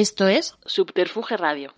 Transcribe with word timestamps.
Esto 0.00 0.28
es 0.28 0.54
Subterfuge 0.64 1.36
Radio. 1.36 1.74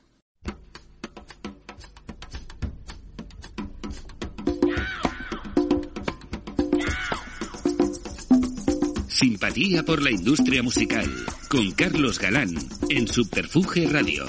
Simpatía 9.09 9.85
por 9.85 10.03
la 10.03 10.11
industria 10.11 10.63
musical 10.63 11.11
con 11.49 11.71
Carlos 11.71 12.19
Galán 12.19 12.51
en 12.91 13.09
Subterfuge 13.09 13.89
Radio. 13.89 14.27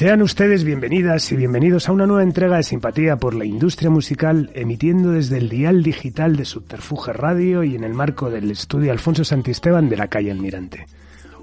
Sean 0.00 0.22
ustedes 0.22 0.64
bienvenidas 0.64 1.30
y 1.30 1.36
bienvenidos 1.36 1.86
a 1.86 1.92
una 1.92 2.06
nueva 2.06 2.22
entrega 2.22 2.56
de 2.56 2.62
Simpatía 2.62 3.18
por 3.18 3.34
la 3.34 3.44
Industria 3.44 3.90
Musical, 3.90 4.50
emitiendo 4.54 5.10
desde 5.10 5.36
el 5.36 5.50
dial 5.50 5.82
digital 5.82 6.36
de 6.36 6.46
Subterfuge 6.46 7.12
Radio 7.12 7.64
y 7.64 7.76
en 7.76 7.84
el 7.84 7.92
marco 7.92 8.30
del 8.30 8.50
estudio 8.50 8.92
Alfonso 8.92 9.24
Santisteban 9.24 9.90
de 9.90 9.98
la 9.98 10.08
calle 10.08 10.30
Almirante. 10.30 10.86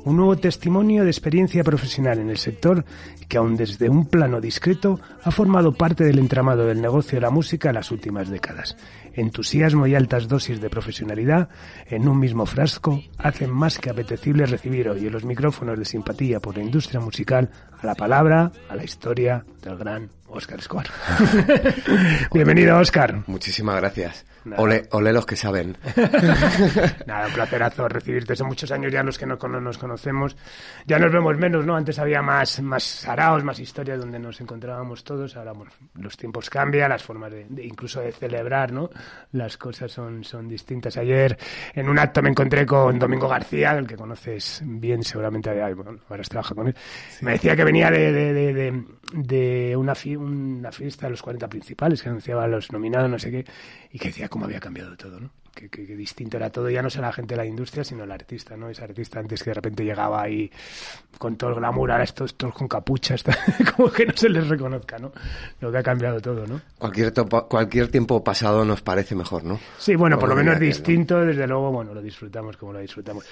Un 0.06 0.18
nuevo 0.18 0.38
testimonio 0.38 1.04
de 1.04 1.10
experiencia 1.10 1.64
profesional 1.64 2.20
en 2.20 2.30
el 2.30 2.38
sector 2.38 2.86
que, 3.28 3.38
aun 3.38 3.58
desde 3.58 3.90
un 3.90 4.06
plano 4.06 4.40
discreto, 4.40 5.00
ha 5.24 5.32
formado 5.32 5.74
parte 5.74 6.04
del 6.04 6.20
entramado 6.20 6.66
del 6.66 6.82
negocio 6.82 7.18
de 7.18 7.22
la 7.22 7.30
música 7.30 7.70
en 7.70 7.76
las 7.76 7.92
últimas 7.92 8.30
décadas. 8.30 8.78
Entusiasmo 9.14 9.88
y 9.88 9.96
altas 9.96 10.28
dosis 10.28 10.62
de 10.62 10.70
profesionalidad 10.70 11.50
en 11.88 12.08
un 12.08 12.20
mismo 12.20 12.46
frasco 12.46 13.02
hacen 13.18 13.52
más 13.52 13.80
que 13.80 13.90
apetecible 13.90 14.46
recibir 14.46 14.90
hoy 14.90 15.08
en 15.08 15.14
los 15.14 15.26
micrófonos 15.26 15.78
de 15.78 15.86
simpatía 15.86 16.40
por 16.40 16.56
la 16.58 16.64
industria 16.64 17.00
musical 17.00 17.50
a 17.82 17.86
la 17.86 17.96
palabra, 17.96 18.52
a 18.70 18.76
la 18.76 18.84
historia 18.84 19.46
del 19.62 19.78
gran 19.78 20.17
Oscar 20.28 20.60
Escobar. 20.60 20.88
Bienvenido, 22.34 22.78
Oscar. 22.78 23.24
Muchísimas 23.28 23.78
gracias. 23.78 24.26
Ole, 24.56 24.88
ole, 24.92 25.12
los 25.12 25.26
que 25.26 25.36
saben. 25.36 25.78
Nada, 27.06 27.28
un 27.28 27.34
placerazo 27.34 27.88
recibirte. 27.88 28.34
Hace 28.34 28.44
muchos 28.44 28.72
años 28.72 28.92
ya 28.94 29.04
los 29.04 29.18
que 29.18 29.26
no 29.26 29.36
nos 29.36 29.78
conocemos. 29.78 30.38
Ya 30.86 31.00
nos 31.00 31.12
vemos 31.12 31.38
menos, 31.38 31.66
¿no? 31.66 31.76
Antes 31.76 32.00
había 32.00 32.22
más, 32.22 32.62
más 32.62 32.84
saraos, 32.84 33.44
más 33.44 33.60
historias 33.60 34.00
donde 34.00 34.20
nos 34.20 34.40
encontrábamos 34.40 35.04
todos. 35.04 35.36
Ahora 35.36 35.54
los 35.96 36.16
tiempos 36.16 36.50
cambian, 36.50 36.90
las 36.90 37.04
formas 37.04 37.32
de, 37.32 37.46
incluso 37.64 38.00
de 38.00 38.12
celebrar, 38.12 38.72
¿no? 38.72 38.90
Las 39.32 39.58
cosas 39.58 39.92
son, 39.92 40.24
son 40.24 40.48
distintas. 40.48 40.98
Ayer 40.98 41.38
en 41.74 41.90
un 41.90 42.00
acto 42.00 42.22
me 42.22 42.30
encontré 42.30 42.66
con 42.66 42.98
Domingo 43.00 43.28
García, 43.28 43.72
el 43.72 43.88
que 43.88 43.96
conoces 43.96 44.62
bien, 44.64 45.04
seguramente 45.04 45.50
bueno, 45.74 46.00
ahora 46.10 46.24
trabaja 46.24 46.56
con 46.56 46.68
él. 46.68 46.76
Me 47.22 47.34
decía 47.34 47.56
que 47.56 47.64
venía 47.64 47.90
de, 47.90 48.12
de, 48.12 48.54
de, 48.54 48.84
de 49.14 49.76
una, 49.76 49.96
una 50.18 50.72
fiesta 50.72 51.08
de 51.08 51.12
los 51.12 51.22
40 51.22 51.48
principales 51.48 52.02
que 52.02 52.10
anunciaba 52.10 52.44
a 52.44 52.48
los 52.48 52.72
nominados, 52.72 53.10
no 53.10 53.20
sé 53.20 53.32
qué, 53.32 53.46
y 53.92 54.00
que 54.00 54.10
decía 54.10 54.30
cómo 54.30 54.46
había 54.46 54.60
cambiado 54.60 54.96
todo, 54.98 55.20
¿no? 55.20 55.32
Que, 55.54 55.70
distinto 55.70 56.38
era 56.38 56.52
todo, 56.52 56.70
ya 56.70 56.84
no 56.84 56.90
solo 56.90 57.08
la 57.08 57.14
gente 57.14 57.34
de 57.34 57.42
la 57.42 57.46
industria, 57.46 57.84
sino 57.84 58.04
el 58.04 58.12
artista, 58.12 58.56
¿no? 58.56 58.70
Ese 58.70 58.84
artista 58.84 59.20
antes 59.20 59.42
que 59.42 59.50
de 59.50 59.56
repente 59.56 59.84
llegaba 59.84 60.22
ahí 60.22 60.52
con 61.18 61.36
todo 61.36 61.50
el 61.50 61.56
glamour, 61.56 61.92
ahora 61.92 62.04
estos, 62.04 62.36
todos 62.36 62.54
con 62.54 62.68
capucha, 62.68 63.16
como 63.76 63.90
que 63.90 64.06
no 64.06 64.14
se 64.16 64.30
les 64.30 64.48
reconozca, 64.48 65.00
¿no? 65.00 65.12
Lo 65.60 65.72
que 65.72 65.80
ha 65.80 65.84
cambiado 65.84 66.22
todo, 66.22 66.46
¿no? 66.46 66.62
Cualquier, 66.78 67.12
cualquier 67.50 67.88
tiempo 67.88 68.24
pasado 68.24 68.64
nos 68.66 68.84
parece 68.84 69.16
mejor, 69.16 69.44
¿no? 69.44 69.60
Sí, 69.80 69.96
bueno, 69.96 70.20
por 70.20 70.30
lo 70.30 70.36
menos 70.36 70.60
distinto, 70.60 71.22
desde 71.22 71.48
luego, 71.48 71.72
bueno, 71.72 71.94
lo 71.94 72.04
disfrutamos 72.04 72.56
como 72.56 72.74
lo 72.74 72.80
disfrutamos. 72.80 73.26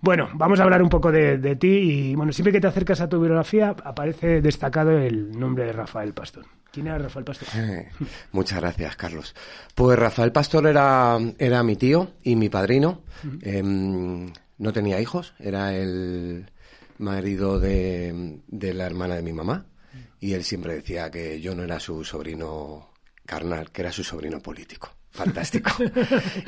Bueno, 0.00 0.28
vamos 0.34 0.60
a 0.60 0.64
hablar 0.64 0.82
un 0.82 0.88
poco 0.88 1.10
de, 1.10 1.38
de, 1.38 1.56
ti 1.56 1.68
y 1.68 2.14
bueno, 2.14 2.32
siempre 2.32 2.52
que 2.52 2.60
te 2.60 2.66
acercas 2.66 3.00
a 3.00 3.08
tu 3.08 3.18
biografía 3.18 3.74
aparece 3.84 4.42
destacado 4.42 4.90
el 4.98 5.32
nombre 5.32 5.64
de 5.64 5.72
Rafael 5.72 6.12
Pastor. 6.12 6.44
¿Quién 6.70 6.88
era 6.88 6.98
Rafael 6.98 7.24
Pastor? 7.24 7.48
Eh, 7.56 7.88
muchas 8.32 8.60
gracias, 8.60 8.96
Carlos. 8.96 9.34
Pues 9.74 9.98
Rafael 9.98 10.32
Pastor 10.32 10.66
era, 10.66 11.18
era 11.38 11.62
mi 11.62 11.76
tío 11.76 12.12
y 12.22 12.36
mi 12.36 12.50
padrino. 12.50 13.02
Em, 13.40 14.30
no 14.58 14.72
tenía 14.72 15.00
hijos, 15.00 15.32
era 15.38 15.74
el 15.74 16.50
marido 16.98 17.58
de, 17.58 18.40
de 18.46 18.74
la 18.74 18.86
hermana 18.86 19.16
de 19.16 19.22
mi 19.22 19.32
mamá 19.32 19.66
y 20.20 20.34
él 20.34 20.44
siempre 20.44 20.74
decía 20.74 21.10
que 21.10 21.40
yo 21.40 21.54
no 21.54 21.62
era 21.62 21.80
su 21.80 22.04
sobrino 22.04 22.90
carnal, 23.24 23.70
que 23.70 23.82
era 23.82 23.92
su 23.92 24.04
sobrino 24.04 24.40
político 24.40 24.90
fantástico. 25.16 25.70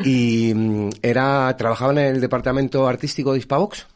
y 0.05 0.53
mm, 0.55 0.91
era, 1.03 1.57
trabajaba 1.57 1.93
en 1.93 1.99
el 1.99 2.21
departamento 2.21 2.87
artístico 2.87 3.33
de 3.33 3.39
Hispavox, 3.41 3.87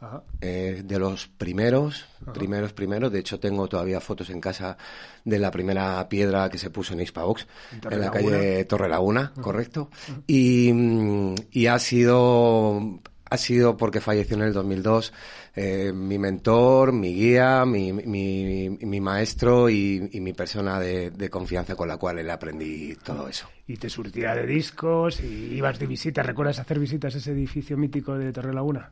eh, 0.41 0.83
de 0.85 0.99
los 0.99 1.29
primeros, 1.29 2.07
primeros, 2.35 2.73
primeros. 2.73 3.13
De 3.13 3.21
hecho, 3.21 3.39
tengo 3.39 3.69
todavía 3.69 4.01
fotos 4.01 4.31
en 4.31 4.41
casa 4.41 4.77
de 5.25 5.39
la 5.39 5.51
primera 5.51 6.09
piedra 6.09 6.49
que 6.49 6.59
se 6.59 6.71
puso 6.71 6.95
en 6.95 7.01
Hispavox, 7.01 7.47
en, 7.91 8.01
la 8.01 8.11
calle 8.11 8.65
Torre 8.65 8.89
Laguna, 8.89 9.33
correcto. 9.41 9.91
Y, 10.27 10.73
mm, 10.73 11.35
y 11.53 11.67
ha 11.67 11.79
sido, 11.79 13.01
ha 13.31 13.37
sido 13.37 13.77
porque 13.77 14.01
falleció 14.01 14.37
en 14.37 14.43
el 14.43 14.53
2002 14.53 15.13
eh, 15.55 15.93
mi 15.93 16.19
mentor, 16.19 16.93
mi 16.93 17.15
guía, 17.15 17.67
mi, 17.67 17.93
mi, 17.93 18.71
mi 18.71 19.01
maestro 19.03 19.69
y, 19.69 20.09
y, 20.11 20.21
mi 20.21 20.33
persona 20.33 20.81
de, 20.81 21.11
de, 21.11 21.29
confianza 21.29 21.77
con 21.77 21.89
la 21.89 21.99
cual 21.99 22.25
le 22.25 22.33
aprendí 22.33 22.97
todo 22.97 23.29
eso. 23.29 23.49
Y 23.73 23.79
te 23.79 23.89
surtía 23.89 24.35
de 24.35 24.47
discos 24.47 25.19
y 25.21 25.55
ibas 25.55 25.79
de 25.79 25.87
visita. 25.87 26.23
¿Recuerdas 26.23 26.59
hacer 26.59 26.79
visitas 26.79 27.15
a 27.15 27.19
ese 27.19 27.31
edificio 27.33 27.79
mítico 27.79 28.19
de 28.19 28.31
Torre 28.31 28.53
Laguna? 28.53 28.91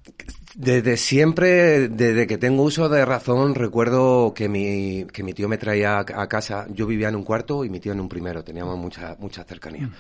Desde 0.55 0.97
siempre, 0.97 1.91
desde 1.91 2.27
que 2.27 2.39
tengo 2.39 2.63
uso 2.63 2.89
de 2.89 3.05
razón, 3.05 3.55
recuerdo 3.55 4.33
que 4.33 4.49
mi, 4.49 5.05
que 5.13 5.23
mi 5.23 5.35
tío 5.35 5.51
me 5.51 5.59
traía 5.59 5.99
a 5.99 6.29
casa. 6.29 6.67
Yo 6.71 6.87
vivía 6.87 7.11
en 7.11 7.17
un 7.17 7.25
cuarto 7.25 7.63
y 7.63 7.69
mi 7.69 7.79
tío 7.79 7.93
en 7.93 8.01
un 8.01 8.09
primero. 8.09 8.43
Teníamos 8.43 8.79
mucha, 8.79 9.17
mucha 9.21 9.45
cercanía. 9.45 9.91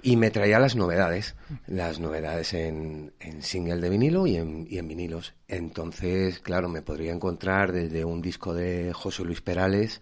Y 0.00 0.16
me 0.16 0.30
traía 0.30 0.58
las 0.58 0.76
novedades. 0.76 1.34
Las 1.66 2.00
novedades 2.00 2.54
en, 2.54 3.12
en 3.20 3.42
single 3.42 3.82
de 3.82 3.90
vinilo 3.90 4.26
y 4.26 4.36
en, 4.36 4.66
y 4.66 4.78
en 4.78 4.88
vinilos. 4.88 5.34
Entonces, 5.46 6.38
claro, 6.38 6.70
me 6.70 6.80
podría 6.80 7.12
encontrar 7.12 7.72
desde 7.72 8.06
un 8.06 8.22
disco 8.22 8.54
de 8.54 8.94
José 8.94 9.22
Luis 9.22 9.42
Perales 9.42 10.00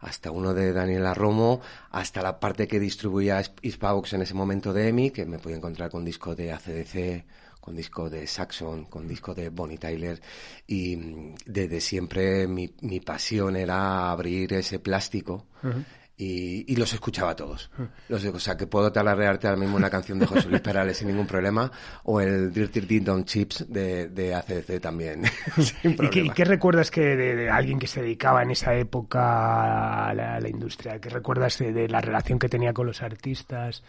hasta 0.00 0.30
uno 0.30 0.54
de 0.54 0.72
Daniela 0.72 1.12
Romo, 1.12 1.60
hasta 1.90 2.22
la 2.22 2.40
parte 2.40 2.66
que 2.66 2.80
distribuía 2.80 3.42
Hispavox 3.66 4.12
en 4.14 4.22
ese 4.22 4.34
momento 4.34 4.72
de 4.72 4.88
EMI, 4.88 5.10
que 5.10 5.26
me 5.26 5.38
podía 5.38 5.56
encontrar 5.56 5.90
con 5.90 6.04
disco 6.04 6.34
de 6.34 6.52
ACDC, 6.52 7.24
con 7.60 7.74
disco 7.74 8.08
de 8.08 8.26
Saxon, 8.26 8.84
con 8.84 9.08
disco 9.08 9.34
de 9.34 9.48
Bonnie 9.48 9.78
Tyler. 9.78 10.20
Y 10.66 10.96
mm, 10.96 11.34
desde 11.46 11.80
siempre 11.80 12.46
mi, 12.46 12.72
mi 12.82 13.00
pasión 13.00 13.56
era 13.56 14.10
abrir 14.10 14.52
ese 14.52 14.78
plástico 14.78 15.46
y, 16.18 16.72
y, 16.72 16.76
los 16.76 16.92
escuchaba 16.94 17.36
todos. 17.36 17.70
Hmm. 17.76 17.84
Los, 18.08 18.24
o 18.24 18.40
sea, 18.40 18.56
que 18.56 18.66
puedo 18.66 18.90
talarearte 18.90 19.46
ahora 19.48 19.60
mismo 19.60 19.76
una 19.76 19.90
canción 19.90 20.18
de 20.18 20.26
José 20.26 20.48
Luis 20.48 20.62
Perales 20.62 20.96
sin 20.96 21.08
ningún 21.08 21.26
problema, 21.26 21.70
o 22.04 22.20
el 22.20 22.52
Dirty 22.52 22.80
Ding 22.80 23.24
Chips 23.24 23.66
de, 23.68 24.08
de 24.08 24.34
ACDC 24.34 24.80
también. 24.80 25.24
¿Y, 25.82 25.94
qué, 26.08 26.30
qué, 26.34 26.44
recuerdas 26.44 26.90
que 26.90 27.16
de, 27.16 27.50
alguien 27.50 27.78
que 27.78 27.86
se 27.86 28.00
dedicaba 28.00 28.42
en 28.42 28.50
esa 28.50 28.74
época 28.74 30.08
a 30.08 30.14
la, 30.14 30.48
industria? 30.48 30.98
¿Qué 31.00 31.10
recuerdas 31.10 31.58
de, 31.58 31.88
la 31.88 32.00
relación 32.00 32.38
que 32.38 32.48
tenía 32.48 32.72
con 32.72 32.86
los 32.86 33.02
artistas? 33.02 33.82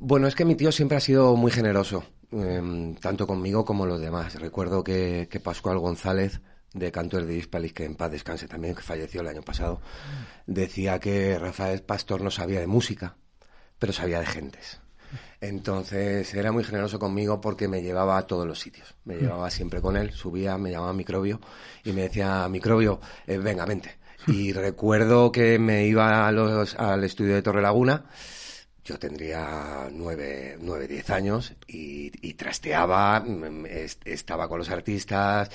Bueno, 0.00 0.26
es 0.26 0.34
que 0.34 0.46
mi 0.46 0.54
tío 0.54 0.72
siempre 0.72 0.96
ha 0.96 1.00
sido 1.00 1.36
muy 1.36 1.50
generoso, 1.50 2.04
em, 2.32 2.94
tanto 2.94 3.26
conmigo 3.26 3.64
como 3.66 3.84
los 3.84 4.00
demás. 4.00 4.40
Recuerdo 4.40 4.82
que, 4.82 5.28
que 5.30 5.38
Pascual 5.38 5.78
González 5.78 6.40
de 6.74 6.92
Cantor 6.92 7.24
de 7.24 7.36
Hispalis, 7.36 7.72
que 7.72 7.84
en 7.84 7.94
paz 7.94 8.10
descanse 8.10 8.46
también, 8.46 8.74
que 8.74 8.82
falleció 8.82 9.20
el 9.20 9.28
año 9.28 9.42
pasado, 9.42 9.80
decía 10.46 10.98
que 10.98 11.38
Rafael 11.38 11.82
Pastor 11.82 12.20
no 12.20 12.30
sabía 12.30 12.60
de 12.60 12.66
música, 12.66 13.16
pero 13.78 13.92
sabía 13.92 14.20
de 14.20 14.26
gentes. 14.26 14.80
Entonces 15.40 16.34
era 16.34 16.52
muy 16.52 16.64
generoso 16.64 16.98
conmigo 16.98 17.40
porque 17.40 17.68
me 17.68 17.82
llevaba 17.82 18.18
a 18.18 18.26
todos 18.26 18.46
los 18.46 18.58
sitios. 18.58 18.94
Me 19.04 19.16
llevaba 19.16 19.50
siempre 19.50 19.80
con 19.80 19.96
él, 19.96 20.12
subía, 20.12 20.58
me 20.58 20.70
llamaba 20.70 20.92
Microbio 20.92 21.40
y 21.84 21.92
me 21.92 22.02
decía, 22.02 22.48
Microbio, 22.48 23.00
eh, 23.26 23.38
venga, 23.38 23.64
vente. 23.64 23.98
Y 24.26 24.52
recuerdo 24.52 25.32
que 25.32 25.58
me 25.58 25.86
iba 25.86 26.26
a 26.26 26.32
los, 26.32 26.74
al 26.74 27.04
estudio 27.04 27.34
de 27.34 27.40
Torre 27.40 27.62
Laguna, 27.62 28.04
yo 28.84 28.98
tendría 28.98 29.88
nueve, 29.92 30.58
nueve, 30.60 30.88
diez 30.88 31.08
años 31.10 31.54
y, 31.66 32.10
y 32.26 32.34
trasteaba, 32.34 33.20
mm, 33.20 33.66
estaba 34.04 34.48
con 34.48 34.58
los 34.58 34.70
artistas, 34.70 35.50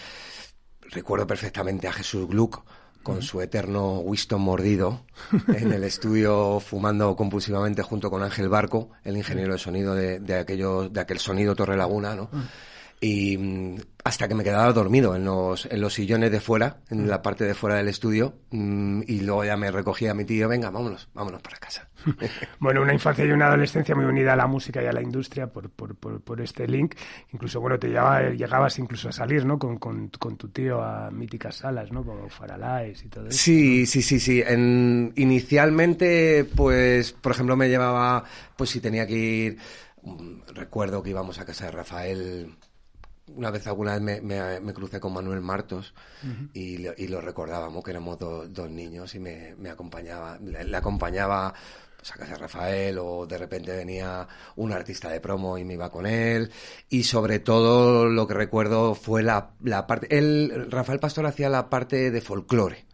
recuerdo 0.91 1.27
perfectamente 1.27 1.87
a 1.87 1.93
Jesús 1.93 2.27
Gluck 2.27 2.63
con 3.03 3.21
su 3.21 3.41
eterno 3.41 3.99
Winston 3.99 4.41
mordido 4.41 5.01
en 5.49 5.73
el 5.73 5.83
estudio 5.83 6.61
fumando 6.61 7.15
compulsivamente 7.15 7.81
junto 7.81 8.09
con 8.09 8.23
Ángel 8.23 8.47
Barco, 8.47 8.91
el 9.03 9.17
ingeniero 9.17 9.53
de 9.53 9.59
sonido 9.59 9.93
de, 9.93 10.19
de, 10.19 10.35
aquello, 10.35 10.89
de 10.89 11.01
aquel 11.01 11.19
sonido 11.19 11.53
Torre 11.53 11.75
Laguna, 11.75 12.15
¿no? 12.15 12.29
Y 13.03 13.37
mm, 13.37 13.75
hasta 14.05 14.29
que 14.29 14.33
me 14.33 14.45
quedaba 14.45 14.71
dormido 14.71 15.13
en 15.13 15.25
los, 15.25 15.65
en 15.65 15.81
los 15.81 15.93
sillones 15.93 16.31
de 16.31 16.39
fuera, 16.39 16.77
en 16.89 17.09
la 17.09 17.21
parte 17.21 17.43
de 17.43 17.53
fuera 17.53 17.75
del 17.75 17.89
estudio, 17.89 18.35
mm, 18.51 19.01
y 19.05 19.19
luego 19.19 19.43
ya 19.43 19.57
me 19.57 19.69
recogía 19.71 20.13
mi 20.13 20.23
tío, 20.23 20.47
venga, 20.47 20.69
vámonos, 20.69 21.09
vámonos 21.13 21.41
para 21.41 21.57
casa. 21.57 21.89
bueno, 22.59 22.81
una 22.81 22.93
infancia 22.93 23.25
y 23.25 23.31
una 23.31 23.47
adolescencia 23.47 23.93
muy 23.93 24.05
unida 24.05 24.31
a 24.31 24.35
la 24.37 24.47
música 24.47 24.81
y 24.81 24.85
a 24.85 24.93
la 24.93 25.01
industria 25.01 25.47
por, 25.47 25.69
por, 25.69 25.97
por, 25.97 26.39
este 26.39 26.65
link. 26.65 26.95
Incluso, 27.33 27.59
bueno, 27.59 27.77
te 27.77 27.89
llevaba, 27.89 28.29
llegabas 28.29 28.79
incluso 28.79 29.09
a 29.09 29.11
salir, 29.11 29.45
¿no? 29.45 29.59
Con, 29.59 29.79
con, 29.79 30.07
con, 30.07 30.37
tu 30.37 30.47
tío 30.47 30.81
a 30.81 31.11
míticas 31.11 31.57
salas, 31.57 31.91
¿no? 31.91 32.05
Como 32.05 32.29
Faralaes 32.29 33.03
y 33.03 33.09
todo 33.09 33.27
eso. 33.27 33.37
Sí, 33.37 33.85
sí, 33.85 34.01
sí, 34.01 34.17
sí. 34.17 34.41
En, 34.47 35.11
inicialmente, 35.17 36.45
pues, 36.55 37.11
por 37.11 37.33
ejemplo, 37.33 37.57
me 37.57 37.67
llevaba, 37.67 38.23
pues 38.55 38.69
si 38.69 38.79
tenía 38.79 39.05
que 39.05 39.13
ir 39.13 39.57
recuerdo 40.53 41.01
que 41.01 41.11
íbamos 41.11 41.39
a 41.39 41.45
casa 41.45 41.65
de 41.65 41.71
Rafael 41.71 42.57
una 43.27 43.51
vez 43.51 43.65
alguna 43.67 43.97
vez 43.99 44.21
me, 44.21 44.73
crucé 44.73 44.99
con 44.99 45.13
Manuel 45.13 45.41
Martos 45.41 45.93
y, 46.53 46.77
lo 47.07 47.21
recordábamos 47.21 47.83
que 47.83 47.91
éramos 47.91 48.17
dos 48.19 48.69
niños 48.69 49.15
y 49.15 49.19
me, 49.19 49.69
acompañaba, 49.69 50.37
le, 50.39 50.75
acompañaba 50.75 51.53
pues, 51.97 52.11
a 52.11 52.15
casa 52.15 52.35
Rafael 52.35 52.97
o 52.99 53.25
de 53.25 53.37
repente 53.37 53.75
venía 53.75 54.27
un 54.57 54.73
artista 54.73 55.09
de 55.09 55.21
promo 55.21 55.57
y 55.57 55.63
me 55.63 55.75
iba 55.75 55.89
con 55.89 56.05
él. 56.05 56.51
Y 56.89 57.03
sobre 57.03 57.39
todo 57.39 58.05
lo 58.05 58.27
que 58.27 58.33
recuerdo 58.33 58.93
fue 58.95 59.23
la, 59.23 59.51
la 59.63 59.87
parte, 59.87 60.17
él, 60.17 60.67
Rafael 60.69 60.99
Pastor 60.99 61.25
hacía 61.25 61.49
la 61.49 61.69
parte 61.69 62.11
de 62.11 62.21
folclore. 62.21 62.85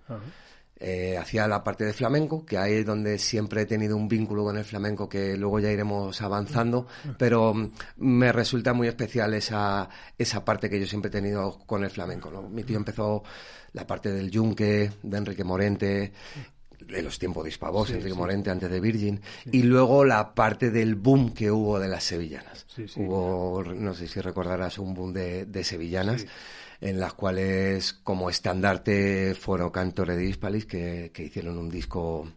Eh, 0.81 1.17
hacía 1.17 1.45
la 1.45 1.61
parte 1.61 1.83
de 1.83 1.91
flamenco, 1.91 2.45
que 2.45 2.57
ahí 2.57 2.75
es 2.75 2.85
donde 2.85 3.17
siempre 3.17 3.63
he 3.63 3.65
tenido 3.65 3.97
un 3.97 4.07
vínculo 4.07 4.45
con 4.45 4.57
el 4.57 4.63
flamenco 4.63 5.09
que 5.09 5.35
luego 5.35 5.59
ya 5.59 5.69
iremos 5.69 6.21
avanzando, 6.21 6.87
pero 7.17 7.53
mm, 7.53 7.71
me 7.97 8.31
resulta 8.31 8.71
muy 8.71 8.87
especial 8.87 9.33
esa, 9.33 9.89
esa 10.17 10.45
parte 10.45 10.69
que 10.69 10.79
yo 10.79 10.85
siempre 10.85 11.09
he 11.09 11.11
tenido 11.11 11.59
con 11.65 11.83
el 11.83 11.89
flamenco. 11.89 12.31
¿no? 12.31 12.43
Mi 12.43 12.63
tío 12.63 12.77
empezó 12.77 13.23
la 13.73 13.85
parte 13.85 14.09
del 14.09 14.31
yunque, 14.31 14.89
de 15.03 15.17
Enrique 15.17 15.43
Morente, 15.43 16.13
de 16.79 17.01
los 17.01 17.19
tiempos 17.19 17.43
de 17.43 17.49
Hispavox, 17.49 17.91
Enrique 17.91 18.15
Morente 18.15 18.49
antes 18.49 18.71
de 18.71 18.79
Virgin, 18.79 19.19
y 19.51 19.63
luego 19.63 20.05
la 20.05 20.33
parte 20.33 20.71
del 20.71 20.95
boom 20.95 21.33
que 21.33 21.51
hubo 21.51 21.77
de 21.77 21.89
las 21.89 22.05
sevillanas. 22.05 22.65
Hubo, 22.95 23.63
no 23.63 23.93
sé 23.93 24.07
si 24.07 24.21
recordarás, 24.21 24.77
un 24.79 24.93
boom 24.93 25.11
de, 25.11 25.45
de 25.45 25.63
sevillanas 25.65 26.25
en 26.81 26.99
las 26.99 27.13
cuales 27.13 27.93
como 27.93 28.29
estandarte 28.29 29.35
fueron 29.35 29.69
Cantore 29.69 30.15
de 30.15 30.25
Hispalis, 30.25 30.65
que, 30.65 31.11
que 31.13 31.23
hicieron 31.23 31.57
un 31.57 31.69
disco 31.69 32.27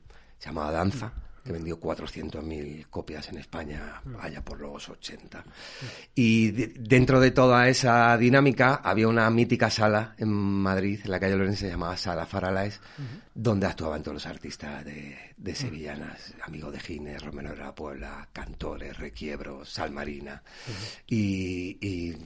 llamado 0.41 0.73
Danza, 0.73 1.13
que 1.45 1.53
vendió 1.53 1.81
400.000 1.81 2.87
copias 2.89 3.29
en 3.29 3.39
España 3.39 4.01
allá 4.21 4.45
por 4.45 4.61
los 4.61 4.89
80. 4.89 5.45
Y 6.15 6.51
dentro 6.51 7.21
de 7.21 7.33
toda 7.33 7.69
esa 7.69 8.17
dinámica 8.17 8.77
había 8.77 9.09
una 9.09 9.29
mítica 9.31 9.69
sala 9.69 10.15
en 10.19 10.31
Madrid, 10.31 11.01
en 11.05 11.11
la 11.11 11.19
calle 11.19 11.37
Lorenzo, 11.37 11.67
llamada 11.67 11.97
Sala 11.97 12.27
Faralaes, 12.27 12.81
donde 13.35 13.67
actuaban 13.67 14.03
todos 14.03 14.15
los 14.15 14.27
artistas 14.27 14.85
de, 14.85 15.17
de 15.37 15.55
Sevillanas, 15.55 16.35
Amigo 16.43 16.71
de 16.71 16.81
Gines, 16.81 17.23
Romero 17.23 17.51
de 17.51 17.57
la 17.57 17.75
Puebla, 17.75 18.29
Cantores, 18.33 18.97
Requiebros, 18.99 19.69
Salmarina. 19.69 20.43
y, 21.09 21.79
y 21.81 22.17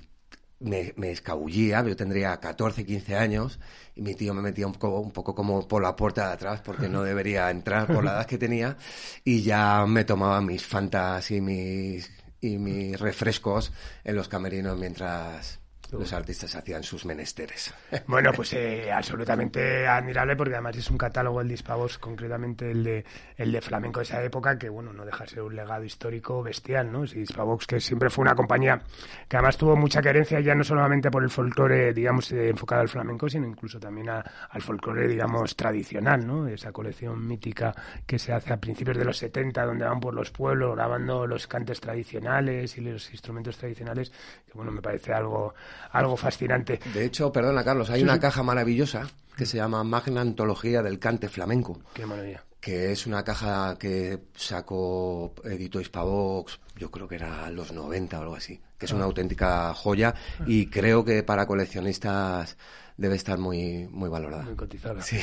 me, 0.61 0.93
me, 0.97 1.11
escabullía, 1.11 1.82
yo 1.85 1.97
tendría 1.97 2.38
14, 2.38 2.85
15 2.85 3.17
años, 3.17 3.58
y 3.94 4.03
mi 4.03 4.14
tío 4.14 4.35
me 4.35 4.43
metía 4.43 4.67
un 4.67 4.73
poco, 4.73 5.00
un 5.00 5.12
poco 5.12 5.35
como 5.35 5.67
por 5.69 5.82
la 5.82 5.94
puerta 5.97 6.29
de 6.29 6.35
atrás 6.35 6.61
porque 6.62 6.88
no 6.88 7.03
debería 7.03 7.50
entrar 7.50 7.87
por 7.87 8.05
la 8.05 8.12
edad 8.12 8.26
que 8.26 8.38
tenía, 8.38 8.76
y 9.25 9.43
ya 9.43 9.85
me 9.87 10.05
tomaba 10.05 10.41
mis 10.41 10.64
fantas 10.64 11.31
y 11.31 11.41
mis, 11.41 12.11
y 12.41 12.58
mis 12.58 12.99
refrescos 12.99 13.73
en 14.05 14.17
los 14.17 14.29
camerinos 14.29 14.79
mientras 14.79 15.61
los 15.92 16.12
artistas 16.12 16.54
hacían 16.54 16.82
sus 16.82 17.04
menesteres. 17.04 17.74
Bueno, 18.06 18.32
pues 18.32 18.52
eh, 18.52 18.90
absolutamente 18.92 19.86
admirable 19.86 20.36
porque 20.36 20.54
además 20.54 20.76
es 20.76 20.90
un 20.90 20.98
catálogo 20.98 21.40
el 21.40 21.48
Dispavos, 21.48 21.98
concretamente 21.98 22.70
el 22.70 22.84
de, 22.84 23.04
el 23.36 23.52
de 23.52 23.60
flamenco 23.60 24.00
de 24.00 24.04
esa 24.04 24.22
época, 24.22 24.58
que 24.58 24.68
bueno, 24.68 24.92
no 24.92 25.04
deja 25.04 25.24
de 25.24 25.30
ser 25.30 25.42
un 25.42 25.56
legado 25.56 25.84
histórico 25.84 26.42
bestial, 26.42 26.90
¿no? 26.92 27.06
Si 27.06 27.24
que 27.66 27.80
siempre 27.80 28.10
fue 28.10 28.22
una 28.22 28.34
compañía 28.34 28.80
que 29.28 29.36
además 29.36 29.56
tuvo 29.56 29.76
mucha 29.76 30.00
querencia 30.00 30.40
ya 30.40 30.54
no 30.54 30.64
solamente 30.64 31.10
por 31.10 31.22
el 31.22 31.30
folclore, 31.30 31.92
digamos, 31.92 32.30
eh, 32.32 32.48
enfocado 32.48 32.82
al 32.82 32.88
flamenco, 32.88 33.28
sino 33.28 33.46
incluso 33.46 33.78
también 33.78 34.08
al 34.08 34.62
folclore, 34.62 35.08
digamos, 35.08 35.56
tradicional, 35.56 36.26
¿no? 36.26 36.46
Esa 36.46 36.72
colección 36.72 37.26
mítica 37.26 37.74
que 38.06 38.18
se 38.18 38.32
hace 38.32 38.52
a 38.52 38.56
principios 38.56 38.96
de 38.96 39.04
los 39.04 39.18
70, 39.18 39.64
donde 39.64 39.84
van 39.84 40.00
por 40.00 40.14
los 40.14 40.30
pueblos 40.30 40.74
grabando 40.74 41.26
los 41.26 41.46
cantes 41.46 41.80
tradicionales 41.80 42.76
y 42.78 42.80
los 42.80 43.10
instrumentos 43.10 43.56
tradicionales, 43.56 44.10
que 44.46 44.52
bueno, 44.54 44.72
me 44.72 44.80
parece 44.80 45.12
algo 45.12 45.54
algo 45.90 46.17
fascinante. 46.17 46.81
De 46.93 47.05
hecho, 47.05 47.32
perdona 47.32 47.64
Carlos, 47.64 47.90
hay 47.90 48.02
una 48.02 48.20
caja 48.20 48.43
maravillosa 48.43 49.06
que 49.37 49.46
se 49.46 49.58
llama 49.58 49.84
Magna 49.84 50.23
Antología 50.23 50.82
del 50.82 50.99
Cante 50.99 51.28
Flamenco. 51.28 51.78
Qué 51.94 52.06
maravilla. 52.06 52.43
Que 52.61 52.91
es 52.91 53.06
una 53.06 53.23
caja 53.23 53.76
que 53.79 54.19
sacó, 54.35 55.35
editó 55.44 55.81
Hispavox, 55.81 56.58
yo 56.76 56.91
creo 56.91 57.06
que 57.06 57.17
era 57.17 57.50
los 57.50 57.73
90 57.73 58.19
o 58.19 58.23
algo 58.23 58.37
así. 58.37 58.61
Que 58.79 58.87
es 58.87 58.93
una 58.93 59.05
ah. 59.05 59.06
auténtica 59.06 59.73
joya 59.75 60.14
y 60.47 60.67
creo 60.67 61.05
que 61.05 61.23
para 61.23 61.47
coleccionistas 61.47 62.56
debe 62.97 63.17
estar 63.17 63.38
muy, 63.38 63.87
muy 63.91 64.08
valorada. 64.08 64.44
Muy 64.44 64.56
cotizada. 64.56 65.03
Sí. 65.03 65.19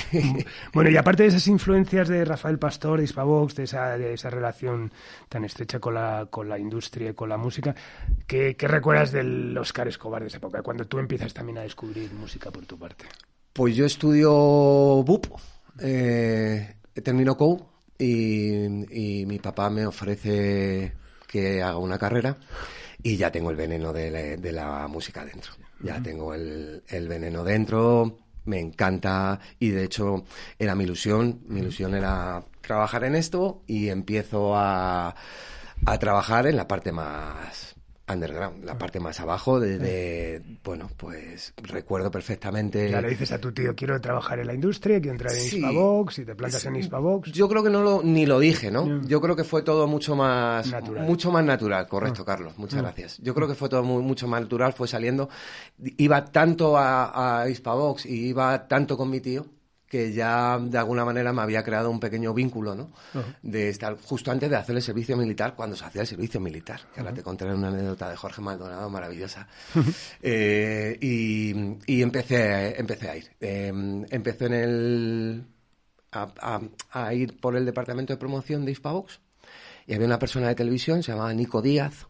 Bueno, 0.74 0.90
y 0.90 0.98
aparte 0.98 1.24
de 1.24 1.30
esas 1.30 1.48
influencias 1.48 2.08
de 2.08 2.24
Rafael 2.26 2.60
Pastor, 2.60 3.00
de 3.00 3.06
Hispavox, 3.06 3.56
de 3.56 3.64
esa, 3.64 3.98
de 3.98 4.14
esa 4.14 4.30
relación 4.30 4.92
tan 5.30 5.44
estrecha 5.46 5.80
con 5.80 5.96
la, 5.96 6.28
con 6.30 6.48
la 6.50 6.60
industria 6.60 7.12
y 7.12 7.14
con 7.14 7.30
la 7.30 7.38
música, 7.38 7.76
¿qué, 8.28 8.56
¿qué, 8.56 8.68
recuerdas 8.68 9.12
del 9.12 9.58
Oscar 9.58 9.88
Escobar 9.88 10.22
de 10.22 10.28
esa 10.28 10.38
época, 10.38 10.62
cuando 10.62 10.86
tú 10.86 11.00
empiezas 11.00 11.34
también 11.34 11.58
a 11.60 11.62
descubrir 11.62 12.12
música 12.14 12.52
por 12.52 12.66
tu 12.66 12.78
parte? 12.78 13.06
Pues 13.52 13.76
yo 13.76 13.86
estudio 13.86 14.32
BUP, 15.04 15.28
eh, 15.80 16.76
termino 17.02 17.38
COU 17.38 17.66
y, 17.98 19.22
y 19.22 19.26
mi 19.26 19.40
papá 19.40 19.70
me 19.70 19.86
ofrece 19.86 20.94
que 21.28 21.64
haga 21.64 21.78
una 21.78 21.98
carrera 21.98 22.38
y 23.02 23.18
ya 23.18 23.32
tengo 23.32 23.50
el 23.50 23.56
veneno 23.56 23.92
de 23.92 24.38
de 24.38 24.52
la 24.52 24.88
música 24.88 25.26
dentro. 25.26 25.54
Ya 25.82 26.02
tengo 26.02 26.34
el, 26.34 26.84
el 26.88 27.08
veneno 27.10 27.44
dentro, 27.44 28.20
me 28.46 28.60
encanta 28.60 29.40
y 29.60 29.70
de 29.70 29.84
hecho 29.84 30.24
era 30.58 30.76
mi 30.76 30.84
ilusión, 30.86 31.42
mi 31.48 31.60
ilusión 31.60 31.94
era 31.94 32.44
trabajar 32.62 33.04
en 33.04 33.16
esto 33.16 33.64
y 33.68 33.90
empiezo 33.90 34.56
a, 34.56 35.16
a 35.86 36.00
trabajar 36.00 36.48
en 36.48 36.56
la 36.56 36.68
parte 36.68 36.92
más 36.92 37.73
underground, 38.12 38.66
la 38.66 38.78
parte 38.78 39.00
más 39.00 39.20
abajo, 39.20 39.60
desde, 39.60 40.42
bueno, 40.64 40.90
pues 40.98 41.54
recuerdo 41.58 42.12
perfectamente... 42.12 42.90
Ya 42.90 43.02
le 43.02 43.10
dices 43.10 43.32
a 43.32 43.40
tu 43.40 43.54
tío, 43.54 43.76
quiero 43.76 44.00
trabajar 44.02 44.40
en 44.40 44.48
la 44.48 44.54
industria, 44.54 45.00
quiero 45.00 45.14
entrar 45.14 45.34
en 45.34 45.40
sí, 45.40 45.58
Hispavox, 45.58 46.20
y 46.20 46.26
te 46.26 46.36
plantas 46.36 46.66
en 46.66 46.76
Hispavox. 46.76 47.32
Yo 47.32 47.48
creo 47.48 47.64
que 47.64 47.70
no 47.70 47.82
lo, 47.82 48.04
ni 48.04 48.26
lo 48.26 48.40
dije, 48.40 48.72
¿no? 48.72 49.02
Yo 49.04 49.22
creo 49.22 49.36
que 49.36 49.44
fue 49.44 49.62
todo 49.62 49.88
mucho 49.88 50.16
más... 50.16 50.70
Natural. 50.70 51.06
Mucho 51.06 51.32
más 51.32 51.46
natural, 51.46 51.88
correcto, 51.88 52.24
ah. 52.24 52.26
Carlos, 52.26 52.58
muchas 52.58 52.80
ah. 52.80 52.84
gracias. 52.84 53.20
Yo 53.20 53.34
creo 53.34 53.48
que 53.48 53.56
fue 53.56 53.70
todo 53.70 53.84
mucho 53.84 54.28
más 54.28 54.42
natural, 54.42 54.74
fue 54.74 54.88
saliendo... 54.88 55.30
Iba 55.98 56.26
tanto 56.26 56.78
a, 56.78 57.42
a 57.42 57.50
Hispavox 57.50 58.06
y 58.06 58.28
iba 58.28 58.68
tanto 58.68 58.98
con 58.98 59.10
mi 59.10 59.22
tío, 59.22 59.46
que 59.94 60.12
ya 60.12 60.58
de 60.58 60.80
alguna 60.80 61.06
manera 61.06 61.32
me 61.34 61.44
había 61.44 61.64
creado 61.64 61.92
un 61.92 62.00
pequeño 62.00 62.34
vínculo, 62.34 62.74
¿no? 62.74 62.90
De 63.44 63.70
estar 63.70 63.96
justo 64.02 64.32
antes 64.32 64.50
de 64.50 64.56
hacer 64.56 64.76
el 64.76 64.82
servicio 64.82 65.16
militar, 65.16 65.54
cuando 65.56 65.76
se 65.76 65.86
hacía 65.86 66.02
el 66.02 66.08
servicio 66.08 66.40
militar. 66.40 66.82
Que 66.92 67.02
ahora 67.02 67.14
te 67.14 67.22
contaré 67.22 67.54
una 67.54 67.68
anécdota 67.68 68.10
de 68.10 68.16
Jorge 68.16 68.42
Maldonado 68.42 68.90
maravillosa. 68.90 69.48
Eh, 70.26 70.98
y, 71.02 72.02
empecé, 72.02 72.80
empecé 72.80 73.10
a 73.10 73.18
ir. 73.18 73.30
Em, 73.40 74.06
empecé 74.10 74.46
en 74.46 74.54
el, 74.54 75.46
a, 76.12 77.14
ir 77.14 77.40
por 77.40 77.56
el 77.56 77.66
departamento 77.66 78.14
de 78.14 78.18
promoción 78.18 78.66
de 78.66 78.72
Hispavox 78.72 79.20
y 79.86 79.94
había 79.94 80.08
una 80.08 80.20
persona 80.20 80.48
de 80.48 80.56
televisión, 80.56 81.04
se 81.04 81.12
llamaba 81.12 81.34
Nico 81.34 81.62
Díaz, 81.62 82.08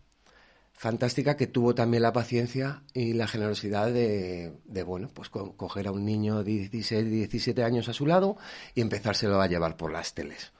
fantástica 0.84 1.38
que 1.38 1.48
tuvo 1.48 1.74
también 1.74 2.04
la 2.04 2.12
paciencia 2.12 2.84
y 2.94 3.14
la 3.14 3.26
generosidad 3.26 3.90
de, 3.90 4.52
bueno, 4.86 5.10
pues 5.14 5.30
coger 5.30 5.88
a 5.88 5.94
un 5.94 6.04
niño 6.04 6.44
de 6.44 6.68
16, 6.68 7.10
17 7.10 7.64
años 7.64 7.88
a 7.88 7.94
su 7.94 8.06
lado 8.06 8.36
y 8.76 8.82
empezárselo 8.82 9.42
a 9.42 9.48
llevar 9.48 9.78
por 9.78 9.94
las 9.94 10.14
teles. 10.14 10.52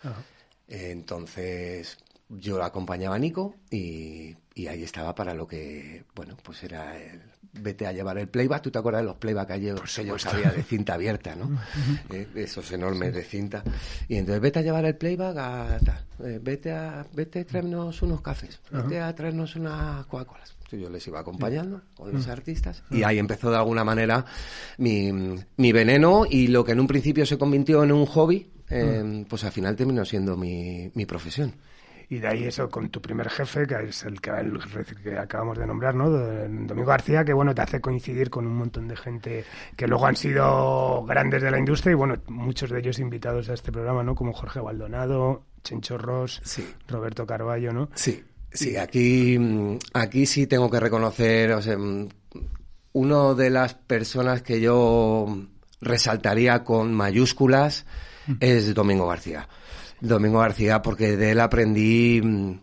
Entonces 0.70 1.98
yo 2.30 2.64
acompañaba 2.64 3.18
a 3.18 3.20
Nico 3.20 3.56
y, 3.70 4.38
y, 4.56 4.68
ahí 4.68 4.84
estaba 4.84 5.14
para 5.14 5.34
lo 5.34 5.46
que, 5.46 6.06
bueno, 6.16 6.38
pues 6.42 6.64
era 6.64 6.98
el, 6.98 7.22
vete 7.54 7.88
a 7.88 7.92
llevar 7.92 8.18
el 8.18 8.28
playback. 8.28 8.64
¿Tú 8.64 8.72
te 8.72 8.80
acuerdas 8.80 9.02
de 9.02 9.08
los 9.08 9.18
playback 9.18 9.48
que 9.50 9.62
yo, 9.62 9.78
sabía 10.18 10.52
de 10.52 10.64
cinta 10.64 10.96
abierta, 10.96 11.36
¿no? 11.36 11.60
Eh, 12.10 12.28
esos 12.36 12.72
enormes 12.72 13.14
de 13.14 13.24
cinta. 13.24 13.64
Y 14.08 14.18
entonces 14.18 14.42
vete 14.42 14.60
a 14.60 14.62
llevar 14.62 14.86
el 14.86 14.96
playback 14.96 15.38
a 15.38 15.80
eh, 16.24 16.40
vete 16.42 16.72
a 16.72 17.06
vete 17.14 17.40
a 17.40 17.46
traernos 17.46 18.02
unos 18.02 18.22
cafés, 18.22 18.60
vete 18.72 19.00
a 19.00 19.14
traernos 19.16 19.56
unas 19.56 20.06
Coca-Colas. 20.06 20.56
Yo 20.72 20.90
les 20.90 21.06
iba 21.08 21.20
acompañando 21.20 21.82
con 21.96 22.12
los 22.12 22.28
artistas 22.28 22.84
y 22.90 23.04
ahí 23.04 23.20
empezó 23.20 23.52
de 23.52 23.58
alguna 23.58 23.84
manera 23.84 24.26
mi, 24.78 25.12
mi 25.58 25.72
veneno 25.72 26.26
y 26.28 26.48
lo 26.48 26.66
que 26.66 26.72
en 26.72 26.80
un 26.80 26.88
principio 26.88 27.28
se 27.28 27.38
convirtió 27.38 27.84
en 27.84 27.92
un 27.92 28.08
hobby, 28.08 28.50
eh, 28.70 29.24
pues 29.30 29.44
al 29.44 29.52
final 29.52 29.76
terminó 29.76 30.04
siendo 30.04 30.36
mi, 30.36 30.90
mi 30.96 31.06
profesión. 31.06 31.54
Y 32.14 32.20
de 32.20 32.28
ahí 32.28 32.44
eso 32.44 32.70
con 32.70 32.90
tu 32.90 33.02
primer 33.02 33.28
jefe, 33.28 33.66
que 33.66 33.90
es 33.90 34.04
el 34.04 34.22
que, 34.22 34.32
que 35.04 35.18
acabamos 35.18 35.58
de 35.58 35.66
nombrar, 35.66 35.96
¿no? 35.96 36.12
Domingo 36.12 36.86
García, 36.86 37.26
que 37.26 37.34
bueno, 37.34 37.56
te 37.56 37.64
hace 37.64 37.82
coincidir 37.82 38.30
con 38.30 38.46
un 38.46 38.56
montón 38.56 38.88
de 38.88 38.96
gente 38.96 39.46
que 39.76 39.88
luego 39.88 40.06
han 40.06 40.16
sido 40.16 41.04
grandes 41.06 41.42
de 41.42 41.50
la 41.50 41.58
industria 41.58 41.94
y 41.94 41.96
bueno, 41.96 42.16
muchos 42.28 42.70
de 42.70 42.78
ellos 42.78 43.00
invitados 43.00 43.50
a 43.50 43.56
este 43.56 43.72
programa, 43.72 44.04
¿no? 44.04 44.14
Como 44.14 44.32
Jorge 44.32 44.60
Baldonado, 44.60 45.42
Chencho 45.64 45.98
Ross, 45.98 46.40
Roberto 46.88 47.26
Carballo, 47.26 47.74
¿no? 47.74 47.90
Sí, 47.96 48.24
sí, 48.52 48.78
aquí, 48.78 49.80
aquí 49.94 50.28
sí 50.28 50.46
tengo 50.46 50.70
que 50.70 50.80
reconocer, 50.80 51.54
o 51.54 51.64
sea, 51.64 51.78
uno 52.92 53.34
de 53.34 53.50
las 53.50 53.74
personas 53.74 54.44
que 54.44 54.62
yo 54.62 55.36
resaltaría 55.82 56.64
con 56.64 56.94
mayúsculas 56.94 57.88
mm. 58.28 58.34
es 58.40 58.76
Domingo 58.76 59.08
García. 59.08 59.48
Domingo 60.08 60.40
García, 60.40 60.82
porque 60.82 61.16
de 61.16 61.32
él 61.32 61.40
aprendí 61.40 62.22
mm, 62.22 62.60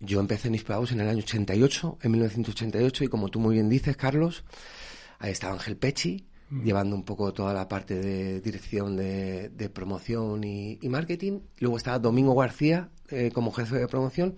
Yo 0.00 0.18
empecé 0.18 0.48
en 0.48 0.56
Hispaus 0.56 0.90
en 0.90 1.00
el 1.00 1.08
año 1.08 1.20
88, 1.20 1.98
en 2.02 2.10
1988, 2.10 3.04
y 3.04 3.08
como 3.08 3.28
tú 3.28 3.38
muy 3.38 3.54
bien 3.54 3.68
dices, 3.68 3.96
Carlos, 3.96 4.44
ahí 5.20 5.30
estaba 5.30 5.52
Ángel 5.52 5.76
Pechi, 5.76 6.26
llevando 6.50 6.96
un 6.96 7.04
poco 7.04 7.32
toda 7.32 7.54
la 7.54 7.68
parte 7.68 7.94
de 7.94 8.40
dirección 8.40 8.96
de, 8.96 9.70
promoción 9.72 10.42
y, 10.42 10.76
marketing. 10.88 11.38
Luego 11.60 11.76
estaba 11.76 12.00
Domingo 12.00 12.34
García 12.34 12.88
eh, 13.10 13.30
como 13.32 13.52
jefe 13.52 13.76
de 13.76 13.86
promoción. 13.86 14.36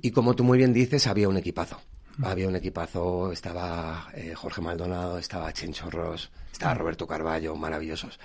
Y 0.00 0.10
como 0.10 0.34
tú 0.34 0.42
muy 0.42 0.56
bien 0.56 0.72
dices, 0.72 1.06
había 1.06 1.28
un 1.28 1.36
equipazo. 1.36 1.78
Había 2.22 2.48
un 2.48 2.56
equipazo, 2.56 3.32
estaba 3.32 4.08
eh, 4.14 4.34
Jorge 4.34 4.60
Maldonado, 4.60 5.18
estaba 5.18 5.52
Chencho 5.52 5.90
Ross, 5.90 6.30
estaba 6.52 6.74
Roberto 6.74 7.06
Carballo, 7.06 7.56
maravillosos. 7.56 8.20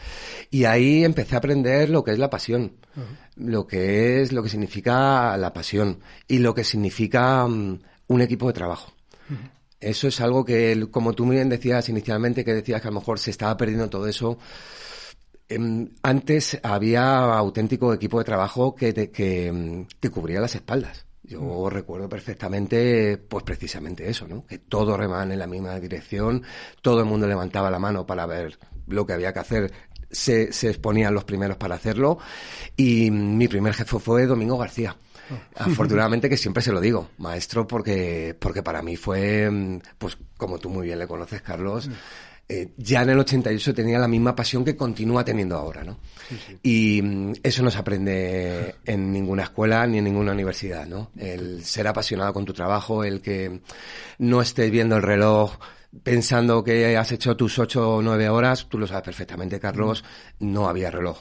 Y 0.51 0.65
ahí 0.65 1.03
empecé 1.03 1.35
a 1.35 1.39
aprender 1.39 1.89
lo 1.89 2.03
que 2.03 2.11
es 2.11 2.19
la 2.19 2.29
pasión, 2.29 2.73
lo 3.35 3.65
que 3.65 4.21
es, 4.21 4.31
lo 4.31 4.43
que 4.43 4.49
significa 4.49 5.35
la 5.37 5.53
pasión 5.53 5.99
y 6.27 6.39
lo 6.39 6.53
que 6.53 6.63
significa 6.63 7.47
mm, 7.47 7.79
un 8.07 8.21
equipo 8.21 8.47
de 8.47 8.53
trabajo. 8.53 8.93
Eso 9.79 10.07
es 10.09 10.19
algo 10.19 10.43
que, 10.43 10.87
como 10.91 11.13
tú 11.13 11.25
muy 11.25 11.37
bien 11.37 11.49
decías 11.49 11.87
inicialmente, 11.89 12.43
que 12.43 12.53
decías 12.53 12.81
que 12.81 12.89
a 12.89 12.91
lo 12.91 12.99
mejor 12.99 13.17
se 13.17 13.31
estaba 13.31 13.55
perdiendo 13.55 13.89
todo 13.89 14.07
eso. 14.07 14.37
Em, 15.47 15.89
antes 16.03 16.59
había 16.61 17.33
auténtico 17.33 17.93
equipo 17.93 18.19
de 18.19 18.25
trabajo 18.25 18.75
que 18.75 18.93
te, 18.93 19.09
que, 19.09 19.85
te 19.99 20.09
cubría 20.09 20.41
las 20.41 20.53
espaldas. 20.55 21.08
Yo 21.29 21.41
mm. 21.41 21.69
recuerdo 21.69 22.09
perfectamente, 22.09 23.17
pues 23.17 23.43
precisamente 23.43 24.09
eso, 24.09 24.27
¿no? 24.27 24.45
Que 24.47 24.57
todo 24.57 24.97
remane 24.97 25.33
en 25.33 25.39
la 25.39 25.45
misma 25.45 25.79
dirección, 25.79 26.43
todo 26.81 27.01
el 27.01 27.05
mundo 27.05 27.27
levantaba 27.27 27.69
la 27.69 27.77
mano 27.77 28.05
para 28.07 28.25
ver 28.25 28.57
lo 28.87 29.05
que 29.05 29.13
había 29.13 29.31
que 29.31 29.39
hacer, 29.39 29.71
se, 30.09 30.51
se 30.51 30.69
exponían 30.69 31.13
los 31.13 31.25
primeros 31.25 31.57
para 31.57 31.75
hacerlo, 31.75 32.17
y 32.75 33.11
mi 33.11 33.47
primer 33.47 33.75
jefe 33.75 33.99
fue 33.99 34.25
Domingo 34.25 34.57
García. 34.57 34.95
Afortunadamente 35.55 36.27
que 36.29 36.37
siempre 36.37 36.63
se 36.63 36.71
lo 36.71 36.81
digo, 36.81 37.09
maestro, 37.19 37.67
porque, 37.67 38.35
porque 38.39 38.63
para 38.63 38.81
mí 38.81 38.97
fue, 38.97 39.79
pues 39.99 40.17
como 40.35 40.57
tú 40.57 40.69
muy 40.69 40.87
bien 40.87 40.97
le 40.97 41.07
conoces, 41.07 41.43
Carlos, 41.43 41.87
mm. 41.87 41.93
Eh, 42.51 42.73
ya 42.77 43.03
en 43.03 43.11
el 43.11 43.19
88 43.19 43.75
tenía 43.75 43.99
la 43.99 44.07
misma 44.07 44.35
pasión 44.35 44.65
que 44.65 44.75
continúa 44.75 45.23
teniendo 45.23 45.55
ahora, 45.55 45.83
¿no? 45.83 45.99
Y 46.63 46.99
mm, 46.99 47.33
eso 47.43 47.61
no 47.61 47.69
se 47.69 47.77
aprende 47.77 48.75
en 48.85 49.11
ninguna 49.11 49.43
escuela 49.43 49.85
ni 49.85 49.99
en 49.99 50.05
ninguna 50.05 50.31
universidad, 50.31 50.87
¿no? 50.87 51.11
El 51.15 51.63
ser 51.63 51.87
apasionado 51.87 52.33
con 52.33 52.45
tu 52.45 52.53
trabajo, 52.53 53.03
el 53.03 53.21
que 53.21 53.61
no 54.17 54.41
estés 54.41 54.71
viendo 54.71 54.95
el 54.97 55.03
reloj 55.03 55.59
pensando 56.01 56.63
que 56.63 56.97
has 56.97 57.11
hecho 57.11 57.37
tus 57.37 57.59
ocho 57.59 57.97
o 57.97 58.01
nueve 58.01 58.29
horas, 58.29 58.67
tú 58.67 58.79
lo 58.79 58.87
sabes 58.87 59.03
perfectamente, 59.03 59.59
Carlos, 59.59 60.03
no 60.39 60.67
había 60.67 60.89
reloj. 60.89 61.19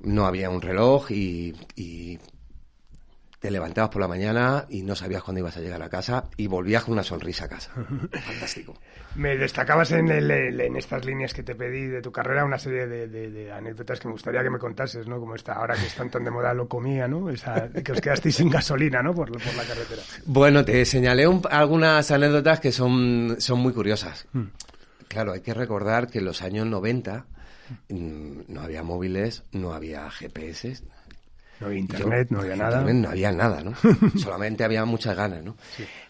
No 0.00 0.26
había 0.26 0.50
un 0.50 0.60
reloj 0.60 1.10
y, 1.10 1.54
y 1.76 2.18
te 3.42 3.50
levantabas 3.50 3.90
por 3.90 4.00
la 4.00 4.06
mañana 4.06 4.66
y 4.68 4.82
no 4.82 4.94
sabías 4.94 5.24
cuándo 5.24 5.40
ibas 5.40 5.56
a 5.56 5.60
llegar 5.60 5.82
a 5.82 5.88
casa 5.88 6.26
y 6.36 6.46
volvías 6.46 6.84
con 6.84 6.92
una 6.92 7.02
sonrisa 7.02 7.46
a 7.46 7.48
casa. 7.48 7.72
Fantástico. 8.24 8.72
Me 9.16 9.36
destacabas 9.36 9.90
en, 9.90 10.08
en 10.12 10.76
estas 10.76 11.04
líneas 11.04 11.34
que 11.34 11.42
te 11.42 11.56
pedí 11.56 11.88
de 11.88 12.00
tu 12.00 12.12
carrera 12.12 12.44
una 12.44 12.56
serie 12.56 12.86
de, 12.86 13.52
anécdotas 13.52 13.98
que 13.98 14.06
me 14.06 14.12
gustaría 14.12 14.44
que 14.44 14.48
me 14.50 14.60
contases, 14.60 15.08
¿no? 15.08 15.18
Como 15.18 15.34
esta, 15.34 15.54
ahora 15.54 15.74
que 15.74 15.86
están 15.86 16.08
tan 16.08 16.22
de 16.22 16.30
moda 16.30 16.54
lo 16.54 16.68
comía, 16.68 17.08
¿no? 17.08 17.28
Esa, 17.30 17.68
que 17.68 17.90
os 17.90 18.00
quedasteis 18.00 18.36
sin 18.36 18.48
gasolina, 18.48 19.02
¿no? 19.02 19.12
Por, 19.12 19.32
por 19.32 19.54
la 19.54 19.64
carretera. 19.64 20.02
Bueno, 20.24 20.64
te 20.64 20.84
señalé 20.84 21.28
algunas 21.50 22.10
anécdotas 22.12 22.60
que 22.60 22.70
son, 22.70 23.36
son 23.38 23.58
muy 23.58 23.72
curiosas. 23.72 24.24
Hmm. 24.32 24.46
Claro, 25.08 25.32
hay 25.32 25.40
que 25.40 25.52
recordar 25.52 26.06
que 26.08 26.20
en 26.20 26.26
los 26.26 26.42
años 26.42 26.66
90 26.66 27.26
mm, 27.88 28.40
no 28.46 28.60
había 28.60 28.84
móviles, 28.84 29.42
no 29.50 29.74
había 29.74 30.08
GPS, 30.10 30.80
no 31.62 31.68
había 31.68 31.78
internet, 31.78 32.28
no 32.30 32.40
había 32.40 32.56
nada. 32.56 32.80
no 32.82 33.08
había 33.08 33.32
nada, 33.32 33.62
¿no? 33.62 33.74
Solamente 34.18 34.64
había 34.64 34.84
muchas 34.84 35.16
ganas, 35.16 35.44
¿no? 35.44 35.56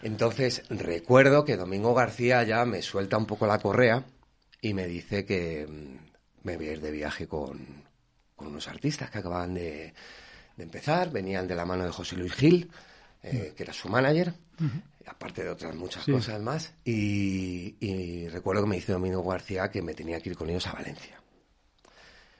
Entonces, 0.01 0.63
recuerdo 0.69 1.45
que 1.45 1.57
Domingo 1.57 1.93
García 1.93 2.43
ya 2.43 2.65
me 2.65 2.81
suelta 2.81 3.17
un 3.17 3.27
poco 3.27 3.45
la 3.45 3.59
correa 3.59 4.03
y 4.61 4.73
me 4.73 4.87
dice 4.87 5.25
que 5.25 5.67
mm, 5.69 6.47
me 6.47 6.57
voy 6.57 6.69
a 6.69 6.71
ir 6.71 6.81
de 6.81 6.91
viaje 6.91 7.27
con, 7.27 7.83
unos 8.37 8.67
artistas 8.67 9.11
que 9.11 9.19
acababan 9.19 9.53
de, 9.53 9.93
empezar, 10.57 11.11
venían 11.11 11.47
de 11.47 11.55
la 11.55 11.65
mano 11.65 11.85
de 11.85 11.91
José 11.91 12.15
Luis 12.15 12.33
Gil, 12.33 12.71
eh, 13.21 13.51
mm. 13.51 13.55
que 13.55 13.63
era 13.63 13.73
su 13.73 13.89
manager, 13.89 14.33
aparte 15.05 15.43
de 15.43 15.49
otras 15.49 15.75
muchas 15.75 16.03
cosas 16.05 16.41
más, 16.41 16.73
y, 16.83 17.75
y 17.79 18.27
recuerdo 18.27 18.63
que 18.63 18.69
me 18.69 18.75
dice 18.77 18.91
Domingo 18.91 19.23
García 19.23 19.69
que 19.69 19.83
me 19.83 19.93
tenía 19.93 20.19
que 20.19 20.31
ir 20.31 20.35
con 20.35 20.49
ellos 20.49 20.65
a 20.65 20.73
Valencia. 20.73 21.21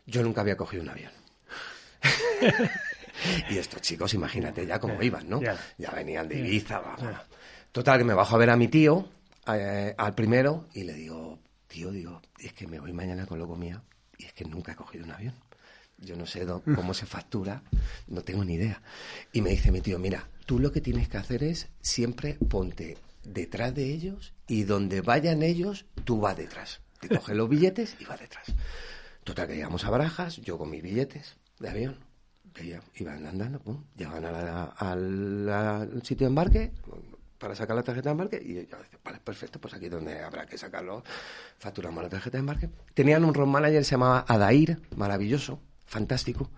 Yo 0.07 0.23
nunca 0.23 0.41
había 0.41 0.57
cogido 0.57 0.81
un 0.81 0.89
avión. 0.89 1.11
y 3.49 3.57
estos 3.57 3.81
chicos, 3.81 4.13
imagínate 4.13 4.65
ya 4.65 4.79
cómo 4.79 5.01
iban, 5.01 5.29
¿no? 5.29 5.41
Ya 5.77 5.91
venían 5.91 6.27
de 6.27 6.39
Ibiza. 6.39 6.81
Total, 7.71 7.97
que 7.97 8.03
me 8.03 8.13
bajo 8.13 8.35
a 8.35 8.39
ver 8.39 8.49
a 8.49 8.55
mi 8.55 8.67
tío, 8.67 9.09
eh, 9.47 9.95
al 9.97 10.13
primero, 10.13 10.67
y 10.73 10.83
le 10.83 10.93
digo, 10.93 11.39
tío, 11.67 11.91
digo, 11.91 12.21
es 12.39 12.53
que 12.53 12.67
me 12.67 12.79
voy 12.79 12.93
mañana 12.93 13.25
con 13.25 13.39
loco 13.39 13.55
mía 13.55 13.81
y 14.17 14.25
es 14.25 14.33
que 14.33 14.45
nunca 14.45 14.73
he 14.73 14.75
cogido 14.75 15.05
un 15.05 15.11
avión. 15.11 15.33
Yo 15.97 16.15
no 16.15 16.25
sé 16.25 16.45
cómo 16.75 16.93
se 16.93 17.05
factura, 17.05 17.63
no 18.07 18.21
tengo 18.21 18.43
ni 18.43 18.55
idea. 18.55 18.81
Y 19.31 19.41
me 19.41 19.51
dice 19.51 19.71
mi 19.71 19.81
tío, 19.81 19.99
mira, 19.99 20.27
tú 20.45 20.59
lo 20.59 20.71
que 20.71 20.81
tienes 20.81 21.07
que 21.07 21.17
hacer 21.17 21.43
es 21.43 21.69
siempre 21.81 22.37
ponte 22.49 22.97
detrás 23.23 23.73
de 23.73 23.85
ellos 23.85 24.33
y 24.47 24.63
donde 24.63 25.01
vayan 25.01 25.43
ellos, 25.43 25.85
tú 26.03 26.19
vas 26.19 26.35
detrás. 26.35 26.81
Te 26.99 27.09
coges 27.09 27.35
los 27.35 27.49
billetes 27.49 27.95
y 27.99 28.05
vas 28.05 28.19
detrás. 28.19 28.47
Total, 29.23 29.47
que 29.47 29.55
llegamos 29.55 29.85
a 29.85 29.89
Barajas, 29.89 30.37
yo 30.37 30.57
con 30.57 30.69
mis 30.69 30.83
billetes 30.83 31.37
de 31.59 31.69
avión 31.69 32.12
iban 32.95 33.25
andando, 33.25 33.59
pum, 33.59 33.83
llegaban 33.95 34.25
al 34.77 36.01
sitio 36.03 36.25
de 36.25 36.29
embarque 36.29 36.71
para 37.43 37.55
sacar 37.55 37.75
la 37.75 37.83
tarjeta 37.83 38.09
de 38.09 38.11
embarque 38.11 38.41
y 38.41 38.53
yo 38.53 38.61
decía, 38.61 38.77
vale, 39.03 39.19
perfecto, 39.19 39.59
pues 39.59 39.73
aquí 39.73 39.89
donde 39.89 40.21
habrá 40.21 40.45
que 40.45 40.57
sacarlo, 40.57 41.03
facturamos 41.57 42.01
la 42.01 42.09
tarjeta 42.09 42.37
de 42.37 42.39
embarque. 42.39 42.69
Tenían 42.93 43.25
un 43.25 43.33
road 43.33 43.47
manager, 43.47 43.83
se 43.83 43.91
llamaba 43.91 44.23
Adair, 44.27 44.79
maravilloso, 44.95 45.59
fantástico. 45.85 46.49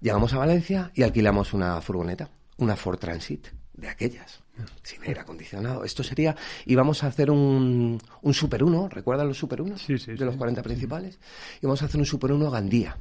Llegamos 0.00 0.34
a 0.34 0.38
Valencia 0.38 0.90
y 0.94 1.02
alquilamos 1.02 1.54
una 1.54 1.80
furgoneta, 1.80 2.28
una 2.58 2.76
Ford 2.76 2.98
Transit, 2.98 3.48
de 3.72 3.88
aquellas, 3.88 4.40
sin 4.82 5.02
aire 5.04 5.20
acondicionado. 5.20 5.84
Esto 5.84 6.02
sería, 6.02 6.36
íbamos 6.66 7.04
a 7.04 7.06
hacer 7.06 7.30
un, 7.30 7.98
un 8.20 8.34
Super 8.34 8.62
1, 8.62 8.88
¿recuerdan 8.90 9.28
los 9.28 9.38
Super 9.38 9.62
1? 9.62 9.76
de 9.86 10.24
los 10.26 10.36
40 10.36 10.62
principales. 10.62 11.18
Íbamos 11.62 11.80
a 11.80 11.86
hacer 11.86 11.98
un 11.98 12.06
Super 12.06 12.32
1 12.32 12.50
Gandía 12.50 12.98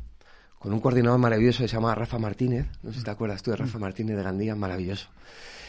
con 0.68 0.74
un 0.74 0.82
coordinador 0.82 1.18
maravilloso 1.18 1.64
que 1.64 1.70
se 1.70 1.78
llama 1.78 1.96
Rafa 1.96 2.20
Martínez. 2.20 2.68
No 2.84 2.92
sé 2.92 3.00
si 3.00 3.06
te 3.06 3.12
acuerdas 3.12 3.42
tú 3.42 3.52
de 3.52 3.56
Rafa 3.56 3.80
Martínez 3.80 4.18
de 4.18 4.24
Gandía, 4.24 4.54
maravilloso. 4.54 5.08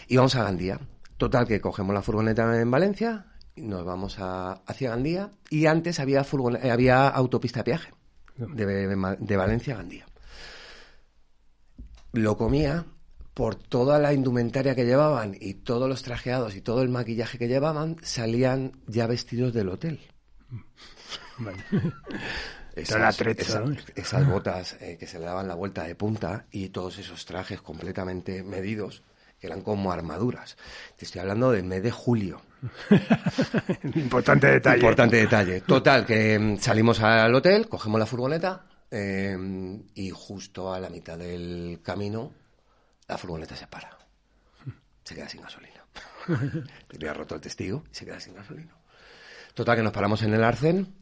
Y 0.08 0.16
vamos 0.16 0.34
a 0.34 0.42
Gandía. 0.42 0.80
Total, 1.16 1.46
que 1.46 1.60
cogemos 1.60 1.94
la 1.94 2.02
furgoneta 2.02 2.60
en 2.60 2.68
Valencia 2.68 3.26
y 3.54 3.62
nos 3.62 3.84
vamos 3.84 4.18
a, 4.18 4.54
hacia 4.66 4.90
Gandía. 4.90 5.30
Y 5.50 5.66
antes 5.66 6.00
había, 6.00 6.26
eh, 6.62 6.70
había 6.72 7.06
autopista 7.06 7.62
de 7.62 7.70
viaje 7.70 7.92
de, 8.38 9.36
Valencia 9.36 9.74
a 9.74 9.76
Gandía. 9.76 10.04
Lo 12.12 12.36
comía 12.36 12.84
por 13.34 13.54
toda 13.54 14.00
la 14.00 14.12
indumentaria 14.12 14.74
que 14.74 14.84
llevaban 14.84 15.36
y 15.38 15.54
todos 15.54 15.88
los 15.88 16.02
trajeados 16.02 16.56
y 16.56 16.60
todo 16.60 16.82
el 16.82 16.88
maquillaje 16.88 17.38
que 17.38 17.46
llevaban, 17.46 17.98
salían 18.02 18.72
ya 18.88 19.06
vestidos 19.06 19.54
del 19.54 19.68
hotel. 19.68 20.00
Vale. 21.38 21.64
esas, 22.80 24.26
botas 24.26 24.76
eh, 24.80 24.96
que 24.98 25.06
se 25.06 25.18
le 25.18 25.24
daban 25.24 25.48
la 25.48 25.54
vuelta 25.54 25.84
de 25.84 25.94
punta 25.94 26.46
y 26.50 26.68
todos 26.68 26.98
esos 26.98 27.24
trajes 27.24 27.60
completamente 27.60 28.42
medidos 28.42 29.02
que 29.38 29.46
eran 29.46 29.62
como 29.62 29.92
armaduras. 29.92 30.56
Te 30.96 31.04
estoy 31.04 31.20
hablando 31.20 31.52
del 31.52 31.64
mes 31.64 31.82
de 31.82 31.90
julio. 31.90 32.42
Importante 33.94 34.48
detalle. 34.48 34.78
Importante 34.78 35.16
detalle. 35.16 35.60
Total, 35.60 36.04
que 36.04 36.38
mm, 36.38 36.58
salimos 36.58 37.00
al 37.00 37.34
hotel, 37.34 37.68
cogemos 37.68 38.00
la 38.00 38.06
furgoneta 38.06 38.66
em, 38.90 39.84
y 39.94 40.10
justo 40.10 40.72
a 40.72 40.80
la 40.80 40.90
mitad 40.90 41.16
del 41.16 41.80
camino 41.82 42.32
la 43.06 43.16
furgoneta 43.16 43.56
se 43.56 43.66
para. 43.66 43.96
Se 45.04 45.14
queda 45.14 45.28
sin 45.28 45.40
gasolina. 45.40 45.84
Tenía 46.88 47.14
roto 47.14 47.36
el 47.36 47.40
testigo 47.40 47.84
y 47.90 47.94
se 47.94 48.04
queda 48.04 48.20
sin 48.20 48.34
gasolina. 48.34 48.74
Total, 49.54 49.76
que 49.76 49.82
nos 49.82 49.92
paramos 49.92 50.22
en 50.22 50.34
el 50.34 50.44
arcén 50.44 50.94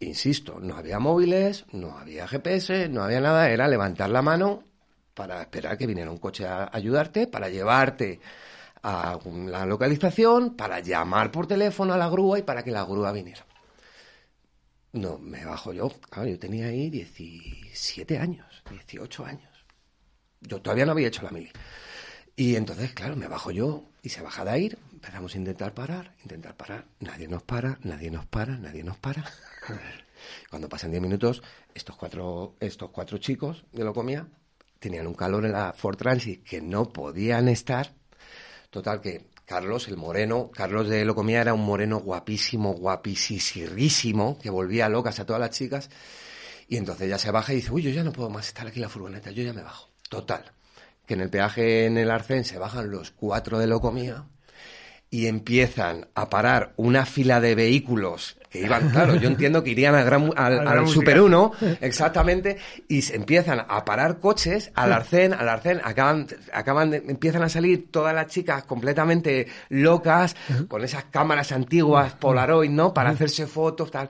Insisto, 0.00 0.58
no 0.60 0.76
había 0.76 0.98
móviles, 0.98 1.66
no 1.72 1.98
había 1.98 2.26
GPS, 2.26 2.88
no 2.88 3.02
había 3.02 3.20
nada, 3.20 3.50
era 3.50 3.68
levantar 3.68 4.08
la 4.08 4.22
mano 4.22 4.64
para 5.14 5.42
esperar 5.42 5.76
que 5.76 5.86
viniera 5.86 6.10
un 6.10 6.16
coche 6.16 6.46
a 6.46 6.70
ayudarte, 6.72 7.26
para 7.26 7.50
llevarte 7.50 8.18
a 8.82 9.18
la 9.46 9.66
localización, 9.66 10.56
para 10.56 10.80
llamar 10.80 11.30
por 11.30 11.46
teléfono 11.46 11.92
a 11.92 11.98
la 11.98 12.08
grúa 12.08 12.38
y 12.38 12.42
para 12.42 12.62
que 12.62 12.70
la 12.70 12.84
grúa 12.84 13.12
viniera. 13.12 13.44
No, 14.92 15.18
me 15.18 15.44
bajo 15.44 15.74
yo. 15.74 15.92
yo 16.16 16.38
tenía 16.38 16.66
ahí 16.66 16.88
17 16.88 18.18
años, 18.18 18.46
18 18.70 19.26
años. 19.26 19.66
Yo 20.40 20.62
todavía 20.62 20.86
no 20.86 20.92
había 20.92 21.08
hecho 21.08 21.22
la 21.22 21.30
mili. 21.30 21.50
Y 22.34 22.56
entonces, 22.56 22.92
claro, 22.94 23.16
me 23.16 23.28
bajo 23.28 23.50
yo 23.50 23.90
y 24.02 24.08
se 24.08 24.22
baja 24.22 24.46
de 24.46 24.58
ir. 24.58 24.78
Empezamos 24.92 25.34
a 25.34 25.38
intentar 25.38 25.74
parar, 25.74 26.14
intentar 26.22 26.56
parar. 26.56 26.86
Nadie 27.00 27.28
nos 27.28 27.42
para, 27.42 27.78
nadie 27.82 28.10
nos 28.10 28.24
para, 28.24 28.56
nadie 28.56 28.82
nos 28.82 28.96
para. 28.96 29.30
Cuando 30.48 30.68
pasan 30.68 30.90
10 30.90 31.02
minutos, 31.02 31.42
estos 31.74 31.96
cuatro, 31.96 32.56
estos 32.60 32.90
cuatro 32.90 33.18
chicos 33.18 33.64
de 33.72 33.84
Locomía 33.84 34.26
tenían 34.78 35.06
un 35.06 35.14
calor 35.14 35.44
en 35.44 35.52
la 35.52 35.72
Ford 35.72 35.96
Transit 35.96 36.42
que 36.42 36.60
no 36.60 36.92
podían 36.92 37.48
estar. 37.48 37.92
Total 38.70 39.00
que 39.00 39.30
Carlos, 39.44 39.88
el 39.88 39.96
moreno, 39.96 40.50
Carlos 40.52 40.88
de 40.88 41.04
Locomía 41.04 41.40
era 41.40 41.54
un 41.54 41.64
moreno 41.64 41.98
guapísimo, 41.98 42.72
guapísimo, 42.72 44.38
que 44.38 44.48
volvía 44.48 44.88
locas 44.88 45.18
a 45.20 45.26
todas 45.26 45.40
las 45.40 45.50
chicas. 45.50 45.90
Y 46.68 46.76
entonces 46.76 47.08
ya 47.08 47.18
se 47.18 47.32
baja 47.32 47.52
y 47.52 47.56
dice, 47.56 47.72
uy, 47.72 47.82
yo 47.82 47.90
ya 47.90 48.04
no 48.04 48.12
puedo 48.12 48.30
más 48.30 48.46
estar 48.46 48.66
aquí 48.66 48.76
en 48.78 48.82
la 48.82 48.88
furgoneta, 48.88 49.32
yo 49.32 49.42
ya 49.42 49.52
me 49.52 49.62
bajo. 49.62 49.90
Total. 50.08 50.52
Que 51.04 51.14
en 51.14 51.20
el 51.20 51.30
peaje 51.30 51.86
en 51.86 51.98
el 51.98 52.10
Arcén 52.10 52.44
se 52.44 52.58
bajan 52.58 52.90
los 52.90 53.10
cuatro 53.10 53.58
de 53.58 53.66
Locomía 53.66 54.24
y 55.10 55.26
empiezan 55.26 56.08
a 56.14 56.30
parar 56.30 56.72
una 56.76 57.04
fila 57.04 57.40
de 57.40 57.56
vehículos 57.56 58.36
que 58.50 58.60
iban, 58.60 58.90
claro, 58.90 59.14
yo 59.14 59.28
entiendo 59.28 59.62
que 59.62 59.70
irían 59.70 59.94
al, 59.94 60.04
gran, 60.04 60.32
al, 60.36 60.86
Super 60.88 61.20
1, 61.20 61.52
exactamente, 61.80 62.58
y 62.88 63.02
se 63.02 63.14
empiezan 63.14 63.64
a 63.66 63.84
parar 63.84 64.18
coches 64.18 64.72
al 64.74 64.92
arcén, 64.92 65.32
al 65.32 65.48
arcén, 65.48 65.80
acaban, 65.84 66.26
acaban 66.52 66.92
empiezan 66.92 67.44
a 67.44 67.48
salir 67.48 67.90
todas 67.92 68.12
las 68.12 68.26
chicas 68.26 68.64
completamente 68.64 69.46
locas, 69.68 70.34
con 70.66 70.82
esas 70.82 71.04
cámaras 71.04 71.52
antiguas, 71.52 72.14
Polaroid, 72.14 72.70
¿no? 72.70 72.92
Para 72.92 73.10
hacerse 73.10 73.46
fotos, 73.46 73.90
tal. 73.90 74.08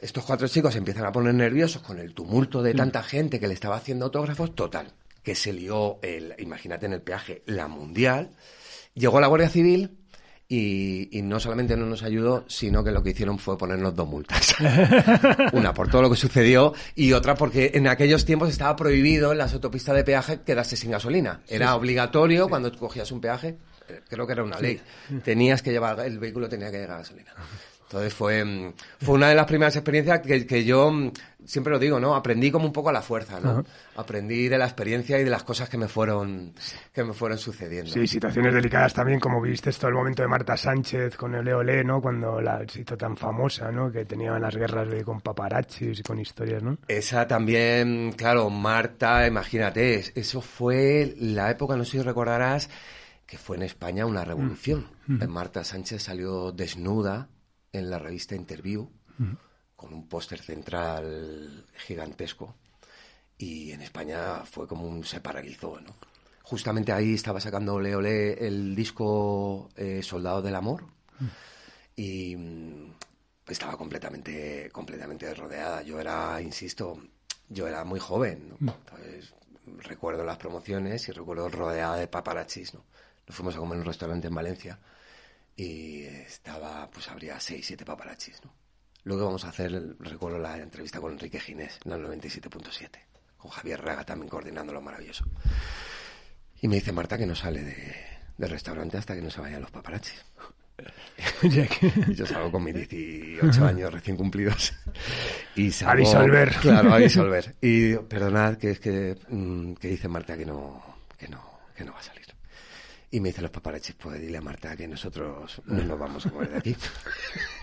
Estos 0.00 0.24
cuatro 0.24 0.48
chicos 0.48 0.74
empiezan 0.74 1.06
a 1.06 1.12
poner 1.12 1.34
nerviosos 1.34 1.80
con 1.80 1.98
el 2.00 2.12
tumulto 2.12 2.60
de 2.60 2.74
tanta 2.74 3.02
gente 3.04 3.38
que 3.38 3.46
le 3.46 3.54
estaba 3.54 3.76
haciendo 3.76 4.06
autógrafos, 4.06 4.54
total, 4.54 4.92
que 5.22 5.36
se 5.36 5.52
lió, 5.52 6.00
el, 6.02 6.34
imagínate 6.38 6.86
en 6.86 6.94
el 6.94 7.02
peaje, 7.02 7.42
la 7.46 7.68
mundial, 7.68 8.32
llegó 8.94 9.20
la 9.20 9.28
Guardia 9.28 9.48
Civil, 9.48 9.96
y, 10.56 11.22
no 11.22 11.40
solamente 11.40 11.76
no 11.76 11.86
nos 11.86 12.02
ayudó, 12.02 12.44
sino 12.46 12.84
que 12.84 12.92
lo 12.92 13.02
que 13.02 13.10
hicieron 13.10 13.38
fue 13.38 13.58
ponernos 13.58 13.94
dos 13.94 14.06
multas. 14.06 14.54
Una 15.52 15.74
por 15.74 15.88
todo 15.88 16.02
lo 16.02 16.10
que 16.10 16.16
sucedió 16.16 16.74
y 16.94 17.12
otra 17.12 17.34
porque 17.34 17.72
en 17.74 17.88
aquellos 17.88 18.24
tiempos 18.24 18.50
estaba 18.50 18.76
prohibido 18.76 19.32
en 19.32 19.38
las 19.38 19.52
autopistas 19.54 19.96
de 19.96 20.04
peaje 20.04 20.40
quedarse 20.42 20.76
sin 20.76 20.92
gasolina. 20.92 21.40
Era 21.48 21.74
obligatorio 21.74 22.48
cuando 22.48 22.70
cogías 22.76 23.10
un 23.10 23.20
peaje, 23.20 23.56
eh, 23.88 24.00
creo 24.08 24.26
que 24.26 24.32
era 24.32 24.44
una 24.44 24.60
ley. 24.60 24.80
Tenías 25.24 25.62
que 25.62 25.72
llevar, 25.72 26.00
el 26.00 26.18
vehículo 26.18 26.48
tenía 26.48 26.70
que 26.70 26.78
llevar 26.78 26.98
gasolina. 26.98 27.32
Entonces 27.94 28.12
fue, 28.12 28.44
mm, 28.44 28.72
fue 29.02 29.14
una 29.14 29.28
de 29.28 29.36
las 29.36 29.46
primeras 29.46 29.76
experiencias 29.76 30.20
que, 30.20 30.44
que 30.44 30.64
yo 30.64 30.90
mm, 30.90 31.12
siempre 31.44 31.72
lo 31.72 31.78
digo, 31.78 32.00
¿no? 32.00 32.16
Aprendí 32.16 32.50
como 32.50 32.66
un 32.66 32.72
poco 32.72 32.88
a 32.88 32.92
la 32.92 33.02
fuerza, 33.02 33.38
¿no? 33.38 33.64
Aprendí 33.94 34.48
de 34.48 34.58
la 34.58 34.64
experiencia 34.64 35.20
y 35.20 35.22
de 35.22 35.30
las 35.30 35.44
cosas 35.44 35.68
que 35.68 35.78
me 35.78 35.86
fueron 35.86 36.54
que 36.92 37.04
me 37.04 37.12
fueron 37.12 37.38
sucediendo. 37.38 37.92
Sí, 37.92 38.04
situaciones 38.08 38.52
delicadas 38.52 38.94
también, 38.94 39.20
como 39.20 39.40
viste 39.40 39.70
todo 39.70 39.90
el 39.90 39.94
momento 39.94 40.22
de 40.22 40.28
Marta 40.28 40.56
Sánchez 40.56 41.16
con 41.16 41.36
el 41.36 41.48
Ole, 41.52 41.84
¿no? 41.84 42.02
Cuando 42.02 42.40
la 42.40 42.64
se 42.66 42.80
hizo 42.80 42.96
tan 42.96 43.16
famosa, 43.16 43.70
¿no? 43.70 43.92
Que 43.92 44.04
tenían 44.04 44.42
las 44.42 44.56
guerras 44.56 44.90
de, 44.90 45.04
con 45.04 45.20
paparachis 45.20 46.00
y 46.00 46.02
con 46.02 46.18
historias, 46.18 46.64
¿no? 46.64 46.76
Esa 46.88 47.28
también, 47.28 48.10
claro, 48.16 48.50
Marta, 48.50 49.24
imagínate, 49.24 50.02
eso 50.16 50.40
fue 50.40 51.14
la 51.20 51.48
época, 51.48 51.76
no 51.76 51.84
sé 51.84 51.92
si 51.92 52.02
recordarás, 52.02 52.68
que 53.24 53.38
fue 53.38 53.56
en 53.56 53.62
España 53.62 54.04
una 54.04 54.24
revolución. 54.24 54.88
Mm. 55.06 55.28
Marta 55.28 55.62
Sánchez 55.62 56.02
salió 56.02 56.50
desnuda 56.50 57.28
en 57.74 57.90
la 57.90 57.98
revista 57.98 58.34
Interview 58.34 58.88
con 59.76 59.92
un 59.92 60.08
póster 60.08 60.40
central 60.40 61.66
gigantesco 61.76 62.54
y 63.36 63.72
en 63.72 63.82
España 63.82 64.44
fue 64.44 64.66
como 64.66 64.86
un 64.86 65.04
se 65.04 65.20
paralizó, 65.20 65.80
¿no? 65.80 65.94
Justamente 66.42 66.92
ahí 66.92 67.14
estaba 67.14 67.40
sacando 67.40 67.74
Ole 67.74 67.96
Ole 67.96 68.46
el 68.46 68.74
disco 68.74 69.70
eh, 69.76 70.02
Soldado 70.02 70.42
del 70.42 70.54
Amor 70.54 70.84
y 71.96 72.36
mm, 72.36 72.92
estaba 73.48 73.76
completamente 73.76 74.70
completamente 74.70 75.32
rodeada. 75.34 75.82
Yo 75.82 76.00
era, 76.00 76.40
insisto, 76.40 77.02
yo 77.48 77.66
era 77.66 77.84
muy 77.84 77.98
joven, 77.98 78.56
recuerdo 79.78 80.24
las 80.24 80.36
promociones 80.36 81.08
y 81.08 81.12
recuerdo 81.12 81.48
rodeada 81.48 81.96
de 81.96 82.06
paparachis, 82.06 82.74
¿no? 82.74 82.84
Nos 83.26 83.36
fuimos 83.36 83.56
a 83.56 83.58
comer 83.58 83.76
en 83.76 83.80
un 83.80 83.86
restaurante 83.86 84.28
en 84.28 84.34
Valencia 84.34 84.78
y 85.56 86.02
estaba, 86.04 86.90
pues 86.90 87.08
habría 87.08 87.38
seis, 87.40 87.66
siete 87.66 87.84
paparachis, 87.84 88.42
¿no? 88.44 88.52
Luego 89.04 89.26
vamos 89.26 89.44
a 89.44 89.50
hacer, 89.50 89.96
recuerdo 89.98 90.38
la 90.38 90.58
entrevista 90.58 91.00
con 91.00 91.12
Enrique 91.12 91.38
Ginés 91.38 91.78
en 91.84 91.92
el 91.92 92.02
97.7, 92.02 92.88
con 93.36 93.50
Javier 93.50 93.82
Raga 93.82 94.04
también 94.04 94.30
coordinando 94.30 94.72
lo 94.72 94.80
maravilloso. 94.80 95.26
Y 96.62 96.68
me 96.68 96.76
dice 96.76 96.92
Marta 96.92 97.18
que 97.18 97.26
no 97.26 97.34
sale 97.34 97.62
de, 97.62 97.94
del 98.38 98.50
restaurante 98.50 98.96
hasta 98.96 99.14
que 99.14 99.20
no 99.20 99.30
se 99.30 99.42
vayan 99.42 99.60
los 99.60 99.70
paparachis. 99.70 100.24
y 101.42 101.50
yo 102.14 102.26
salgo 102.26 102.50
con 102.50 102.64
mis 102.64 102.74
18 102.88 103.66
años 103.66 103.92
recién 103.92 104.16
cumplidos. 104.16 104.72
Y 105.54 105.70
salgo, 105.70 105.92
a 105.92 105.96
disolver. 105.96 106.54
Claro, 106.56 106.94
a 106.94 106.98
disolver. 106.98 107.54
Y 107.60 107.96
perdonad 107.96 108.56
que 108.56 108.70
es 108.70 108.80
que, 108.80 109.18
mm, 109.28 109.74
que 109.74 109.88
dice 109.88 110.08
Marta 110.08 110.36
que 110.36 110.46
no, 110.46 110.82
que 111.18 111.28
no, 111.28 111.60
que 111.76 111.84
no 111.84 111.92
va 111.92 112.00
a 112.00 112.02
salir. 112.02 112.23
Y 113.14 113.20
me 113.20 113.28
dice 113.28 113.42
los 113.42 113.50
paparachis, 113.52 113.94
pues 113.94 114.20
dile 114.20 114.38
a 114.38 114.40
Marta 114.40 114.76
que 114.76 114.88
nosotros 114.88 115.62
no 115.66 115.84
nos 115.84 115.96
vamos 115.96 116.26
a 116.26 116.30
mover 116.30 116.50
de 116.50 116.58
aquí. 116.58 116.76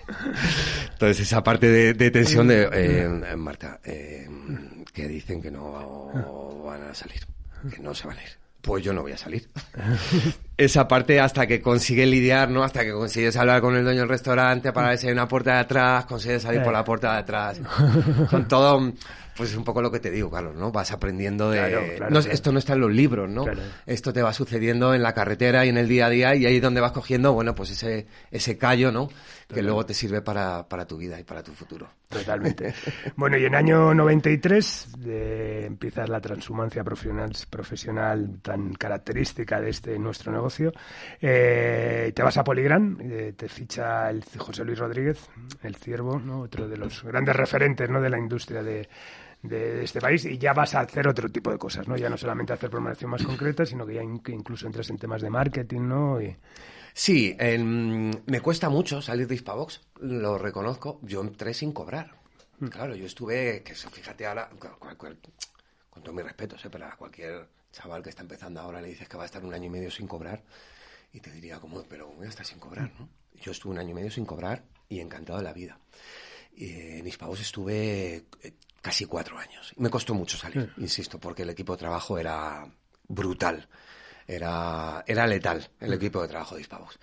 Entonces 0.94 1.20
esa 1.28 1.44
parte 1.44 1.68
de, 1.94 2.10
tensión 2.10 2.48
de 2.48 2.70
eh, 2.72 3.36
Marta, 3.36 3.82
eh, 3.84 4.30
que 4.94 5.10
dicen 5.10 5.42
que 5.42 5.52
no 5.52 6.64
van 6.64 6.84
a 6.84 6.96
salir, 6.96 7.20
que 7.70 7.82
no 7.82 7.94
se 7.94 8.08
van 8.08 8.18
a 8.20 8.24
ir. 8.24 8.30
Pues 8.62 8.82
yo 8.82 8.94
no 8.94 9.02
voy 9.02 9.12
a 9.12 9.18
salir. 9.18 9.50
esa 10.58 10.88
parte 10.88 11.20
hasta 11.20 11.46
que 11.46 11.62
consigue 11.62 12.06
lidiar, 12.06 12.50
¿no? 12.50 12.64
Hasta 12.64 12.86
que 12.86 12.94
consigues 12.94 13.36
hablar 13.36 13.60
con 13.60 13.76
el 13.76 13.84
dueño 13.84 14.02
del 14.02 14.10
restaurante 14.10 14.72
para 14.72 14.90
ver 14.90 15.00
si 15.00 15.08
hay 15.08 15.14
una 15.14 15.28
puerta 15.28 15.56
de 15.56 15.60
atrás, 15.60 16.06
consigues 16.06 16.44
salir 16.44 16.64
por 16.64 16.72
la 16.72 16.86
puerta 16.86 17.12
de 17.12 17.20
atrás. 17.20 17.60
Son 18.30 18.48
todo 18.48 18.94
pues 19.42 19.54
es 19.54 19.58
un 19.58 19.64
poco 19.64 19.82
lo 19.82 19.90
que 19.90 20.00
te 20.00 20.12
digo, 20.12 20.30
Carlos, 20.30 20.56
¿no? 20.56 20.72
Vas 20.72 20.92
aprendiendo 20.92 21.50
de... 21.50 21.98
Esto 22.30 22.52
no 22.52 22.60
está 22.60 22.74
en 22.74 22.82
los 22.82 22.92
libros, 22.92 23.28
¿no? 23.28 23.46
Esto 23.88 24.14
te 24.14 24.22
va 24.22 24.34
sucediendo 24.34 24.94
en 24.94 25.02
la 25.02 25.16
carretera 25.16 25.66
y 25.66 25.70
en 25.70 25.80
el 25.80 25.88
día 25.88 26.06
a 26.06 26.10
día 26.12 26.36
y 26.36 26.46
ahí 26.46 26.58
es 26.58 26.62
donde 26.62 26.80
vas 26.80 26.92
cogiendo, 26.92 27.34
bueno, 27.34 27.56
pues 27.56 27.72
ese, 27.72 28.06
ese 28.30 28.60
callo, 28.60 28.92
¿no? 28.92 29.10
Que 29.52 29.64
luego 29.64 29.84
te 29.84 29.96
sirve 29.96 30.22
para, 30.22 30.70
para 30.70 30.86
tu 30.86 30.96
vida 30.96 31.20
y 31.20 31.24
para 31.24 31.42
tu 31.42 31.54
futuro. 31.54 31.90
Totalmente. 32.08 32.74
bueno, 33.16 33.36
y 33.38 33.46
en 33.46 33.56
año 33.56 33.94
93 33.94 34.90
eh, 35.06 35.64
empiezas 35.66 36.08
la 36.08 36.22
transhumancia 36.22 36.84
profesional, 36.84 37.32
profesional 37.50 38.40
tan 38.44 38.74
característica 38.74 39.60
de 39.60 39.72
este 39.72 39.98
nuestro 39.98 40.32
negocio. 40.32 40.72
Eh, 41.20 42.12
te 42.14 42.22
vas 42.22 42.38
a 42.38 42.44
Poligran, 42.44 42.98
eh, 43.02 43.34
te 43.36 43.50
ficha 43.50 44.10
el 44.10 44.24
José 44.38 44.64
Luis 44.64 44.78
Rodríguez, 44.78 45.30
el 45.64 45.76
ciervo, 45.76 46.20
¿no? 46.20 46.42
otro 46.42 46.68
de 46.68 46.78
los 46.78 47.04
grandes 47.04 47.36
referentes 47.36 47.90
¿no? 47.90 48.00
de 48.00 48.10
la 48.10 48.20
industria 48.20 48.62
de, 48.62 48.88
de 49.42 49.84
este 49.84 50.00
país 50.00 50.26
y 50.26 50.38
ya 50.38 50.54
vas 50.54 50.76
a 50.76 50.82
hacer 50.82 51.08
otro 51.08 51.30
tipo 51.30 51.52
de 51.52 51.58
cosas, 51.58 51.88
¿no? 51.88 51.98
Ya 51.98 52.10
no 52.10 52.18
solamente 52.18 52.54
hacer 52.54 52.70
programación 52.70 53.12
más 53.12 53.24
concreta, 53.24 53.66
sino 53.66 53.86
que 53.86 53.96
ya 53.96 54.04
incluso 54.04 54.68
entras 54.68 54.90
en 54.90 54.98
temas 54.98 55.22
de 55.22 55.30
marketing, 55.30 55.82
¿no? 55.82 56.22
Y... 56.22 56.36
Sí, 56.94 57.36
me 57.40 58.42
cuesta 58.42 58.70
mucho 58.70 59.02
salir 59.02 59.28
de 59.28 59.36
Hispavox, 59.36 59.82
lo 60.02 60.38
reconozco. 60.38 61.00
Yo 61.02 61.22
entré 61.22 61.54
sin 61.54 61.72
cobrar. 61.72 62.16
Mm. 62.60 62.68
Claro, 62.68 62.96
yo 62.96 63.06
estuve, 63.06 63.64
que 63.64 63.74
fíjate 63.74 64.26
ahora, 64.26 64.50
con 65.90 66.04
todo 66.04 66.14
mi 66.14 66.22
respeto, 66.22 66.56
¿eh? 66.56 66.70
pero 66.72 66.86
a 66.86 66.96
cualquier 66.96 67.48
chaval 67.72 68.04
que 68.04 68.10
está 68.10 68.22
empezando 68.22 68.60
ahora 68.60 68.82
le 68.82 68.90
dices 68.90 69.08
que 69.08 69.18
va 69.18 69.24
a 69.24 69.26
estar 69.26 69.44
un 69.44 69.54
año 69.54 69.66
y 69.66 69.70
medio 69.70 69.90
sin 69.90 70.08
cobrar 70.08 70.44
y 71.14 71.20
te 71.20 71.32
diría 71.32 71.60
como, 71.60 71.84
pero 71.84 72.08
voy 72.08 72.26
a 72.26 72.30
estar 72.30 72.46
sin 72.46 72.60
cobrar, 72.60 72.92
¿no? 73.00 73.10
Yo 73.42 73.52
estuve 73.52 73.74
un 73.74 73.80
año 73.80 73.92
y 73.92 73.94
medio 73.94 74.12
sin 74.12 74.26
cobrar 74.26 74.64
y 74.88 75.00
encantado 75.00 75.40
de 75.40 75.44
la 75.44 75.54
vida. 75.54 75.80
Y 76.54 77.00
en 77.00 77.08
Hispavox 77.08 77.42
estuve 77.42 78.26
eh, 78.44 78.54
casi 78.82 79.06
cuatro 79.06 79.38
años. 79.38 79.74
Me 79.78 79.90
costó 79.90 80.14
mucho 80.14 80.38
salir, 80.38 80.74
insisto, 80.78 81.20
porque 81.20 81.44
el 81.44 81.50
equipo 81.50 81.74
de 81.74 81.80
trabajo 81.80 82.18
era 82.18 82.68
brutal. 83.08 83.68
Era, 84.28 85.04
era 85.08 85.28
letal 85.28 85.68
el 85.80 85.94
equipo 85.94 86.22
de 86.22 86.28
trabajo 86.28 86.56
de 86.56 86.62
Hispavox. 86.62 87.00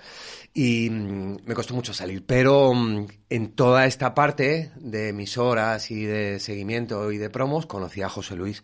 Y 0.54 0.88
mm, 0.88 1.38
me 1.44 1.54
costó 1.54 1.74
mucho 1.74 1.92
salir. 1.92 2.24
Pero 2.24 2.72
mm, 2.72 3.06
en 3.28 3.52
toda 3.52 3.86
esta 3.86 4.14
parte 4.14 4.70
de 4.76 5.08
emisoras 5.08 5.90
y 5.90 6.04
de 6.04 6.40
seguimiento 6.40 7.12
y 7.12 7.18
de 7.18 7.28
promos, 7.28 7.66
conocí 7.66 8.02
a 8.02 8.08
José 8.08 8.34
Luis 8.34 8.62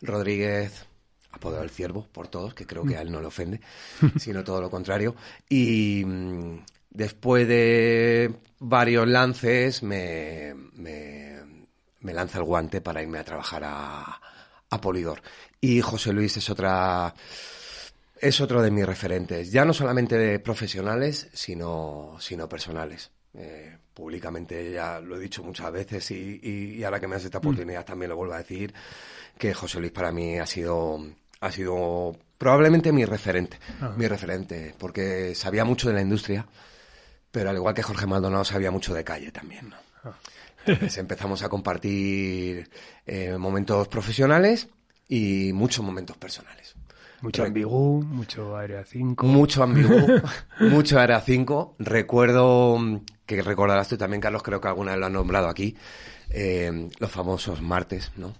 Rodríguez, 0.00 0.86
apodado 1.30 1.62
el 1.62 1.70
ciervo 1.70 2.08
por 2.10 2.28
todos, 2.28 2.54
que 2.54 2.66
creo 2.66 2.84
que 2.84 2.96
a 2.96 3.02
él 3.02 3.12
no 3.12 3.20
le 3.20 3.26
ofende, 3.26 3.60
sino 4.16 4.44
todo 4.44 4.62
lo 4.62 4.70
contrario. 4.70 5.14
Y 5.48 6.02
mm, 6.06 6.64
después 6.90 7.46
de 7.46 8.34
varios 8.60 9.06
lances 9.06 9.82
me 9.82 10.54
me 10.72 11.25
lanza 12.12 12.38
el 12.38 12.44
guante 12.44 12.80
para 12.80 13.02
irme 13.02 13.18
a 13.18 13.24
trabajar 13.24 13.62
a, 13.64 14.20
Polidor. 14.82 15.22
Y 15.58 15.80
José 15.80 16.12
Luis 16.12 16.36
es 16.36 16.50
otra 16.50 17.14
es 18.20 18.40
otro 18.42 18.60
de 18.60 18.70
mis 18.70 18.84
referentes, 18.84 19.50
ya 19.50 19.64
no 19.64 19.72
solamente 19.72 20.18
de 20.18 20.38
profesionales, 20.38 21.28
sino, 21.32 22.16
sino 22.18 22.46
personales. 22.46 23.10
Eh, 23.32 23.78
públicamente 23.94 24.72
ya 24.72 25.00
lo 25.00 25.16
he 25.16 25.20
dicho 25.20 25.42
muchas 25.42 25.72
veces 25.72 26.10
y, 26.10 26.84
ahora 26.84 27.00
que 27.00 27.06
me 27.06 27.14
das 27.14 27.24
esta 27.24 27.38
mm. 27.38 27.46
oportunidad 27.46 27.84
también 27.86 28.10
lo 28.10 28.16
vuelvo 28.16 28.34
a 28.34 28.38
decir, 28.38 28.74
que 29.38 29.54
José 29.54 29.80
Luis 29.80 29.92
para 29.92 30.12
mí 30.12 30.38
ha 30.38 30.46
sido, 30.46 31.02
ha 31.40 31.50
sido 31.50 32.14
probablemente 32.36 32.92
mi 32.92 33.04
referente, 33.06 33.58
ah. 33.80 33.94
mi 33.96 34.06
referente, 34.06 34.74
porque 34.78 35.34
sabía 35.34 35.64
mucho 35.64 35.88
de 35.88 35.94
la 35.94 36.02
industria, 36.02 36.46
pero 37.30 37.50
al 37.50 37.56
igual 37.56 37.74
que 37.74 37.82
Jorge 37.82 38.06
Maldonado 38.06 38.44
sabía 38.44 38.70
mucho 38.70 38.94
de 38.94 39.04
calle 39.04 39.32
también. 39.32 39.74
Empezamos 40.66 41.42
a 41.42 41.48
compartir 41.48 42.68
eh, 43.06 43.36
momentos 43.38 43.88
profesionales 43.88 44.68
y 45.08 45.52
muchos 45.52 45.84
momentos 45.84 46.16
personales. 46.16 46.74
Mucho 47.22 47.44
ambigú, 47.44 48.02
mucho 48.02 48.56
Área 48.56 48.84
5. 48.84 49.26
Mucho 49.26 49.62
ambigú, 49.62 50.20
mucho 50.60 50.98
Área 50.98 51.20
5. 51.20 51.76
Recuerdo, 51.78 52.78
que 53.24 53.42
recordarás 53.42 53.88
tú 53.88 53.96
también, 53.96 54.20
Carlos, 54.20 54.42
creo 54.42 54.60
que 54.60 54.68
alguna 54.68 54.92
vez 54.92 55.00
lo 55.00 55.06
han 55.06 55.12
nombrado 55.12 55.48
aquí, 55.48 55.76
eh, 56.30 56.88
los 56.98 57.10
famosos 57.10 57.62
martes, 57.62 58.12
¿no? 58.16 58.34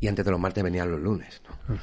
Y 0.00 0.08
antes 0.08 0.24
de 0.24 0.30
los 0.30 0.40
martes 0.40 0.62
venían 0.62 0.90
los 0.90 1.00
lunes, 1.00 1.42
¿no? 1.48 1.78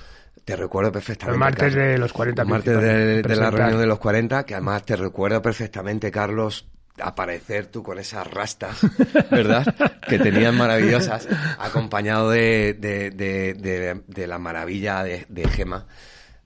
Te 0.46 0.56
recuerdo 0.56 0.92
perfectamente. 0.92 1.38
Los 1.38 1.40
martes 1.40 1.74
de 1.74 1.98
los 1.98 2.14
40 2.14 2.42
Los 2.44 2.50
martes 2.50 2.82
de, 2.82 3.22
de 3.22 3.36
la 3.36 3.52
reunión 3.52 3.80
de 3.80 3.86
los 3.86 4.00
40, 4.00 4.46
que 4.46 4.54
además 4.54 4.86
te 4.86 4.96
recuerdo 4.96 5.42
perfectamente, 5.42 6.10
Carlos, 6.10 6.68
aparecer 7.02 7.68
tú 7.68 7.84
con 7.84 8.00
esas 8.00 8.26
rastas, 8.28 8.80
¿verdad? 9.32 9.66
que 10.08 10.20
tenían 10.20 10.58
maravillosas, 10.58 11.28
acompañado 11.60 12.30
de, 12.30 12.74
de, 12.74 13.12
de, 13.12 14.04
de 14.08 14.28
la 14.28 14.40
maravilla 14.40 15.04
de, 15.04 15.50
Gema, 15.50 15.86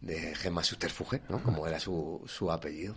de 0.02 0.36
Gema 0.36 0.64
Susterfuge, 0.64 1.22
¿no? 1.30 1.42
Como 1.42 1.68
era 1.68 1.80
su, 1.80 2.22
su 2.26 2.52
apellido. 2.52 2.96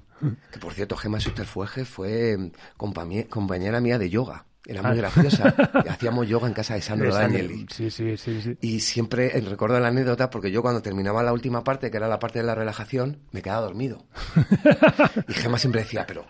Que 0.50 0.58
por 0.58 0.72
cierto, 0.72 0.96
Gema 0.96 1.20
Susterfuge 1.20 1.84
fue 1.84 2.52
compañera 2.76 3.80
mía 3.80 3.98
de 3.98 4.10
yoga. 4.10 4.46
Era 4.66 4.82
muy 4.82 4.92
ah. 4.92 4.94
graciosa. 4.94 5.48
hacíamos 5.90 6.26
yoga 6.26 6.48
en 6.48 6.54
casa 6.54 6.74
de 6.74 6.80
Sandro 6.80 7.12
Danieli. 7.12 7.66
Sí, 7.70 7.90
sí, 7.90 8.16
sí, 8.16 8.40
sí. 8.40 8.56
Y 8.62 8.80
siempre 8.80 9.28
recuerdo 9.40 9.78
la 9.78 9.88
anécdota 9.88 10.30
porque 10.30 10.50
yo 10.50 10.62
cuando 10.62 10.80
terminaba 10.80 11.22
la 11.22 11.34
última 11.34 11.62
parte, 11.62 11.90
que 11.90 11.98
era 11.98 12.08
la 12.08 12.18
parte 12.18 12.38
de 12.38 12.46
la 12.46 12.54
relajación, 12.54 13.20
me 13.30 13.42
quedaba 13.42 13.60
dormido. 13.60 14.06
y 15.28 15.34
Gema 15.34 15.58
siempre 15.58 15.82
decía, 15.82 16.06
pero 16.06 16.24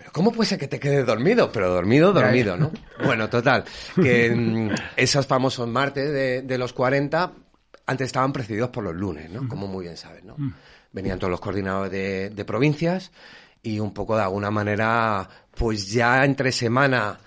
pero 0.00 0.12
¿cómo 0.12 0.32
puede 0.32 0.48
ser 0.48 0.58
que 0.58 0.66
te 0.66 0.80
quedes 0.80 1.04
dormido? 1.04 1.52
Pero 1.52 1.68
dormido, 1.74 2.10
dormido, 2.14 2.56
¿no? 2.56 2.72
Bueno, 3.04 3.28
total, 3.28 3.64
que 3.94 4.30
mm, 4.34 4.70
esos 4.96 5.26
famosos 5.26 5.68
martes 5.68 6.42
de, 6.42 6.58
los 6.58 6.72
40 6.72 7.32
antes 7.84 8.06
estaban 8.06 8.32
precedidos 8.32 8.70
por 8.70 8.82
los 8.82 8.94
lunes, 8.94 9.28
¿no? 9.28 9.46
Como 9.46 9.66
muy 9.66 9.84
bien 9.84 9.98
sabes, 9.98 10.24
¿no? 10.24 10.36
Mm. 10.38 10.54
Venían 10.92 11.18
todos 11.18 11.30
los 11.30 11.40
coordinadores 11.40 12.34
de, 12.34 12.44
provincias 12.46 13.12
y 13.62 13.78
un 13.78 13.92
poco 13.92 14.16
de 14.16 14.22
alguna 14.22 14.50
manera, 14.50 15.28
pues 15.54 15.92
ya 15.92 16.24
entre 16.24 16.50
semana, 16.50 17.18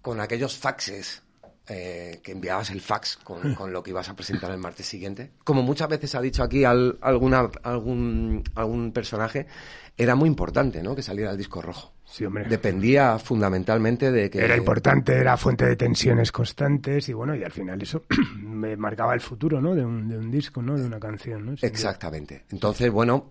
con 0.00 0.20
aquellos 0.20 0.56
faxes 0.56 1.22
eh, 1.66 2.20
que 2.22 2.30
enviabas 2.30 2.70
el 2.70 2.80
fax 2.80 3.16
con, 3.16 3.56
con, 3.56 3.72
lo 3.72 3.82
que 3.82 3.90
ibas 3.90 4.08
a 4.08 4.14
presentar 4.14 4.52
el 4.52 4.58
martes 4.58 4.86
siguiente. 4.86 5.32
Como 5.42 5.62
muchas 5.62 5.88
veces 5.88 6.14
ha 6.14 6.20
dicho 6.20 6.44
aquí 6.44 6.62
alguna, 6.62 7.50
algún, 7.64 8.44
algún 8.54 8.92
personaje, 8.92 9.48
era 9.96 10.14
muy 10.14 10.28
importante, 10.28 10.80
¿no? 10.80 10.94
Que 10.94 11.02
saliera 11.02 11.32
el 11.32 11.36
disco 11.36 11.60
rojo. 11.60 11.92
Sí. 12.10 12.24
Dependía 12.48 13.18
fundamentalmente 13.18 14.10
de 14.10 14.28
que... 14.28 14.40
Era 14.40 14.56
importante, 14.56 15.16
era 15.16 15.36
fuente 15.36 15.64
de 15.64 15.76
tensiones 15.76 16.32
constantes 16.32 17.08
y 17.08 17.12
bueno, 17.12 17.36
y 17.36 17.44
al 17.44 17.52
final 17.52 17.80
eso 17.80 18.02
me 18.42 18.76
marcaba 18.76 19.14
el 19.14 19.20
futuro, 19.20 19.60
¿no? 19.60 19.74
De 19.74 19.84
un, 19.84 20.08
de 20.08 20.18
un 20.18 20.30
disco, 20.30 20.60
¿no? 20.60 20.76
De 20.76 20.84
una 20.84 20.98
canción, 20.98 21.46
¿no? 21.46 21.54
Exactamente. 21.62 22.44
Entonces, 22.50 22.90
bueno, 22.90 23.30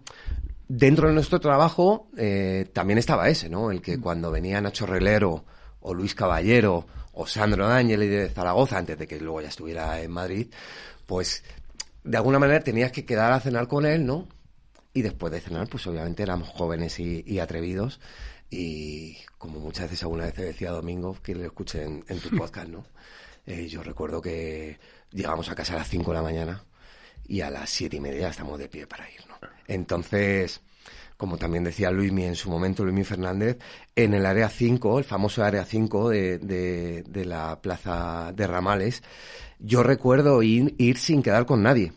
dentro 0.70 1.10
de 1.10 1.13
nuestro 1.13 1.39
trabajo 1.39 2.08
eh, 2.15 2.70
también 2.72 3.00
estaba 3.00 3.28
ese, 3.28 3.50
¿no? 3.50 3.70
El 3.72 3.82
que 3.82 3.98
mm. 3.98 4.02
cuando 4.02 4.32
venía 4.32 4.62
Nacho 4.62 4.86
Relero 4.86 5.44
o 5.82 5.94
Luis 5.94 6.15
Caballero 6.15 6.86
o 7.13 7.28
Sandro 7.28 7.68
Ángel 7.68 8.00
de 8.00 8.30
Zaragoza, 8.30 8.78
antes 8.78 8.98
de 8.98 9.08
que 9.08 9.20
luego 9.20 9.42
ya 9.42 9.50
estuviera 9.50 10.00
en 10.02 10.12
Madrid, 10.12 10.48
pues 11.06 11.44
de 12.04 12.18
alguna 12.18 12.39
manera 12.39 12.62
tenías 12.62 12.92
que 12.92 13.06
quedar 13.06 13.32
a 13.32 13.39
cenar 13.39 13.68
con 13.68 13.86
él, 13.86 14.06
¿no? 14.06 14.28
Y 14.94 15.02
después 15.02 15.32
de 15.32 15.42
cenar, 15.42 15.68
pues 15.68 15.86
obviamente 15.88 16.24
éramos 16.24 16.50
jóvenes 16.50 17.00
y, 17.00 17.39
atrevidos. 17.39 18.00
Y 18.50 19.18
como 19.38 19.60
muchas 19.60 19.86
veces 19.86 20.04
alguna 20.04 20.26
vez 20.26 20.36
decía 20.36 20.72
Domingo, 20.72 21.18
que 21.22 21.36
lo 21.36 21.46
escuché 21.46 21.84
en, 21.84 22.04
tu 22.20 22.30
podcast, 22.38 22.70
¿no? 22.70 22.86
Eh, 23.46 23.68
yo 23.68 23.84
recuerdo 23.84 24.22
que 24.22 24.80
llegamos 25.12 25.50
a 25.50 25.56
casa 25.56 25.74
a 25.74 25.78
las 25.78 25.90
5 25.90 26.12
de 26.12 26.18
la 26.18 26.24
mañana 26.24 26.64
y 27.28 27.42
a 27.42 27.50
las 27.50 27.70
siete 27.70 27.98
y 27.98 28.00
media 28.00 28.30
estamos 28.30 28.58
de 28.58 28.70
pie 28.70 28.88
para 28.88 29.10
ir, 29.10 29.22
¿no? 29.28 29.36
Entonces, 29.68 30.62
como 31.16 31.38
también 31.38 31.64
decía 31.64 31.92
Luismi 31.92 32.26
en 32.26 32.36
su 32.36 32.50
momento, 32.50 32.84
Luismi 32.84 33.04
Fernández, 33.04 33.58
en 33.96 34.14
el 34.14 34.26
área 34.26 34.50
5, 34.50 35.00
el 35.00 35.06
famoso 35.06 35.44
área 35.44 35.64
5 35.64 36.10
de, 36.10 36.40
de, 36.40 37.04
de 37.08 37.26
la 37.26 37.62
plaza 37.62 38.32
de 38.34 38.48
Ramales, 38.48 39.04
yo 39.60 39.84
recuerdo 39.84 40.42
ir 40.42 40.98
sin 40.98 41.22
quedar 41.22 41.46
con 41.46 41.62
nadie 41.62 41.94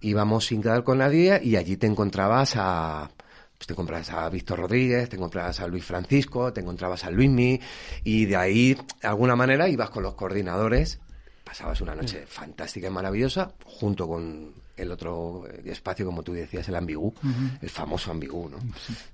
íbamos 0.00 0.46
sin 0.46 0.62
quedar 0.62 0.84
con 0.84 0.98
nadie 0.98 1.40
y 1.42 1.56
allí 1.56 1.76
te 1.76 1.86
encontrabas 1.86 2.54
a 2.56 3.10
pues 3.58 3.66
te 3.66 3.72
encontrabas 3.72 4.10
a 4.10 4.28
Víctor 4.28 4.60
Rodríguez, 4.60 5.08
te 5.08 5.16
encontrabas 5.16 5.60
a 5.60 5.66
Luis 5.66 5.84
Francisco, 5.84 6.52
te 6.52 6.60
encontrabas 6.60 7.04
a 7.04 7.10
Luismi 7.10 7.60
y 8.04 8.26
de 8.26 8.36
ahí, 8.36 8.74
de 8.74 9.08
alguna 9.08 9.36
manera, 9.36 9.68
ibas 9.68 9.90
con 9.90 10.02
los 10.02 10.14
coordinadores, 10.14 11.00
pasabas 11.44 11.80
una 11.80 11.94
noche 11.94 12.22
mm. 12.22 12.28
fantástica 12.28 12.88
y 12.88 12.90
maravillosa 12.90 13.52
junto 13.64 14.06
con 14.06 14.52
el 14.76 14.92
otro 14.92 15.44
espacio, 15.64 16.04
como 16.04 16.22
tú 16.22 16.34
decías, 16.34 16.68
el 16.68 16.76
ambigú, 16.76 17.14
el 17.62 17.70
famoso 17.70 18.10
ambigú, 18.10 18.48
¿no? 18.50 18.58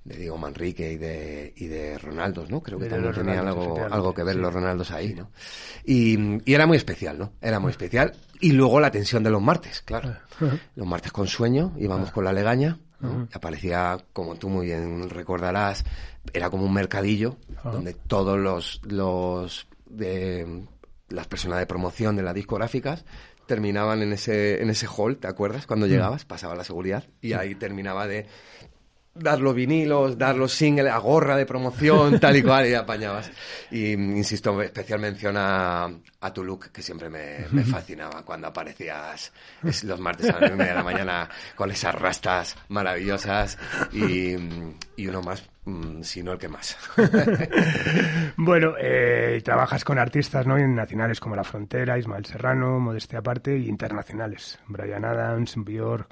De 0.04 0.16
Diego 0.16 0.36
Manrique 0.36 0.92
y 0.92 0.96
de, 0.96 1.52
y 1.56 1.66
de 1.66 1.98
Ronaldos, 1.98 2.50
¿no? 2.50 2.60
Creo 2.60 2.78
que 2.80 2.86
también 2.86 3.14
tenían 3.14 3.46
algo, 3.46 3.78
algo 3.78 4.12
que 4.12 4.24
ver 4.24 4.36
los 4.36 4.52
Ronaldos 4.52 4.90
ahí, 4.90 5.14
¿no? 5.14 5.30
Y, 5.84 6.18
y, 6.44 6.54
era 6.54 6.66
muy 6.66 6.76
especial, 6.76 7.16
¿no? 7.16 7.32
Era 7.40 7.60
muy 7.60 7.70
especial. 7.70 8.12
Y 8.40 8.52
luego 8.52 8.80
la 8.80 8.90
tensión 8.90 9.22
de 9.22 9.30
los 9.30 9.40
martes, 9.40 9.82
claro. 9.82 10.16
Los 10.74 10.86
martes 10.86 11.12
con 11.12 11.28
sueño, 11.28 11.74
íbamos 11.78 12.10
con 12.10 12.24
la 12.24 12.32
legaña, 12.32 12.78
aparecía, 13.32 13.98
como 14.12 14.36
tú 14.36 14.48
muy 14.48 14.66
bien 14.66 15.08
recordarás, 15.10 15.84
era 16.32 16.50
como 16.50 16.64
un 16.64 16.72
mercadillo 16.72 17.36
donde 17.64 17.94
todos 17.94 18.38
los, 18.38 18.80
los 18.84 19.66
de, 19.86 20.66
las 21.08 21.26
personas 21.26 21.58
de 21.58 21.66
promoción 21.66 22.16
de 22.16 22.22
las 22.22 22.34
discográficas 22.34 23.04
terminaban 23.46 24.02
en 24.02 24.12
ese, 24.12 24.62
en 24.62 24.70
ese 24.70 24.86
hall, 24.86 25.16
¿te 25.16 25.28
acuerdas? 25.28 25.66
Cuando 25.66 25.86
mm. 25.86 25.90
llegabas, 25.90 26.24
pasaba 26.24 26.54
la 26.54 26.64
seguridad 26.64 27.04
y 27.20 27.32
ahí 27.32 27.54
terminaba 27.54 28.06
de 28.06 28.26
dar 29.14 29.40
los 29.40 29.54
vinilos, 29.54 30.16
dar 30.16 30.36
los 30.36 30.52
singles, 30.52 30.92
a 30.92 30.98
gorra 30.98 31.36
de 31.36 31.46
promoción, 31.46 32.18
tal 32.20 32.36
y 32.36 32.42
cual, 32.42 32.68
y 32.68 32.74
apañabas. 32.74 33.30
Y 33.70 33.92
insisto, 33.92 34.60
especial 34.62 35.00
mención 35.00 35.36
a, 35.36 35.90
a 36.22 36.32
tu 36.32 36.44
look, 36.44 36.70
que 36.70 36.82
siempre 36.82 37.10
me, 37.10 37.46
me 37.52 37.64
fascinaba 37.64 38.22
cuando 38.24 38.48
aparecías 38.48 39.32
los 39.82 40.00
martes 40.00 40.30
a 40.30 40.40
las 40.40 40.50
nueve 40.50 40.66
de 40.66 40.74
la 40.74 40.82
mañana 40.82 41.28
con 41.54 41.70
esas 41.70 41.94
rastas 41.94 42.56
maravillosas 42.68 43.58
y, 43.92 44.34
y 44.96 45.06
uno 45.06 45.20
más 45.22 45.42
Mm, 45.64 46.02
sino 46.02 46.32
el 46.32 46.38
que 46.38 46.48
más. 46.48 46.76
bueno, 48.36 48.74
eh, 48.80 49.40
trabajas 49.44 49.84
con 49.84 49.96
artistas 49.96 50.44
¿no? 50.44 50.58
nacionales 50.58 51.20
como 51.20 51.36
La 51.36 51.44
Frontera, 51.44 51.96
Ismael 51.96 52.24
Serrano, 52.24 52.80
Modestia 52.80 53.20
Aparte 53.20 53.56
y 53.56 53.68
internacionales. 53.68 54.58
Brian 54.66 55.04
Adams, 55.04 55.54
Björk, 55.56 56.08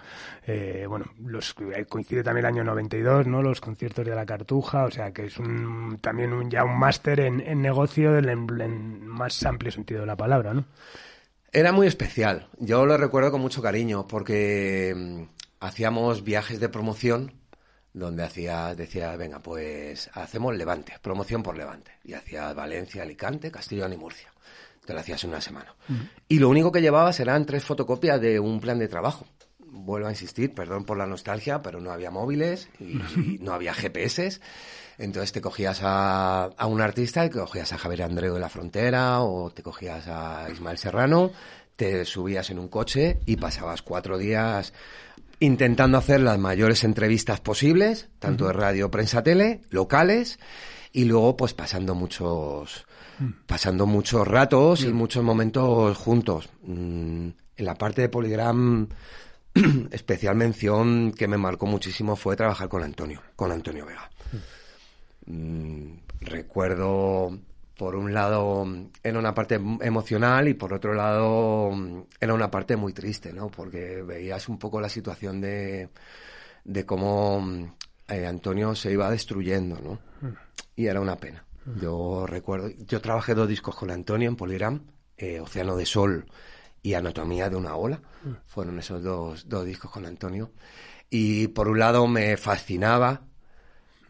eh, 0.46 0.86
bueno, 0.88 1.06
los, 1.26 1.56
eh, 1.74 1.84
coincide 1.86 2.22
también 2.22 2.46
el 2.46 2.52
año 2.52 2.64
92, 2.64 3.26
¿no? 3.26 3.42
Los 3.42 3.60
conciertos 3.60 4.06
de 4.06 4.14
La 4.14 4.24
Cartuja, 4.24 4.84
o 4.84 4.90
sea 4.90 5.10
que 5.10 5.26
es 5.26 5.36
un, 5.38 5.98
también 6.00 6.32
un, 6.32 6.48
ya 6.48 6.62
un 6.62 6.78
máster 6.78 7.18
en, 7.18 7.40
en, 7.40 7.60
negocio 7.60 8.12
del 8.12 8.28
en, 8.28 9.04
más 9.08 9.44
amplio 9.44 9.72
sentido 9.72 9.99
de 10.00 10.06
la 10.06 10.16
palabra, 10.16 10.54
¿no? 10.54 10.64
Era 11.52 11.72
muy 11.72 11.86
especial. 11.86 12.48
Yo 12.58 12.86
lo 12.86 12.96
recuerdo 12.96 13.32
con 13.32 13.40
mucho 13.40 13.60
cariño 13.60 14.06
porque 14.06 14.94
mm, 14.96 15.22
hacíamos 15.60 16.22
viajes 16.22 16.60
de 16.60 16.68
promoción 16.68 17.32
donde 17.92 18.22
hacía, 18.22 18.74
decía, 18.74 19.16
venga, 19.16 19.40
pues 19.40 20.10
hacemos 20.14 20.56
Levante, 20.56 20.94
promoción 21.02 21.42
por 21.42 21.56
Levante. 21.56 21.92
Y 22.04 22.14
hacía 22.14 22.52
Valencia, 22.52 23.02
Alicante, 23.02 23.50
Castellón 23.50 23.92
y 23.92 23.96
Murcia. 23.96 24.28
Te 24.84 24.94
lo 24.94 25.00
hacías 25.00 25.22
en 25.24 25.30
una 25.30 25.40
semana. 25.40 25.74
Y 26.28 26.38
lo 26.38 26.48
único 26.48 26.72
que 26.72 26.80
llevabas 26.80 27.20
eran 27.20 27.46
tres 27.46 27.64
fotocopias 27.64 28.20
de 28.20 28.40
un 28.40 28.60
plan 28.60 28.78
de 28.78 28.88
trabajo. 28.88 29.26
Vuelvo 29.58 30.08
a 30.08 30.10
insistir, 30.10 30.54
perdón 30.54 30.84
por 30.84 30.96
la 30.96 31.06
nostalgia, 31.06 31.62
pero 31.62 31.80
no 31.80 31.92
había 31.92 32.10
móviles 32.10 32.68
y, 32.80 32.94
no 33.40 33.52
había 33.52 33.74
GPS. 33.74 34.40
Entonces 35.00 35.32
te 35.32 35.40
cogías 35.40 35.80
a, 35.82 36.44
a, 36.44 36.66
un 36.66 36.80
artista, 36.80 37.28
te 37.28 37.30
cogías 37.38 37.72
a 37.72 37.78
Javier 37.78 38.02
Andreu 38.02 38.34
de 38.34 38.40
la 38.40 38.50
Frontera 38.50 39.22
o 39.22 39.50
te 39.50 39.62
cogías 39.62 40.06
a 40.06 40.46
Ismael 40.52 40.76
Serrano, 40.76 41.32
te 41.74 42.04
subías 42.04 42.50
en 42.50 42.58
un 42.58 42.68
coche 42.68 43.18
y 43.24 43.36
pasabas 43.36 43.80
cuatro 43.80 44.18
días 44.18 44.74
intentando 45.40 45.96
hacer 45.96 46.20
las 46.20 46.38
mayores 46.38 46.84
entrevistas 46.84 47.40
posibles, 47.40 48.08
tanto 48.18 48.46
de 48.46 48.52
radio, 48.52 48.90
prensa, 48.90 49.22
tele, 49.22 49.62
locales, 49.70 50.38
y 50.92 51.04
luego 51.06 51.36
pues 51.36 51.54
pasando 51.54 51.94
muchos, 51.94 52.86
mm. 53.18 53.46
pasando 53.46 53.86
muchos 53.86 54.28
ratos 54.28 54.82
y 54.82 54.92
muchos 54.92 55.24
momentos 55.24 55.96
juntos. 55.96 56.50
Mm, 56.62 57.28
en 57.56 57.64
la 57.64 57.74
parte 57.74 58.02
de 58.02 58.08
Polygram, 58.10 58.88
especial 59.90 60.36
mención 60.36 61.12
que 61.12 61.26
me 61.26 61.38
marcó 61.38 61.66
muchísimo 61.66 62.16
fue 62.16 62.36
trabajar 62.36 62.68
con 62.68 62.82
Antonio, 62.82 63.22
con 63.34 63.50
Antonio 63.50 63.86
Vega. 63.86 64.10
Mm. 65.30 65.98
recuerdo 66.20 67.38
por 67.76 67.94
un 67.94 68.12
lado 68.12 68.66
era 69.02 69.18
una 69.18 69.34
parte 69.34 69.54
emocional 69.54 70.48
y 70.48 70.54
por 70.54 70.74
otro 70.74 70.92
lado 70.92 71.70
era 72.20 72.34
una 72.34 72.50
parte 72.50 72.76
muy 72.76 72.92
triste, 72.92 73.32
¿no? 73.32 73.48
Porque 73.48 74.02
veías 74.02 74.48
un 74.48 74.58
poco 74.58 74.80
la 74.80 74.90
situación 74.90 75.40
de, 75.40 75.88
de 76.64 76.84
cómo 76.84 77.74
eh, 78.06 78.26
Antonio 78.26 78.74
se 78.74 78.92
iba 78.92 79.10
destruyendo, 79.10 79.80
¿no? 79.80 79.98
Y 80.76 80.86
era 80.86 81.00
una 81.00 81.16
pena. 81.16 81.44
Yo 81.80 82.26
recuerdo, 82.26 82.68
yo 82.86 83.00
trabajé 83.00 83.34
dos 83.34 83.48
discos 83.48 83.76
con 83.76 83.90
Antonio 83.90 84.28
en 84.28 84.36
Poligram, 84.36 84.82
eh, 85.16 85.40
Océano 85.40 85.76
de 85.76 85.86
Sol 85.86 86.26
y 86.82 86.94
Anatomía 86.94 87.48
de 87.48 87.56
una 87.56 87.76
ola. 87.76 88.02
Fueron 88.46 88.78
esos 88.78 89.02
dos, 89.02 89.48
dos 89.48 89.64
discos 89.64 89.90
con 89.90 90.04
Antonio. 90.04 90.50
Y 91.08 91.48
por 91.48 91.68
un 91.68 91.78
lado 91.78 92.06
me 92.06 92.36
fascinaba, 92.36 93.22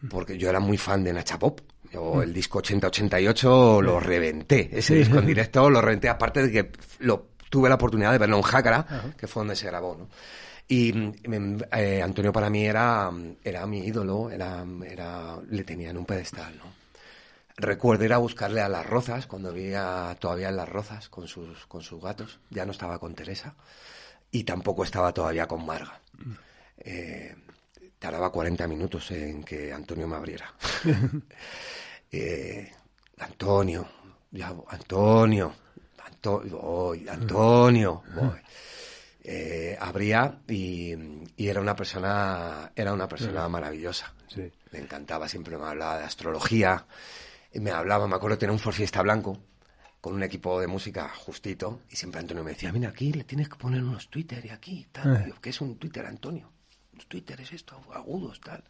porque 0.09 0.37
yo 0.37 0.49
era 0.49 0.59
muy 0.59 0.77
fan 0.77 1.03
de 1.03 1.13
Nacha 1.13 1.37
Pop. 1.37 1.61
Yo 1.91 2.21
el 2.21 2.33
disco 2.33 2.61
80-88 2.61 3.81
lo 3.81 3.99
reventé. 3.99 4.69
Ese 4.71 4.95
disco 4.95 5.19
en 5.19 5.25
directo 5.27 5.69
lo 5.69 5.81
reventé, 5.81 6.09
aparte 6.09 6.47
de 6.47 6.51
que 6.51 6.71
lo, 6.99 7.31
tuve 7.49 7.69
la 7.69 7.75
oportunidad 7.75 8.11
de 8.11 8.17
verlo 8.17 8.37
en 8.37 8.43
Jácara, 8.43 9.13
que 9.17 9.27
fue 9.27 9.41
donde 9.41 9.55
se 9.55 9.67
grabó, 9.67 9.95
¿no? 9.95 10.09
Y 10.67 10.93
mm, 10.93 11.57
eh, 11.73 12.01
Antonio 12.01 12.31
para 12.31 12.49
mí 12.49 12.65
era, 12.65 13.11
era 13.43 13.67
mi 13.67 13.79
ídolo, 13.79 14.29
era, 14.29 14.63
era, 14.87 15.37
le 15.49 15.63
tenía 15.65 15.89
en 15.89 15.97
un 15.97 16.05
pedestal, 16.05 16.57
¿no? 16.57 16.81
Recuerdo 17.57 18.05
ir 18.05 18.13
a 18.13 18.17
buscarle 18.17 18.61
a 18.61 18.69
las 18.69 18.85
rozas, 18.85 19.27
cuando 19.27 19.51
vivía 19.51 20.15
todavía 20.19 20.49
en 20.49 20.55
las 20.55 20.69
rozas 20.69 21.09
con 21.09 21.27
sus, 21.27 21.67
con 21.67 21.81
sus 21.81 22.01
gatos. 22.01 22.39
Ya 22.49 22.65
no 22.65 22.71
estaba 22.71 22.97
con 22.97 23.13
Teresa 23.13 23.53
y 24.31 24.45
tampoco 24.45 24.83
estaba 24.83 25.13
todavía 25.13 25.45
con 25.45 25.65
Marga. 25.65 25.99
Eh, 26.77 27.35
tardaba 28.01 28.31
40 28.31 28.67
minutos 28.67 29.11
en 29.11 29.43
que 29.43 29.71
Antonio 29.71 30.07
me 30.07 30.15
abriera. 30.15 30.51
eh, 32.11 32.71
Antonio, 33.19 33.87
ya, 34.31 34.55
Antonio, 34.69 35.53
Antonio, 36.03 36.57
voy, 36.57 37.07
Antonio, 37.07 38.01
voy. 38.15 38.39
Eh, 39.23 39.77
abría 39.79 40.39
y, 40.47 40.95
y, 41.37 41.47
era 41.47 41.61
una 41.61 41.75
persona, 41.75 42.71
era 42.75 42.91
una 42.91 43.07
persona 43.07 43.47
maravillosa. 43.47 44.11
Sí. 44.27 44.51
Me 44.71 44.79
encantaba, 44.79 45.27
siempre 45.29 45.55
me 45.55 45.65
hablaba 45.65 45.99
de 45.99 46.05
astrología, 46.05 46.83
y 47.53 47.59
me 47.59 47.69
hablaba, 47.69 48.07
me 48.07 48.15
acuerdo, 48.15 48.39
tenía 48.39 48.53
un 48.53 48.57
Forfiesta 48.59 49.03
blanco 49.03 49.37
con 49.99 50.15
un 50.15 50.23
equipo 50.23 50.59
de 50.59 50.65
música 50.65 51.07
justito 51.09 51.81
y 51.87 51.95
siempre 51.95 52.19
Antonio 52.19 52.43
me 52.43 52.53
decía, 52.53 52.71
mira, 52.71 52.89
aquí 52.89 53.13
le 53.13 53.25
tienes 53.25 53.47
que 53.47 53.57
poner 53.57 53.83
unos 53.83 54.09
Twitter 54.09 54.43
y 54.43 54.49
aquí, 54.49 54.87
tal. 54.91 55.17
Eh. 55.17 55.33
¿Qué 55.39 55.51
es 55.51 55.61
un 55.61 55.77
Twitter, 55.77 56.03
Antonio? 56.03 56.49
Twitter 57.07 57.39
es 57.41 57.53
esto, 57.53 57.79
agudos, 57.93 58.39
tal. 58.41 58.63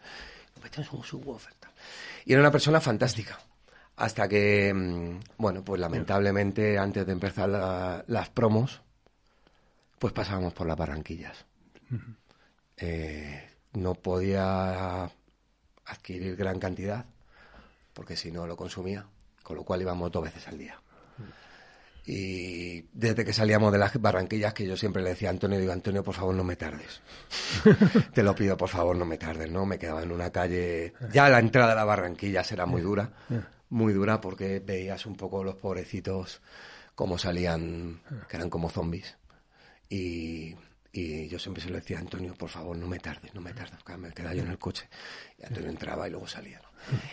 Un 0.91 1.03
subwoofer, 1.03 1.53
tal. 1.55 1.71
Y 2.25 2.33
era 2.33 2.41
una 2.41 2.51
persona 2.51 2.79
fantástica. 2.79 3.39
Hasta 3.95 4.27
que, 4.27 4.73
mm, 4.73 5.19
bueno, 5.37 5.63
pues 5.63 5.79
lamentablemente 5.79 6.77
antes 6.77 7.05
de 7.05 7.11
empezar 7.11 7.49
la, 7.49 8.03
las 8.07 8.29
promos, 8.29 8.81
pues 9.99 10.13
pasábamos 10.13 10.53
por 10.53 10.67
las 10.67 10.77
barranquillas. 10.77 11.45
Eh, 12.77 13.49
no 13.73 13.93
podía 13.93 15.09
adquirir 15.85 16.35
gran 16.35 16.59
cantidad 16.59 17.05
porque 17.93 18.15
si 18.15 18.31
no 18.31 18.47
lo 18.47 18.55
consumía, 18.55 19.05
con 19.43 19.57
lo 19.57 19.63
cual 19.63 19.81
íbamos 19.81 20.11
dos 20.11 20.23
veces 20.23 20.47
al 20.47 20.57
día. 20.57 20.79
Y 22.05 22.81
desde 22.93 23.23
que 23.23 23.33
salíamos 23.33 23.71
de 23.71 23.77
las 23.77 23.99
barranquillas, 24.01 24.53
que 24.53 24.65
yo 24.65 24.75
siempre 24.75 25.03
le 25.03 25.09
decía 25.09 25.29
a 25.29 25.31
Antonio, 25.31 25.59
digo, 25.59 25.71
Antonio, 25.71 26.03
por 26.03 26.15
favor, 26.15 26.33
no 26.33 26.43
me 26.43 26.55
tardes. 26.55 27.01
Te 28.13 28.23
lo 28.23 28.33
pido, 28.33 28.57
por 28.57 28.69
favor, 28.69 28.95
no 28.95 29.05
me 29.05 29.17
tardes, 29.17 29.51
¿no? 29.51 29.65
Me 29.65 29.77
quedaba 29.77 30.01
en 30.01 30.11
una 30.11 30.31
calle, 30.31 30.93
ya 31.13 31.29
la 31.29 31.39
entrada 31.39 31.69
de 31.69 31.75
las 31.75 31.85
barranquillas 31.85 32.51
era 32.51 32.65
muy 32.65 32.81
dura, 32.81 33.11
muy 33.69 33.93
dura 33.93 34.19
porque 34.19 34.59
veías 34.59 35.05
un 35.05 35.15
poco 35.15 35.43
los 35.43 35.55
pobrecitos 35.55 36.41
cómo 36.95 37.17
salían, 37.17 38.01
que 38.27 38.37
eran 38.37 38.49
como 38.49 38.69
zombies. 38.69 39.17
Y, 39.89 40.55
y 40.91 41.27
yo 41.27 41.39
siempre 41.39 41.63
se 41.63 41.69
lo 41.69 41.75
decía 41.75 41.97
a 41.97 42.01
Antonio, 42.01 42.33
por 42.33 42.49
favor, 42.49 42.75
no 42.77 42.87
me 42.87 42.99
tardes, 42.99 43.33
no 43.33 43.41
me 43.41 43.53
tardes, 43.53 43.79
me 43.97 44.11
quedaba 44.11 44.33
yo 44.33 44.43
en 44.43 44.51
el 44.51 44.59
coche. 44.59 44.87
Y 45.39 45.45
Antonio 45.45 45.69
entraba 45.69 46.07
y 46.07 46.11
luego 46.11 46.27
salía. 46.27 46.59
¿no? 46.59 46.69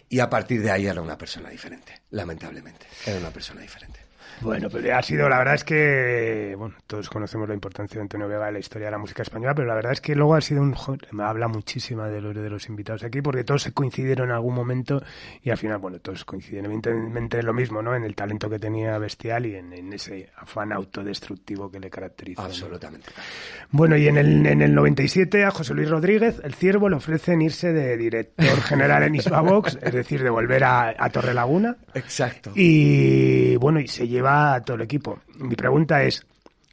Y 0.08 0.18
a 0.20 0.28
partir 0.28 0.62
de 0.62 0.70
ahí 0.70 0.86
era 0.86 1.00
una 1.00 1.18
persona 1.18 1.50
diferente, 1.50 2.02
lamentablemente. 2.10 2.86
Era 3.06 3.18
una 3.18 3.30
persona 3.30 3.60
diferente. 3.60 4.07
Bueno, 4.40 4.68
pues 4.70 4.84
ha 4.90 5.02
sido, 5.02 5.28
la 5.28 5.38
verdad 5.38 5.54
es 5.54 5.64
que, 5.64 6.54
bueno, 6.56 6.76
todos 6.86 7.08
conocemos 7.08 7.48
la 7.48 7.54
importancia 7.54 7.96
de 7.96 8.02
Antonio 8.02 8.28
Vega 8.28 8.48
en 8.48 8.54
la 8.54 8.60
historia 8.60 8.86
de 8.86 8.92
la 8.92 8.98
música 8.98 9.22
española, 9.22 9.54
pero 9.54 9.66
la 9.66 9.74
verdad 9.74 9.92
es 9.92 10.00
que 10.00 10.14
luego 10.14 10.34
ha 10.34 10.40
sido 10.40 10.62
un, 10.62 10.76
me 11.12 11.24
habla 11.24 11.48
muchísimo 11.48 12.04
de 12.04 12.20
los, 12.20 12.34
de 12.34 12.48
los 12.48 12.68
invitados 12.68 13.02
aquí, 13.02 13.20
porque 13.20 13.44
todos 13.44 13.62
se 13.62 13.72
coincidieron 13.72 14.28
en 14.28 14.34
algún 14.34 14.54
momento 14.54 15.02
y 15.42 15.50
al 15.50 15.58
final, 15.58 15.78
bueno, 15.78 15.98
todos 15.98 16.24
coincidieron 16.24 16.66
evidentemente 16.66 17.38
en 17.38 17.46
lo 17.46 17.52
mismo, 17.52 17.82
¿no? 17.82 17.94
En 17.94 18.04
el 18.04 18.14
talento 18.14 18.48
que 18.48 18.58
tenía 18.58 18.98
bestial 18.98 19.46
y 19.46 19.56
en, 19.56 19.72
en 19.72 19.92
ese 19.92 20.30
afán 20.36 20.72
autodestructivo 20.72 21.70
que 21.70 21.80
le 21.80 21.90
caracteriza. 21.90 22.44
Absolutamente. 22.44 23.08
¿no? 23.16 23.22
Bueno, 23.70 23.96
y 23.96 24.08
en 24.08 24.16
el, 24.16 24.46
en 24.46 24.62
el 24.62 24.74
97 24.74 25.44
a 25.44 25.50
José 25.50 25.74
Luis 25.74 25.88
Rodríguez, 25.88 26.40
el 26.42 26.54
Ciervo, 26.54 26.88
le 26.88 26.96
ofrecen 26.96 27.42
irse 27.42 27.72
de 27.72 27.96
director 27.96 28.60
general 28.62 29.02
en 29.02 29.14
Isbavox, 29.14 29.78
es 29.82 29.92
decir, 29.92 30.22
de 30.22 30.30
volver 30.30 30.64
a, 30.64 30.94
a 30.96 31.10
Torre 31.10 31.34
Laguna. 31.34 31.76
Exacto. 31.94 32.52
Y 32.54 33.56
bueno, 33.56 33.80
y 33.80 33.88
se 33.88 34.06
lleva 34.06 34.17
a 34.26 34.60
todo 34.62 34.76
el 34.76 34.82
equipo. 34.82 35.20
Mi 35.36 35.54
pregunta 35.56 36.02
es, 36.02 36.26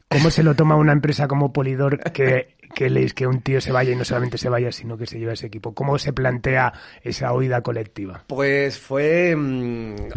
¿cómo 0.08 0.30
se 0.30 0.42
lo 0.42 0.54
toma 0.54 0.76
una 0.76 0.92
empresa 0.92 1.28
como 1.28 1.52
Polidor 1.52 2.00
que, 2.12 2.56
que, 2.74 3.06
que 3.14 3.26
un 3.26 3.40
tío 3.42 3.60
se 3.60 3.72
vaya 3.72 3.92
y 3.92 3.96
no 3.96 4.04
solamente 4.04 4.38
se 4.38 4.48
vaya, 4.48 4.72
sino 4.72 4.96
que 4.96 5.06
se 5.06 5.18
lleve 5.18 5.32
a 5.32 5.34
ese 5.34 5.46
equipo? 5.46 5.74
¿Cómo 5.74 5.98
se 5.98 6.12
plantea 6.12 6.72
esa 7.02 7.32
oída 7.32 7.62
colectiva? 7.62 8.24
Pues 8.26 8.78
fue, 8.78 9.36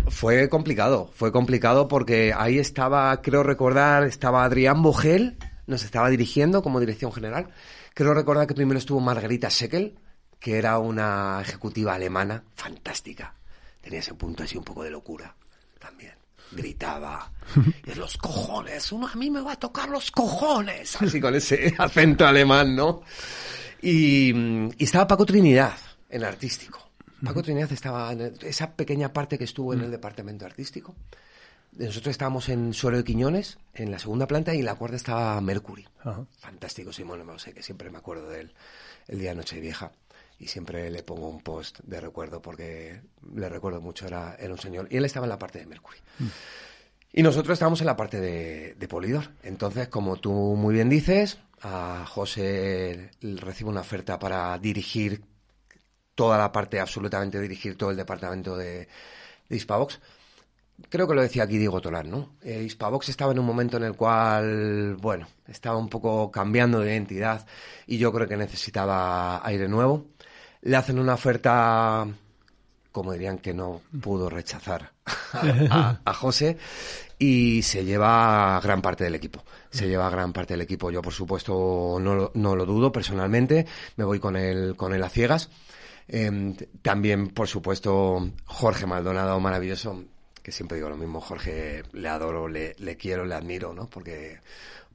fue 0.10 0.50
complicado, 0.50 1.10
fue 1.13 1.32
complicado 1.32 1.88
porque 1.88 2.34
ahí 2.36 2.60
estaba, 2.60 3.22
creo 3.22 3.44
recordar, 3.44 4.04
estaba 4.04 4.44
Adrián 4.44 4.82
Bogel, 4.82 5.38
nos 5.68 5.84
estaba 5.84 6.10
dirigiendo 6.10 6.62
como 6.62 6.80
dirección 6.80 7.12
general. 7.12 7.50
Creo 7.94 8.13
recordar 8.13 8.48
que 8.48 8.54
primero 8.54 8.80
estuvo 8.80 9.00
Margarita 9.00 9.50
Seckel, 9.50 10.00
que 10.39 10.58
era 10.58 10.80
una 10.80 11.39
ejecutiva 11.42 11.94
alemana 11.94 12.44
fantástica. 12.56 13.36
Tenía 13.82 14.00
ese 14.00 14.13
punto 14.13 14.44
así 14.44 14.58
un 14.58 14.63
poco 14.63 14.84
de 14.84 14.92
locura 14.92 15.36
gritaba. 16.51 17.31
Los 17.95 18.17
cojones, 18.17 18.91
uno 18.91 19.07
a 19.07 19.15
mí 19.15 19.29
me 19.29 19.41
va 19.41 19.53
a 19.53 19.59
tocar 19.59 19.89
los 19.89 20.12
cojones. 20.12 21.01
Así 21.01 21.19
con 21.19 21.35
ese 21.35 21.73
acento 21.77 22.25
alemán, 22.25 22.75
¿no? 22.75 23.01
Y, 23.81 24.31
y 24.77 24.83
estaba 24.83 25.07
Paco 25.07 25.25
Trinidad 25.25 25.77
en 26.09 26.23
artístico. 26.23 26.89
Paco 27.23 27.41
Trinidad 27.43 27.71
estaba 27.71 28.12
en 28.12 28.33
esa 28.41 28.75
pequeña 28.75 29.12
parte 29.12 29.38
que 29.38 29.43
estuvo 29.43 29.73
en 29.73 29.81
el 29.81 29.91
departamento 29.91 30.45
artístico. 30.45 30.95
Nosotros 31.73 32.12
estábamos 32.12 32.49
en 32.49 32.73
Suelo 32.73 32.97
de 32.97 33.03
Quiñones, 33.03 33.57
en 33.73 33.91
la 33.91 33.99
segunda 33.99 34.27
planta, 34.27 34.53
y 34.53 34.59
en 34.59 34.65
la 34.65 34.75
cuarta 34.75 34.95
estaba 34.95 35.39
Mercury. 35.39 35.88
Ajá. 35.99 36.25
Fantástico, 36.39 36.91
Simón, 36.91 37.25
no 37.25 37.38
sé, 37.38 37.53
que 37.53 37.62
siempre 37.62 37.89
me 37.89 37.99
acuerdo 37.99 38.29
de 38.29 38.41
él 38.41 38.53
el 39.07 39.19
día 39.19 39.29
de 39.29 39.35
Nochevieja 39.35 39.91
y 40.39 40.47
siempre 40.47 40.89
le 40.89 41.04
pongo 41.04 41.28
un 41.28 41.41
post 41.41 41.80
de 41.84 41.99
recuerdo 41.99 42.41
porque 42.41 43.02
le 43.36 43.49
recuerdo 43.49 43.82
mucho, 43.82 44.08
era, 44.08 44.36
era 44.39 44.54
un 44.54 44.60
señor. 44.60 44.88
Y 44.89 44.97
él 44.97 45.06
estaba 45.06 45.25
en 45.25 45.30
la 45.30 45.39
parte 45.39 45.60
de 45.60 45.65
Mercury. 45.65 45.97
Mm. 46.19 46.28
Y 47.12 47.23
nosotros 47.23 47.54
estábamos 47.54 47.82
en 47.82 47.88
la 47.88 47.97
parte 47.97 48.19
de, 48.19 48.75
de, 48.75 48.88
Polidor. 48.88 49.32
Entonces, 49.43 49.89
como 49.89 50.17
tú 50.17 50.32
muy 50.32 50.73
bien 50.73 50.89
dices, 50.89 51.39
a 51.62 52.06
José 52.08 53.12
recibe 53.21 53.69
una 53.69 53.82
oferta 53.82 54.17
para 54.17 54.58
dirigir 54.60 55.23
toda 56.15 56.38
la 56.38 56.52
parte, 56.52 56.80
absolutamente 56.80 57.39
dirigir 57.39 57.78
todo 57.78 57.91
el 57.91 57.97
departamento 57.97 58.56
de, 58.56 58.88
de 59.49 59.56
Hispavox. 59.56 59.99
Creo 60.88 61.08
que 61.08 61.15
lo 61.15 61.22
decía 61.22 61.44
aquí 61.44 61.58
Diego 61.58 61.82
Tolar, 61.82 62.06
¿no? 62.06 62.36
Eh, 62.42 62.63
Hispavox 62.63 63.10
estaba 63.10 63.32
en 63.32 63.39
un 63.39 63.46
momento 63.46 63.78
en 63.78 63.84
el 63.84 63.96
cual, 63.96 64.96
bueno, 64.96 65.28
estaba 65.48 65.78
un 65.78 65.89
poco 65.89 66.32
cambiando 66.32 66.80
de 66.80 66.94
identidad 66.94 67.46
y 67.86 67.98
yo 67.98 68.13
creo 68.13 68.28
que 68.28 68.38
necesitaba 68.38 69.46
aire 69.46 69.68
nuevo 69.68 70.06
le 70.62 70.76
hacen 70.76 71.00
una 71.00 71.13
oferta, 71.13 72.08
como 72.92 73.13
dirían 73.13 73.38
que 73.38 73.54
no 73.54 73.82
pudo 74.02 74.30
rechazar 74.30 74.92
a, 75.06 76.13
José, 76.13 76.58
y 77.18 77.62
se 77.62 77.86
lleva 77.86 78.60
gran 78.62 78.82
parte 78.82 79.04
del 79.04 79.15
equipo. 79.15 79.44
Se 79.70 79.88
lleva 79.88 80.10
gran 80.10 80.34
parte 80.34 80.54
del 80.54 80.62
equipo. 80.62 80.92
Yo, 80.92 81.02
por 81.02 81.13
supuesto, 81.13 81.98
no 82.00 82.15
lo, 82.15 82.32
no 82.36 82.56
lo 82.56 82.65
dudo 82.65 82.92
personalmente. 82.92 83.65
Me 83.98 84.04
voy 84.04 84.20
con 84.20 84.36
él, 84.36 84.76
con 84.76 84.94
él 84.94 85.04
a 85.04 85.10
ciegas. 85.10 85.50
Eh, 86.08 86.56
también, 86.82 87.30
por 87.30 87.48
supuesto, 87.48 88.32
Jorge 88.46 88.86
Maldonado, 88.86 89.39
maravilloso, 89.39 90.04
que 90.49 90.55
siempre 90.55 90.77
digo 90.77 90.89
lo 90.89 90.97
mismo, 90.97 91.21
Jorge, 91.21 91.83
le 91.93 92.09
adoro, 92.09 92.47
le, 92.47 92.75
le 92.79 92.97
quiero, 92.97 93.23
le 93.23 93.35
admiro, 93.35 93.71
¿no? 93.71 93.88
Porque 93.88 94.39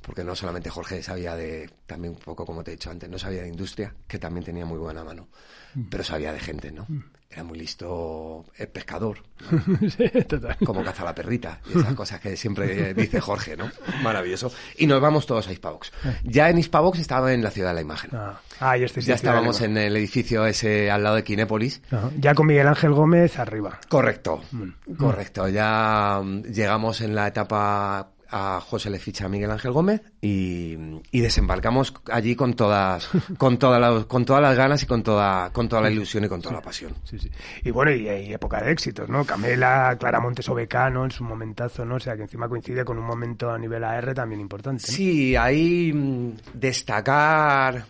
porque 0.03 0.23
no 0.23 0.35
solamente 0.35 0.69
Jorge 0.69 1.03
sabía 1.03 1.35
de, 1.35 1.71
también 1.87 2.13
un 2.15 2.21
poco 2.21 2.45
como 2.45 2.63
te 2.63 2.73
he 2.73 2.75
dicho 2.75 2.91
antes, 2.91 3.09
no 3.09 3.19
sabía 3.19 3.43
de 3.43 3.49
industria, 3.49 3.95
que 4.07 4.19
también 4.19 4.45
tenía 4.45 4.67
muy 4.67 4.77
buena 4.79 5.03
mano, 5.03 5.29
mm. 5.75 5.85
pero 5.85 6.05
sabía 6.05 6.31
de 6.31 6.41
gente, 6.41 6.71
¿no? 6.73 6.87
Mm. 7.35 7.39
Era 7.39 7.45
muy 7.45 7.59
listo, 7.59 8.45
el 8.57 8.69
pescador, 8.69 9.19
¿no? 9.51 9.91
sí, 9.91 10.09
total. 10.27 10.57
como 10.65 10.85
caza 10.85 11.05
la 11.05 11.15
perrita, 11.15 11.61
y 11.73 11.79
esas 11.79 11.95
cosas 11.95 12.21
que 12.21 12.37
siempre 12.37 12.95
dice 12.95 13.21
Jorge, 13.21 13.57
¿no? 13.57 13.71
Maravilloso. 14.03 14.53
Y 14.79 14.87
nos 14.87 15.01
vamos 15.01 15.27
todos 15.27 15.49
a 15.49 15.53
Hispavox. 15.53 15.93
Ya 16.23 16.49
en 16.51 16.59
Hispavox 16.59 16.99
estaba 16.99 17.33
en 17.33 17.43
la 17.43 17.51
ciudad 17.51 17.71
de 17.71 17.75
la 17.75 17.81
imagen. 17.81 18.11
Ah, 18.15 18.41
ah 18.61 18.77
ya, 18.77 18.87
ya 18.87 19.15
estábamos 19.15 19.61
en 19.61 19.77
el 19.77 19.97
edificio 19.97 20.47
ese 20.47 20.91
al 20.91 21.03
lado 21.03 21.17
de 21.17 21.25
Kinépolis. 21.25 21.83
Ya 22.19 22.35
con 22.35 22.47
Miguel 22.47 22.69
Ángel 22.69 22.93
Gómez 22.93 23.39
arriba. 23.39 23.81
Correcto, 23.89 24.43
mm. 24.53 24.95
correcto. 24.97 25.49
Ya 25.49 26.23
llegamos 26.45 27.01
en 27.01 27.15
la 27.15 27.29
etapa 27.29 28.14
a 28.37 28.61
José 28.61 28.91
le 28.91 28.99
ficha 28.99 29.27
a 29.27 29.29
Miguel 29.29 29.49
Ángel 29.51 29.71
Gómez 29.71 30.03
y, 30.21 30.77
y 31.13 31.21
desembarcamos 31.21 31.95
allí 32.11 32.35
con 32.35 32.55
todas, 32.55 33.09
con 33.39 33.59
todas 33.59 33.81
las, 33.81 34.07
con 34.07 34.25
todas 34.25 34.43
las 34.43 34.57
ganas 34.57 34.83
y 34.83 34.87
con 34.87 35.05
toda, 35.05 35.51
con 35.53 35.69
toda 35.69 35.83
la 35.83 35.91
ilusión 35.91 36.25
y 36.25 36.29
con 36.29 36.43
toda 36.43 36.57
la 36.57 36.61
pasión. 36.61 36.95
Sí, 37.05 37.17
sí. 37.19 37.31
Y 37.63 37.71
bueno, 37.71 37.93
y 37.93 38.09
hay 38.09 38.33
época 38.33 38.61
de 38.61 38.73
éxitos, 38.73 39.09
¿no? 39.09 39.25
Camela, 39.25 39.97
Clara 40.01 40.19
Montes 40.19 40.49
Obecano 40.49 41.05
en 41.05 41.13
su 41.13 41.23
momentazo, 41.23 41.85
¿no? 41.85 41.95
O 41.95 42.01
sea, 42.01 42.17
que 42.17 42.23
encima 42.23 42.49
coincide 42.49 42.85
con 42.85 42.99
un 42.99 43.05
momento 43.07 43.51
a 43.53 43.59
nivel 43.59 43.85
AR 43.85 44.13
también 44.15 44.41
importante. 44.41 44.83
¿no? 44.89 44.93
Sí, 44.93 45.37
ahí 45.37 45.93
mm, 45.93 46.33
destacar, 46.55 47.85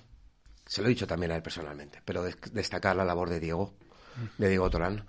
se 0.66 0.82
lo 0.82 0.88
he 0.88 0.90
dicho 0.90 1.06
también 1.06 1.32
a 1.32 1.36
él 1.36 1.42
personalmente, 1.42 2.00
pero 2.04 2.22
des- 2.22 2.36
destacar 2.52 2.94
la 2.96 3.04
labor 3.06 3.30
de 3.30 3.40
Diego, 3.40 3.72
de 4.36 4.48
Diego 4.50 4.68
Torán, 4.68 5.06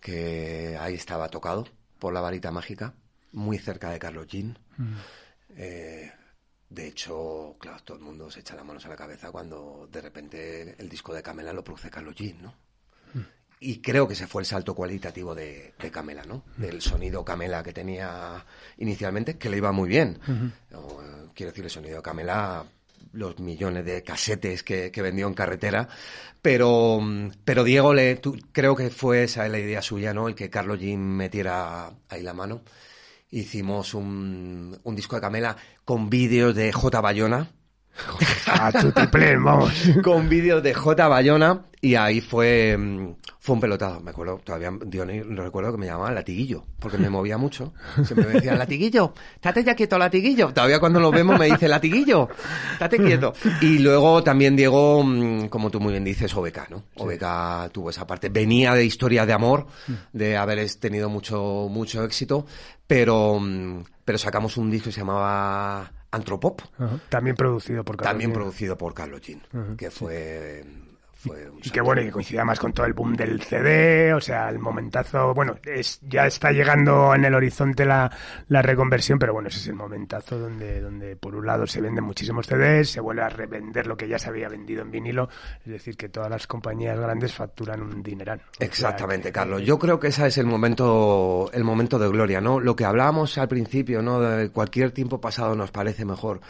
que 0.00 0.76
ahí 0.80 0.94
estaba 0.94 1.28
tocado 1.28 1.66
por 1.98 2.12
la 2.14 2.20
varita 2.20 2.52
mágica, 2.52 2.94
muy 3.32 3.58
cerca 3.58 3.90
de 3.90 3.98
Carlos 3.98 4.26
Jean. 4.28 4.58
Eh, 5.56 6.10
de 6.68 6.86
hecho, 6.86 7.56
claro, 7.60 7.78
todo 7.84 7.96
el 7.96 8.02
mundo 8.02 8.30
se 8.30 8.40
echa 8.40 8.56
las 8.56 8.64
manos 8.64 8.84
a 8.86 8.88
la 8.88 8.96
cabeza 8.96 9.30
cuando 9.30 9.88
de 9.90 10.00
repente 10.00 10.74
el 10.78 10.88
disco 10.88 11.14
de 11.14 11.22
Camela 11.22 11.52
lo 11.52 11.62
produce 11.64 11.90
Carlos 11.90 12.14
Jean, 12.16 12.42
¿no? 12.42 12.54
Y 13.58 13.80
creo 13.80 14.06
que 14.06 14.12
ese 14.12 14.26
fue 14.26 14.42
el 14.42 14.46
salto 14.46 14.74
cualitativo 14.74 15.34
de, 15.34 15.72
de 15.80 15.90
Camela, 15.90 16.24
¿no? 16.24 16.42
Del 16.58 16.82
sonido 16.82 17.24
Camela 17.24 17.62
que 17.62 17.72
tenía 17.72 18.44
inicialmente, 18.76 19.38
que 19.38 19.48
le 19.48 19.56
iba 19.56 19.72
muy 19.72 19.88
bien. 19.88 20.18
O, 20.74 21.00
eh, 21.02 21.28
quiero 21.34 21.52
decir, 21.52 21.64
el 21.64 21.70
sonido 21.70 22.02
Camela, 22.02 22.66
los 23.12 23.38
millones 23.38 23.84
de 23.86 24.02
casetes 24.02 24.62
que, 24.62 24.90
que 24.90 25.00
vendió 25.00 25.26
en 25.26 25.32
carretera, 25.32 25.88
pero, 26.42 27.00
mm, 27.00 27.30
pero 27.46 27.64
Diego 27.64 27.94
le, 27.94 28.16
tú- 28.16 28.36
creo 28.52 28.76
que 28.76 28.90
fue 28.90 29.22
esa 29.24 29.48
la 29.48 29.58
idea 29.58 29.80
suya, 29.80 30.12
¿no? 30.12 30.28
El 30.28 30.34
que 30.34 30.50
Carlos 30.50 30.78
Jim 30.78 31.00
metiera 31.00 31.90
ahí 32.10 32.22
la 32.22 32.34
mano. 32.34 32.60
Hicimos 33.30 33.94
un, 33.94 34.78
un 34.82 34.96
disco 34.96 35.16
de 35.16 35.22
Camela 35.22 35.56
con 35.84 36.08
vídeos 36.08 36.54
de 36.54 36.72
J. 36.72 37.00
Bayona, 37.00 37.50
A 38.46 38.72
tutiplén, 38.72 39.42
vamos. 39.42 39.72
con 40.04 40.28
vídeos 40.28 40.62
de 40.62 40.74
J. 40.74 41.08
Bayona 41.08 41.66
y 41.80 41.94
ahí 41.94 42.20
fue, 42.20 42.76
mm, 42.76 43.14
fue 43.46 43.54
un 43.54 43.60
pelotazo. 43.60 44.00
Me 44.00 44.10
acuerdo, 44.10 44.40
todavía 44.42 44.72
Diony, 44.84 45.20
lo 45.22 45.44
recuerdo 45.44 45.70
que 45.70 45.78
me 45.78 45.86
llamaban 45.86 46.16
latiguillo, 46.16 46.64
porque 46.80 46.98
me 46.98 47.08
movía 47.08 47.38
mucho. 47.38 47.72
Siempre 48.04 48.26
me 48.26 48.32
decían, 48.32 48.58
latiguillo, 48.58 49.14
estate 49.36 49.62
ya 49.62 49.76
quieto, 49.76 49.96
latiguillo. 49.98 50.52
Todavía 50.52 50.80
cuando 50.80 50.98
lo 50.98 51.12
vemos 51.12 51.38
me 51.38 51.46
dice, 51.46 51.68
latiguillo, 51.68 52.28
estate 52.72 52.98
quieto. 52.98 53.34
Y 53.60 53.78
luego 53.78 54.24
también 54.24 54.56
Diego, 54.56 55.04
mm, 55.04 55.46
como 55.46 55.70
tú 55.70 55.78
muy 55.78 55.92
bien 55.92 56.02
dices, 56.02 56.34
Obeca, 56.34 56.66
¿no? 56.68 56.86
Obeca 56.96 57.70
tuvo 57.70 57.90
esa 57.90 58.04
parte. 58.04 58.30
Venía 58.30 58.74
de 58.74 58.84
historias 58.84 59.28
de 59.28 59.32
amor, 59.32 59.68
de 60.12 60.36
haber 60.36 60.68
tenido 60.74 61.08
mucho, 61.08 61.68
mucho 61.70 62.02
éxito, 62.02 62.46
pero, 62.84 63.38
mm, 63.38 63.84
pero 64.04 64.18
sacamos 64.18 64.56
un 64.56 64.72
disco 64.72 64.86
que 64.86 64.92
se 64.92 65.00
llamaba 65.02 65.92
Antropop. 66.10 66.62
Ajá. 66.80 66.98
También 67.08 67.36
producido 67.36 67.84
por 67.84 67.96
Carlos 67.96 68.10
También 68.10 68.30
Jean. 68.30 68.40
producido 68.40 68.76
por 68.76 68.92
Carlos 68.92 69.20
Jean, 69.20 69.76
que 69.76 69.92
fue, 69.92 70.64
Y 71.62 71.70
que 71.70 71.80
bueno, 71.80 72.00
y 72.02 72.06
que 72.06 72.12
coincide 72.12 72.44
más 72.44 72.58
con 72.58 72.72
todo 72.72 72.86
el 72.86 72.92
boom 72.92 73.14
del 73.14 73.42
CD, 73.42 74.14
o 74.14 74.20
sea, 74.20 74.48
el 74.48 74.58
momentazo, 74.58 75.34
bueno, 75.34 75.56
es, 75.64 76.00
ya 76.02 76.26
está 76.26 76.52
llegando 76.52 77.14
en 77.14 77.24
el 77.24 77.34
horizonte 77.34 77.84
la, 77.84 78.10
la 78.48 78.62
reconversión, 78.62 79.18
pero 79.18 79.32
bueno, 79.32 79.48
ese 79.48 79.58
es 79.58 79.66
el 79.68 79.74
momentazo 79.74 80.38
donde, 80.38 80.80
donde 80.80 81.16
por 81.16 81.34
un 81.34 81.46
lado 81.46 81.66
se 81.66 81.80
venden 81.80 82.04
muchísimos 82.04 82.46
CDs, 82.46 82.90
se 82.90 83.00
vuelve 83.00 83.22
a 83.22 83.28
revender 83.28 83.86
lo 83.86 83.96
que 83.96 84.08
ya 84.08 84.18
se 84.18 84.28
había 84.28 84.48
vendido 84.48 84.82
en 84.82 84.90
vinilo, 84.90 85.28
es 85.64 85.72
decir, 85.72 85.96
que 85.96 86.08
todas 86.08 86.30
las 86.30 86.46
compañías 86.46 86.98
grandes 86.98 87.32
facturan 87.32 87.82
un 87.82 88.02
dineral. 88.02 88.40
Exactamente, 88.58 89.32
Carlos. 89.32 89.62
Yo 89.62 89.78
creo 89.78 89.98
que 89.98 90.08
ese 90.08 90.26
es 90.26 90.38
el 90.38 90.46
momento, 90.46 91.50
el 91.52 91.64
momento 91.64 91.98
de 91.98 92.08
gloria, 92.08 92.40
¿no? 92.40 92.60
Lo 92.60 92.76
que 92.76 92.84
hablábamos 92.84 93.38
al 93.38 93.48
principio, 93.48 94.02
¿no? 94.02 94.20
De 94.20 94.50
cualquier 94.50 94.92
tiempo 94.92 95.20
pasado 95.20 95.54
nos 95.54 95.70
parece 95.70 96.04
mejor. 96.04 96.40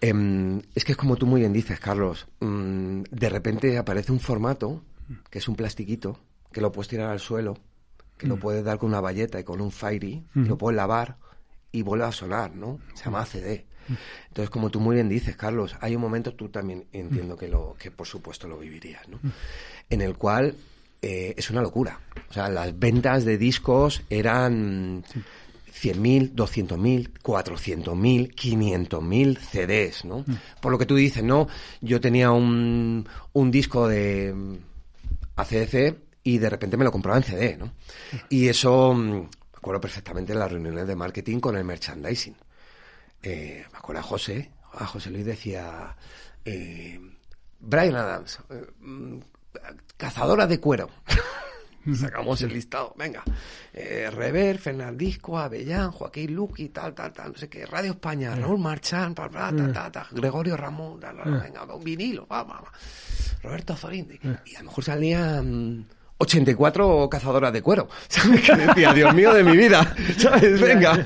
Em, 0.00 0.60
es 0.74 0.84
que 0.84 0.92
es 0.92 0.98
como 0.98 1.16
tú 1.16 1.26
muy 1.26 1.40
bien 1.40 1.52
dices, 1.52 1.80
Carlos. 1.80 2.26
mm, 2.40 3.02
de 3.10 3.28
repente 3.28 3.78
aparece 3.78 4.12
un 4.12 4.20
formato 4.20 4.82
que 5.30 5.38
es 5.38 5.48
un 5.48 5.56
plastiquito 5.56 6.18
que 6.52 6.60
lo 6.60 6.72
puedes 6.72 6.88
tirar 6.88 7.10
al 7.10 7.20
suelo, 7.20 7.58
que 8.16 8.26
lo 8.26 8.36
puedes 8.38 8.64
dar 8.64 8.78
con 8.78 8.90
una 8.90 9.00
valleta 9.00 9.40
y 9.40 9.44
con 9.44 9.60
un 9.60 9.70
fairy, 9.70 10.24
lo 10.34 10.56
puedes 10.56 10.76
lavar 10.76 11.16
y 11.72 11.82
vuelve 11.82 12.04
a 12.04 12.12
sonar, 12.12 12.54
¿no? 12.54 12.78
Se 12.94 13.04
llama 13.04 13.26
CD. 13.26 13.66
Entonces, 14.28 14.50
como 14.50 14.70
tú 14.70 14.80
muy 14.80 14.94
bien 14.94 15.08
dices, 15.08 15.36
Carlos, 15.36 15.76
hay 15.80 15.96
un 15.96 16.02
momento, 16.02 16.34
tú 16.34 16.48
también 16.48 16.86
entiendo 16.92 17.36
que 17.36 17.48
lo, 17.48 17.74
que 17.78 17.90
por 17.90 18.06
supuesto 18.06 18.48
lo 18.48 18.58
vivirías, 18.58 19.08
¿no? 19.08 19.18
En 19.90 20.00
el 20.00 20.16
cual 20.16 20.54
eh, 21.02 21.34
es 21.36 21.50
una 21.50 21.60
locura. 21.60 22.00
O 22.30 22.32
sea, 22.32 22.48
las 22.48 22.78
ventas 22.78 23.24
de 23.24 23.36
discos 23.36 24.02
eran 24.08 25.04
100.000, 25.74 26.34
200.000, 26.34 27.12
400.000, 27.20 28.34
500.000 28.34 29.38
CDs, 29.38 30.04
¿no? 30.04 30.24
Por 30.60 30.72
lo 30.72 30.78
que 30.78 30.86
tú 30.86 30.94
dices, 30.94 31.22
¿no? 31.22 31.48
Yo 31.80 32.00
tenía 32.00 32.30
un, 32.30 33.08
un 33.32 33.50
disco 33.50 33.88
de 33.88 34.32
mm, 34.32 34.56
ACDC 35.36 35.96
y 36.22 36.38
de 36.38 36.50
repente 36.50 36.76
me 36.76 36.84
lo 36.84 36.92
compraba 36.92 37.18
en 37.18 37.24
CD, 37.24 37.56
¿no? 37.56 37.72
Y 38.28 38.48
eso, 38.48 38.94
mm, 38.94 39.10
me 39.20 39.28
acuerdo 39.56 39.80
perfectamente 39.80 40.32
en 40.32 40.38
las 40.38 40.50
reuniones 40.50 40.86
de 40.86 40.96
marketing 40.96 41.40
con 41.40 41.56
el 41.56 41.64
merchandising. 41.64 42.36
Eh, 43.22 43.64
me 43.72 43.78
acuerdo 43.78 44.00
a 44.00 44.04
José, 44.04 44.52
a 44.72 44.86
José 44.86 45.10
Luis 45.10 45.24
decía, 45.24 45.96
eh, 46.44 47.00
Brian 47.58 47.96
Adams, 47.96 48.38
eh, 48.50 48.66
mm, 48.80 49.18
cazadora 49.96 50.46
de 50.46 50.60
cuero. 50.60 50.88
Sacamos 51.92 52.40
el 52.42 52.52
listado, 52.52 52.94
venga. 52.96 53.22
Eh, 53.72 54.10
Rever, 54.10 54.58
Fernandisco, 54.58 55.38
Avellán, 55.38 55.90
Joaquín 55.90 56.34
Luqui, 56.34 56.70
tal, 56.70 56.94
tal, 56.94 57.12
tal, 57.12 57.32
no 57.32 57.38
sé 57.38 57.48
qué. 57.48 57.66
Radio 57.66 57.92
España, 57.92 58.34
Raúl 58.34 58.58
Marchán, 58.58 59.14
pa, 59.14 59.28
ta, 59.28 59.52
ta, 59.72 59.92
ta, 59.92 60.06
Gregorio 60.10 60.56
Ramón, 60.56 60.98
venga, 61.00 61.64
un 61.74 61.84
vinilo, 61.84 62.26
va, 62.26 62.42
va, 62.42 62.60
va. 62.60 62.72
Roberto 63.42 63.76
Zorindi. 63.76 64.18
Y 64.46 64.56
a 64.56 64.60
lo 64.60 64.66
mejor 64.66 64.84
salían 64.84 65.86
84 66.18 67.08
cazadoras 67.10 67.52
de 67.52 67.62
cuero. 67.62 67.88
¿Sabes? 68.08 68.40
Que 68.40 68.56
decía, 68.56 68.92
Dios 68.92 69.14
mío 69.14 69.32
de 69.34 69.44
mi 69.44 69.56
vida. 69.56 69.94
¿Sabes? 70.16 70.60
Venga. 70.60 71.04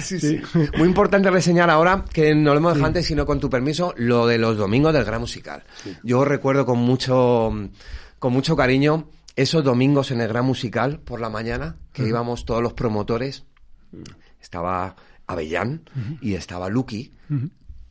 Sí, 0.00 0.18
sí. 0.18 0.40
Muy 0.76 0.88
importante 0.88 1.30
reseñar 1.30 1.70
ahora, 1.70 2.04
que 2.12 2.34
no 2.34 2.52
lo 2.52 2.58
hemos 2.58 2.74
dejado 2.74 2.88
antes, 2.88 3.06
sino 3.06 3.24
con 3.24 3.38
tu 3.38 3.48
permiso, 3.48 3.94
lo 3.96 4.26
de 4.26 4.38
los 4.38 4.56
domingos 4.56 4.92
del 4.92 5.04
Gran 5.04 5.20
Musical. 5.20 5.62
Yo 6.02 6.24
recuerdo 6.24 6.66
con 6.66 6.78
mucho, 6.78 7.52
con 8.18 8.32
mucho 8.32 8.56
cariño 8.56 9.08
esos 9.38 9.62
domingos 9.62 10.10
en 10.10 10.20
el 10.20 10.28
Gran 10.28 10.44
Musical 10.44 10.98
por 11.00 11.20
la 11.20 11.30
mañana, 11.30 11.76
que 11.92 12.02
íbamos 12.06 12.44
todos 12.44 12.60
los 12.62 12.72
promotores. 12.72 13.44
Estaba 14.42 14.96
Avellán 15.26 15.82
y 16.20 16.34
estaba 16.34 16.68
Lucky. 16.68 17.14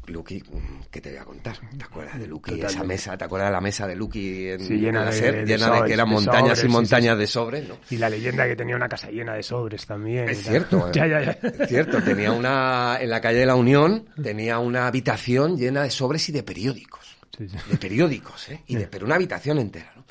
Lucky, 0.07 0.41
mm, 0.41 0.83
¿qué 0.91 1.01
te 1.01 1.09
voy 1.09 1.17
a 1.19 1.25
contar? 1.25 1.57
¿Te 1.77 1.83
acuerdas 1.83 2.17
de 2.19 2.27
Lucky? 2.27 2.61
Esa 2.61 2.83
mesa, 2.83 3.17
¿te 3.17 3.25
acuerdas 3.25 3.49
de 3.49 3.53
la 3.53 3.61
mesa 3.61 3.85
de 3.87 3.95
Lucky 3.95 4.47
en, 4.49 4.59
Sí, 4.61 4.75
llena 4.77 5.03
de- 5.05 5.11
SER? 5.11 5.35
de 5.35 5.45
llena 5.45 5.65
de 5.67 5.71
sobres, 5.73 5.83
que 5.87 5.93
eran 5.93 6.09
montañas 6.09 6.63
y 6.63 6.67
montañas 6.69 7.13
sí. 7.15 7.19
de 7.19 7.27
sobres, 7.27 7.67
¿no? 7.67 7.77
Y 7.89 7.97
la 7.97 8.09
leyenda 8.09 8.47
que 8.47 8.55
tenía 8.55 8.75
una 8.77 8.87
casa 8.87 9.09
llena 9.09 9.33
de 9.33 9.43
sobres 9.43 9.85
también. 9.85 10.29
Es 10.29 10.43
cierto, 10.43 10.87
¿eh? 10.87 10.91
ya, 10.93 11.07
ya, 11.07 11.21
ya. 11.23 11.31
Es 11.31 11.67
cierto, 11.69 12.01
tenía 12.01 12.31
una, 12.31 12.97
en 13.01 13.09
la 13.09 13.19
calle 13.19 13.39
de 13.39 13.45
la 13.45 13.55
Unión, 13.55 14.05
tenía 14.21 14.59
una 14.59 14.87
habitación 14.87 15.57
llena 15.57 15.83
de 15.83 15.91
sobres 15.91 16.27
y 16.29 16.31
de 16.31 16.43
periódicos. 16.43 17.17
Sí, 17.37 17.47
sí. 17.49 17.57
De 17.69 17.77
periódicos, 17.77 18.47
¿eh? 18.49 18.63
Y 18.67 18.75
de, 18.75 18.87
pero 18.87 19.05
una 19.05 19.15
habitación 19.15 19.59
entera, 19.59 19.91
¿no? 19.95 20.05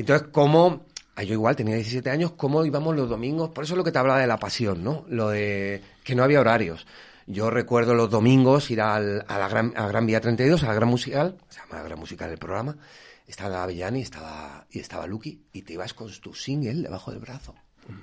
Y 0.00 0.02
Entonces, 0.02 0.28
¿cómo, 0.32 0.86
ah, 1.14 1.22
yo 1.22 1.34
igual 1.34 1.56
tenía 1.56 1.74
17 1.74 2.08
años, 2.08 2.32
cómo 2.32 2.64
íbamos 2.64 2.96
los 2.96 3.06
domingos? 3.10 3.50
Por 3.50 3.64
eso 3.64 3.74
es 3.74 3.76
lo 3.76 3.84
que 3.84 3.92
te 3.92 3.98
hablaba 3.98 4.18
de 4.18 4.26
la 4.26 4.38
pasión, 4.38 4.82
¿no? 4.82 5.04
Lo 5.10 5.28
de 5.28 5.82
que 6.02 6.14
no 6.14 6.24
había 6.24 6.40
horarios. 6.40 6.86
Yo 7.26 7.50
recuerdo 7.50 7.92
los 7.92 8.08
domingos 8.08 8.70
ir 8.70 8.80
al, 8.80 9.26
a 9.28 9.38
la 9.38 9.46
Gran, 9.48 9.74
a 9.76 9.86
Gran 9.88 10.06
Vía 10.06 10.22
32, 10.22 10.62
a 10.62 10.68
la 10.68 10.74
Gran 10.74 10.88
Musical, 10.88 11.36
se 11.50 11.60
llama 11.60 11.82
Gran 11.82 11.98
Musical 11.98 12.30
el 12.30 12.38
programa, 12.38 12.78
estaba 13.26 13.62
Avellani 13.62 13.98
y 13.98 14.02
estaba, 14.02 14.66
y 14.70 14.78
estaba 14.78 15.06
Lucky, 15.06 15.44
y 15.52 15.60
te 15.62 15.74
ibas 15.74 15.92
con 15.92 16.10
tu 16.20 16.32
single 16.34 16.80
debajo 16.80 17.10
del 17.10 17.20
brazo, 17.20 17.54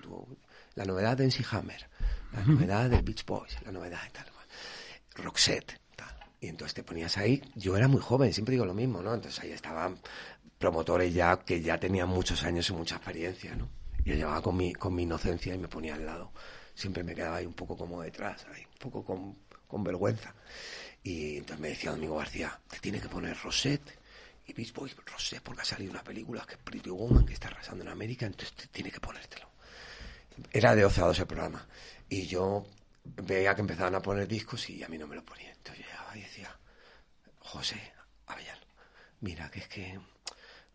tu- 0.03 0.37
la 0.75 0.85
novedad 0.85 1.17
de 1.17 1.23
NC 1.25 1.43
Hammer, 1.49 1.89
la 2.31 2.43
novedad 2.43 2.89
de 2.91 3.01
Beach 3.01 3.25
Boys, 3.25 3.57
la 3.65 3.71
novedad 3.71 4.03
de 4.03 4.11
tal, 4.11 4.25
Roxette, 5.15 5.79
tal. 5.95 6.15
Y 6.39 6.47
entonces 6.47 6.75
te 6.75 6.83
ponías 6.83 7.17
ahí, 7.17 7.41
yo 7.55 7.75
era 7.75 7.87
muy 7.87 7.99
joven, 7.99 8.31
siempre 8.33 8.53
digo 8.53 8.65
lo 8.65 8.75
mismo, 8.75 9.01
¿no? 9.01 9.13
Entonces 9.15 9.43
ahí 9.43 9.51
estaban 9.51 9.97
promotores 10.57 11.13
ya 11.13 11.37
que 11.39 11.61
ya 11.61 11.79
tenían 11.79 12.09
muchos 12.09 12.43
años 12.43 12.69
y 12.69 12.73
mucha 12.73 12.95
experiencia, 12.95 13.55
¿no? 13.55 13.69
Yo 14.03 14.13
llevaba 14.15 14.41
con 14.41 14.55
mi, 14.55 14.73
con 14.73 14.95
mi 14.95 15.03
inocencia 15.03 15.53
y 15.53 15.57
me 15.57 15.67
ponía 15.67 15.95
al 15.95 16.05
lado. 16.05 16.31
Siempre 16.73 17.03
me 17.03 17.13
quedaba 17.13 17.37
ahí 17.37 17.45
un 17.45 17.53
poco 17.53 17.75
como 17.75 18.01
detrás, 18.01 18.45
ahí, 18.53 18.63
un 18.65 18.77
poco 18.79 19.03
con, 19.03 19.37
con 19.67 19.83
vergüenza. 19.83 20.33
Y 21.03 21.37
entonces 21.37 21.59
me 21.59 21.69
decía 21.69 21.91
Domingo 21.91 22.17
García, 22.17 22.59
te 22.69 22.79
tiene 22.79 22.99
que 23.01 23.09
poner 23.09 23.37
Rosette 23.37 23.97
y 24.45 24.53
Beach 24.53 24.73
Boys, 24.73 24.95
Rosette, 25.05 25.41
porque 25.41 25.61
ha 25.61 25.65
salido 25.65 25.91
una 25.91 26.03
película 26.03 26.45
que 26.47 26.53
es 26.53 26.59
Pretty 26.61 26.89
Woman, 26.89 27.25
que 27.25 27.33
está 27.33 27.49
arrasando 27.49 27.83
en 27.83 27.89
América, 27.89 28.25
entonces 28.25 28.53
te- 28.55 28.67
tiene 28.67 28.91
que 28.91 28.99
ponértelo. 28.99 29.49
Era 30.53 30.73
de 30.75 30.83
12 30.83 31.01
a 31.01 31.05
2 31.05 31.19
el 31.19 31.27
programa. 31.27 31.67
Y 32.09 32.27
yo 32.27 32.65
veía 33.03 33.55
que 33.55 33.61
empezaban 33.61 33.95
a 33.95 34.01
poner 34.01 34.27
discos 34.27 34.69
y 34.69 34.83
a 34.83 34.87
mí 34.87 34.97
no 34.97 35.07
me 35.07 35.15
lo 35.15 35.25
ponían. 35.25 35.51
Entonces 35.51 35.85
llegaba 35.85 36.15
y 36.17 36.21
decía, 36.21 36.57
José 37.39 37.93
Avellán, 38.27 38.59
mira, 39.21 39.49
que 39.49 39.59
es 39.59 39.67
que, 39.67 39.99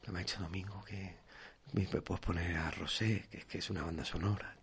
que 0.03 0.11
me 0.11 0.19
ha 0.19 0.23
dicho 0.23 0.39
Domingo 0.41 0.83
que 0.85 1.17
me 1.73 1.85
puedes 1.87 2.21
poner 2.21 2.57
a 2.57 2.71
Rosé, 2.71 3.25
que 3.31 3.39
es 3.39 3.45
que 3.47 3.59
es 3.59 3.71
una 3.71 3.83
banda 3.83 4.05
sonora. 4.05 4.55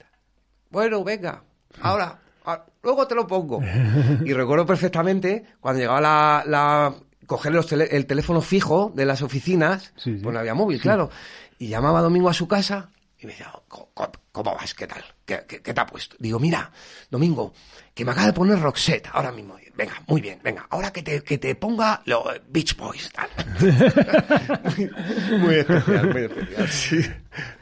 Bueno, 0.69 1.03
venga, 1.03 1.41
ahora, 1.81 2.19
ah, 2.45 2.63
luego 2.83 3.07
te 3.07 3.15
lo 3.15 3.25
pongo. 3.25 3.61
Y 4.25 4.33
recuerdo 4.33 4.65
perfectamente 4.65 5.45
cuando 5.59 5.79
llegaba 5.79 6.01
la, 6.01 6.43
la 6.45 6.93
coger 7.25 7.53
los 7.53 7.67
tele- 7.71 7.87
el 7.91 8.05
teléfono 8.05 8.41
fijo 8.41 8.91
de 8.95 9.05
las 9.05 9.21
oficinas, 9.21 9.93
Sí, 9.95 10.17
sí. 10.17 10.19
pues 10.23 10.33
no 10.33 10.39
había 10.39 10.53
móvil, 10.53 10.79
claro, 10.81 11.09
y 11.57 11.67
llamaba 11.69 11.99
a 11.99 12.03
Domingo 12.03 12.29
a 12.29 12.33
su 12.33 12.47
casa 12.47 12.89
y 13.21 13.25
me 13.25 13.33
decía, 13.33 13.51
"¿Cómo- 13.67 13.89
cómo- 13.93 14.11
¿cómo 14.31 14.55
vas? 14.55 14.73
¿Qué 14.73 14.87
tal? 14.87 15.03
¿Qué, 15.25 15.41
qué, 15.47 15.61
qué 15.61 15.73
te 15.73 15.81
ha 15.81 15.85
puesto? 15.85 16.15
Digo, 16.19 16.39
mira, 16.39 16.71
Domingo, 17.11 17.53
que 17.93 18.05
me 18.05 18.11
acaba 18.11 18.27
de 18.27 18.33
poner 18.33 18.59
Roxette 18.59 19.07
ahora 19.11 19.31
mismo. 19.31 19.57
Venga, 19.75 19.93
muy 20.07 20.19
bien, 20.19 20.39
venga, 20.43 20.65
ahora 20.69 20.91
que 20.91 21.01
te, 21.03 21.21
que 21.23 21.37
te 21.37 21.55
ponga 21.55 22.01
los 22.05 22.21
Beach 22.49 22.75
Boys, 22.75 23.09
tal. 23.13 23.29
muy, 24.77 24.89
muy 25.39 25.55
especial, 25.55 26.11
muy 26.13 26.21
especial, 26.23 26.67
sí. 26.69 26.99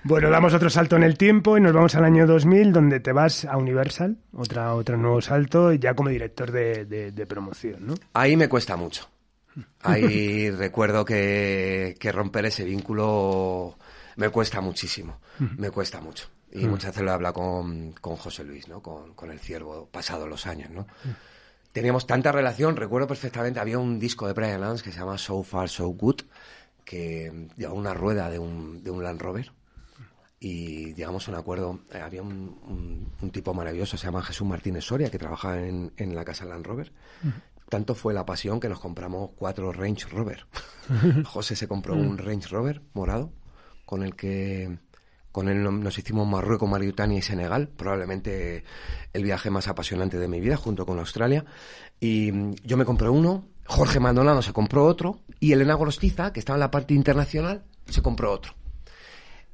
Bueno, 0.03 0.29
damos 0.29 0.53
otro 0.53 0.69
salto 0.69 0.95
en 0.95 1.03
el 1.03 1.17
tiempo 1.17 1.57
y 1.57 1.61
nos 1.61 1.73
vamos 1.73 1.93
al 1.95 2.05
año 2.05 2.25
2000, 2.25 2.71
donde 2.73 2.99
te 2.99 3.11
vas 3.11 3.45
a 3.45 3.57
Universal, 3.57 4.17
otra, 4.33 4.73
otro 4.73 4.97
nuevo 4.97 5.21
salto, 5.21 5.73
ya 5.73 5.93
como 5.93 6.09
director 6.09 6.51
de, 6.51 6.85
de- 6.85 7.11
de 7.11 7.25
promoción, 7.27 7.85
¿no? 7.85 7.95
Ahí 8.13 8.35
me 8.35 8.49
cuesta 8.49 8.75
mucho. 8.77 9.07
Ahí 9.81 10.49
recuerdo 10.51 11.05
que, 11.05 11.95
que 11.99 12.11
romper 12.11 12.45
ese 12.45 12.63
vínculo 12.63 13.77
me 14.17 14.29
cuesta 14.29 14.59
muchísimo. 14.61 15.19
Me 15.57 15.71
cuesta 15.71 16.01
mucho. 16.01 16.27
Y 16.51 16.65
muchas 16.67 16.91
veces 16.91 17.03
lo 17.03 17.11
he 17.11 17.13
hablado 17.13 17.33
con, 17.35 17.91
con 17.93 18.15
José 18.17 18.43
Luis, 18.43 18.67
¿no? 18.67 18.81
Con, 18.81 19.13
con 19.13 19.31
el 19.31 19.39
ciervo, 19.39 19.87
pasados 19.91 20.27
los 20.27 20.45
años, 20.47 20.69
¿no? 20.71 20.85
Teníamos 21.71 22.07
tanta 22.07 22.31
relación, 22.31 22.75
recuerdo 22.75 23.07
perfectamente, 23.07 23.59
había 23.59 23.77
un 23.79 23.99
disco 23.99 24.25
de 24.27 24.33
Brian 24.33 24.63
Adams 24.63 24.81
que 24.83 24.91
se 24.91 24.99
llama 24.99 25.17
So 25.17 25.43
Far 25.43 25.69
So 25.69 25.87
Good, 25.89 26.21
que 26.83 27.49
llevaba 27.57 27.77
una 27.77 27.93
rueda 27.93 28.29
de 28.29 28.39
un, 28.39 28.83
de 28.83 28.89
un 28.91 29.03
Land 29.03 29.21
Rover 29.21 29.51
y 30.39 30.93
llegamos 30.93 31.27
a 31.27 31.31
un 31.31 31.37
acuerdo. 31.37 31.79
Eh, 31.93 31.99
había 31.99 32.21
un, 32.21 32.59
un- 32.67 33.11
un 33.21 33.29
tipo 33.31 33.53
maravilloso, 33.53 33.97
se 33.97 34.05
llama 34.05 34.23
Jesús 34.23 34.47
Martínez 34.47 34.85
Soria, 34.85 35.09
que 35.11 35.19
trabajaba 35.19 35.59
en, 35.61 35.91
en 35.97 36.15
la 36.15 36.23
casa 36.25 36.45
Land 36.45 36.65
Rover. 36.65 36.91
Tanto 37.69 37.93
fue 37.95 38.13
la 38.13 38.25
pasión 38.25 38.59
que 38.59 38.69
nos 38.69 38.79
compramos 38.79 39.31
cuatro 39.35 39.71
Range 39.73 40.05
Rover. 40.09 40.45
José 41.25 41.55
se 41.55 41.67
compró 41.67 41.93
un 41.95 42.17
Range 42.17 42.47
Rover 42.47 42.81
morado, 42.93 43.31
con 43.87 44.03
el 44.03 44.15
que 44.15 44.77
con 45.31 45.49
él 45.49 45.63
no- 45.63 45.71
nos 45.71 45.97
hicimos 45.97 46.27
Marruecos, 46.27 46.69
Mauritania 46.69 47.17
y 47.19 47.21
Senegal, 47.21 47.67
probablemente 47.69 48.63
el 49.13 49.23
viaje 49.23 49.49
más 49.49 49.67
apasionante 49.67 50.17
de 50.19 50.27
mi 50.27 50.39
vida, 50.39 50.57
junto 50.57 50.85
con 50.85 50.99
Australia. 50.99 51.45
Y 51.99 52.31
mm, 52.31 52.55
yo 52.63 52.75
me 52.77 52.85
compré 52.85 53.07
uno, 53.09 53.45
Jorge 53.65 53.99
Maldonado 53.99 54.41
se 54.41 54.51
compró 54.53 54.85
otro, 54.85 55.19
y 55.39 55.51
Elena 55.53 55.75
Gorostiza, 55.75 56.33
que 56.33 56.39
estaba 56.39 56.57
en 56.57 56.61
la 56.61 56.71
parte 56.71 56.93
internacional, 56.95 57.63
se 57.87 58.01
compró 58.01 58.31
otro. 58.31 58.53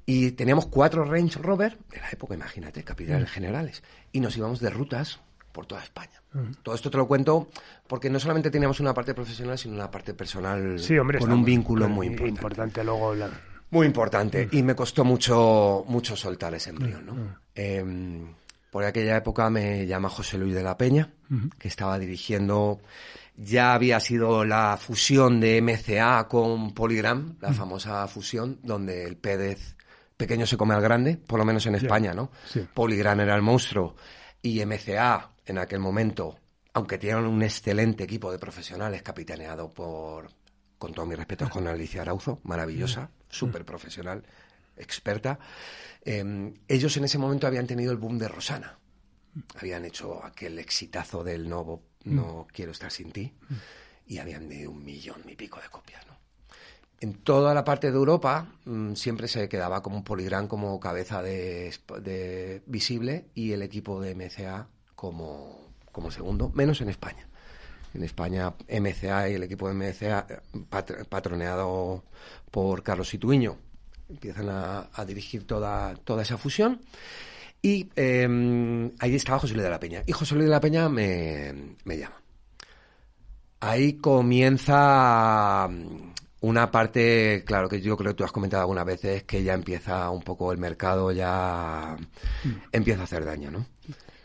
Y 0.05 0.31
teníamos 0.31 0.65
cuatro 0.67 1.05
Range 1.05 1.38
Rover 1.39 1.77
de 1.89 1.99
la 1.99 2.09
época, 2.09 2.34
imagínate, 2.34 2.84
capitales 2.84 3.29
generales. 3.29 3.84
Y 4.11 4.19
nos 4.19 4.36
íbamos 4.38 4.59
de 4.59 4.69
rutas 4.69 5.19
por 5.51 5.65
toda 5.65 5.84
España. 5.84 6.21
Todo 6.63 6.73
esto 6.75 6.89
te 6.89 6.97
lo 6.97 7.07
cuento 7.07 7.49
porque 7.88 8.09
no 8.09 8.19
solamente 8.19 8.49
teníamos 8.49 8.79
una 8.79 8.93
parte 8.93 9.13
profesional, 9.13 9.57
sino 9.57 9.75
una 9.75 9.91
parte 9.91 10.13
personal 10.13 10.79
Sí, 10.79 10.97
hombre. 10.97 11.19
con 11.19 11.31
un 11.31 11.45
vínculo 11.45 11.88
muy 11.88 12.09
muy 12.09 12.29
importante. 12.29 12.84
luego 12.84 13.13
la- 13.13 13.29
Muy 13.74 13.88
importante. 13.88 14.47
Y 14.51 14.61
me 14.61 14.76
costó 14.76 15.03
mucho, 15.03 15.84
mucho 15.88 16.15
soltar 16.15 16.53
ese 16.53 16.69
embrión, 16.69 17.05
¿no? 17.07 17.38
Eh, 17.55 17.84
por 18.69 18.84
aquella 18.84 19.17
época 19.17 19.49
me 19.49 19.88
llama 19.88 20.09
José 20.09 20.38
Luis 20.38 20.53
de 20.53 20.61
la 20.61 20.78
Peña, 20.78 21.11
que 21.57 21.67
estaba 21.67 21.97
dirigiendo. 21.97 22.82
Ya 23.36 23.74
había 23.74 23.99
sido 23.99 24.45
la 24.45 24.78
fusión 24.78 25.39
de 25.39 25.59
MCA 25.59 26.28
con 26.28 26.76
Polygram, 26.76 27.38
la 27.41 27.51
famosa 27.51 28.07
fusión, 28.07 28.59
donde 28.61 29.05
el 29.05 29.17
pez 29.17 29.76
pequeño 30.17 30.45
se 30.45 30.55
come 30.55 30.76
al 30.76 30.82
grande, 30.82 31.17
por 31.17 31.39
lo 31.39 31.45
menos 31.45 31.65
en 31.65 31.74
España, 31.74 32.13
¿no? 32.13 32.30
sí. 32.45 32.63
Polygram 32.71 33.19
era 33.21 33.36
el 33.36 33.41
monstruo 33.41 33.95
y 34.41 34.63
MCA 34.63 35.32
en 35.47 35.57
aquel 35.57 35.80
momento, 35.80 36.38
aunque 36.74 36.99
tenían 36.99 37.26
un 37.26 37.41
excelente 37.41 38.03
equipo 38.03 38.32
de 38.32 38.38
profesionales 38.38 39.01
capitaneado 39.01 39.74
por, 39.74 40.30
con 40.78 40.93
todos 40.93 41.07
mis 41.07 41.17
respetos, 41.17 41.49
con 41.49 41.67
Alicia 41.67 42.03
Arauzo, 42.03 42.39
maravillosa, 42.43 43.09
súper 43.34 43.65
profesional, 43.65 44.23
experta, 44.77 45.39
eh, 46.05 46.53
ellos 46.67 46.97
en 46.97 47.05
ese 47.05 47.17
momento 47.17 47.47
habían 47.47 47.67
tenido 47.67 47.91
el 47.91 47.97
boom 47.97 48.17
de 48.17 48.27
Rosana. 48.27 48.77
Habían 49.55 49.86
hecho 49.86 50.23
aquel 50.23 50.59
exitazo 50.59 51.23
del 51.23 51.49
no, 51.49 51.81
no 52.03 52.47
quiero 52.51 52.71
estar 52.71 52.91
sin 52.91 53.11
ti 53.11 53.34
y 54.05 54.19
habían 54.19 54.47
vendido 54.47 54.71
un 54.71 54.84
millón 54.84 55.21
y 55.27 55.36
pico 55.36 55.59
de 55.59 55.69
copias, 55.69 56.05
¿no? 56.07 56.13
En 56.99 57.15
toda 57.15 57.53
la 57.53 57.65
parte 57.65 57.91
de 57.91 57.97
Europa 57.97 58.47
mm, 58.63 58.93
siempre 58.93 59.27
se 59.27 59.49
quedaba 59.49 59.81
como 59.81 59.97
un 59.97 60.03
Poligram 60.03 60.47
como 60.47 60.79
cabeza 60.79 61.21
de, 61.21 61.73
de 62.01 62.61
visible 62.65 63.25
y 63.34 63.51
el 63.51 63.61
equipo 63.61 63.99
de 63.99 64.15
MCA 64.15 64.69
como, 64.95 65.73
como 65.91 66.11
segundo, 66.11 66.49
menos 66.53 66.79
en 66.79 66.89
España. 66.89 67.27
En 67.93 68.03
España, 68.03 68.53
MCA 68.67 69.29
y 69.29 69.33
el 69.35 69.43
equipo 69.43 69.67
de 69.67 69.73
MCA, 69.75 70.25
eh, 70.29 70.39
pat- 70.69 71.05
patroneado 71.07 72.03
por 72.51 72.81
Carlos 72.83 73.13
Ituiño, 73.13 73.57
empiezan 74.09 74.49
a, 74.49 74.89
a 74.93 75.05
dirigir 75.05 75.45
toda, 75.45 75.95
toda 75.95 76.23
esa 76.23 76.37
fusión. 76.37 76.81
Y 77.61 77.89
eh, 77.95 78.91
ahí 78.99 79.15
estaba 79.15 79.39
José 79.39 79.53
Luis 79.53 79.63
de 79.63 79.69
la 79.69 79.79
Peña. 79.79 80.03
Y 80.05 80.11
José 80.11 80.35
Luis 80.35 80.45
de 80.47 80.51
la 80.51 80.59
Peña 80.59 80.89
me, 80.89 81.75
me 81.85 81.97
llama. 81.97 82.15
Ahí 83.59 83.93
comienza 83.93 85.69
mm, 85.71 86.13
una 86.41 86.69
parte, 86.71 87.43
claro, 87.45 87.69
que 87.69 87.79
yo 87.79 87.95
creo 87.95 88.11
que 88.11 88.17
tú 88.17 88.23
has 88.25 88.31
comentado 88.33 88.61
algunas 88.61 88.85
veces, 88.85 89.23
que 89.23 89.43
ya 89.43 89.53
empieza 89.53 90.09
un 90.09 90.21
poco 90.21 90.51
el 90.51 90.57
mercado, 90.57 91.11
ya 91.13 91.95
empieza 92.73 93.01
a 93.01 93.03
hacer 93.05 93.23
daño, 93.23 93.49
¿no? 93.51 93.65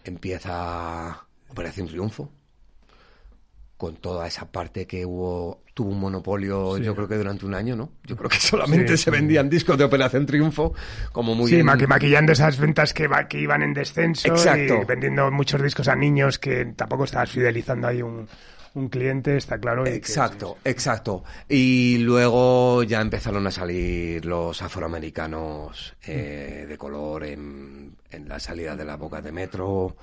Empieza 0.02 1.24
Operación 1.48 1.86
Triunfo, 1.86 2.32
con 3.78 3.96
toda 3.96 4.26
esa 4.26 4.50
parte 4.50 4.86
que 4.86 5.06
hubo, 5.06 5.62
tuvo 5.72 5.92
un 5.92 6.00
monopolio, 6.00 6.76
Sí. 6.76 6.82
yo 6.82 6.94
creo 6.94 7.08
que 7.08 7.16
durante 7.16 7.46
un 7.46 7.54
año, 7.54 7.76
¿no? 7.76 7.92
Yo 8.04 8.16
creo 8.16 8.28
que 8.28 8.38
solamente 8.40 8.96
Sí, 8.96 9.04
se 9.04 9.10
vendían 9.12 9.48
discos 9.48 9.78
de 9.78 9.84
Operación 9.84 10.26
Triunfo, 10.26 10.74
como 11.12 11.34
muy 11.36 11.48
sí, 11.48 11.54
bien- 11.54 11.66
maqui- 11.68 11.86
maquillando 11.86 12.32
esas 12.32 12.58
ventas 12.58 12.92
que, 12.92 13.06
va- 13.06 13.26
que 13.28 13.38
iban 13.40 13.62
en 13.62 13.72
descenso 13.72 14.28
Exacto. 14.28 14.82
y 14.82 14.84
vendiendo 14.84 15.30
muchos 15.30 15.62
discos 15.62 15.88
a 15.88 15.94
niños 15.96 16.38
que 16.40 16.64
tampoco 16.76 17.04
estabas 17.04 17.30
fidelizando 17.30 17.86
ahí 17.86 18.02
un, 18.02 18.26
un 18.74 18.88
cliente, 18.88 19.36
está 19.36 19.58
claro. 19.58 19.84
que- 19.84 19.94
Exacto, 19.94 20.58
exacto. 20.64 21.22
Y 21.48 21.98
luego 21.98 22.82
ya 22.82 23.00
empezaron 23.00 23.46
a 23.46 23.52
salir 23.52 24.24
los 24.26 24.60
afroamericanos 24.60 25.94
eh, 26.04 26.66
de 26.68 26.76
color 26.76 27.24
en, 27.24 27.96
en 28.10 28.28
la 28.28 28.40
salida 28.40 28.74
de 28.76 28.84
las 28.84 28.98
bocas 28.98 29.22
de 29.22 29.30
metro, 29.32 29.96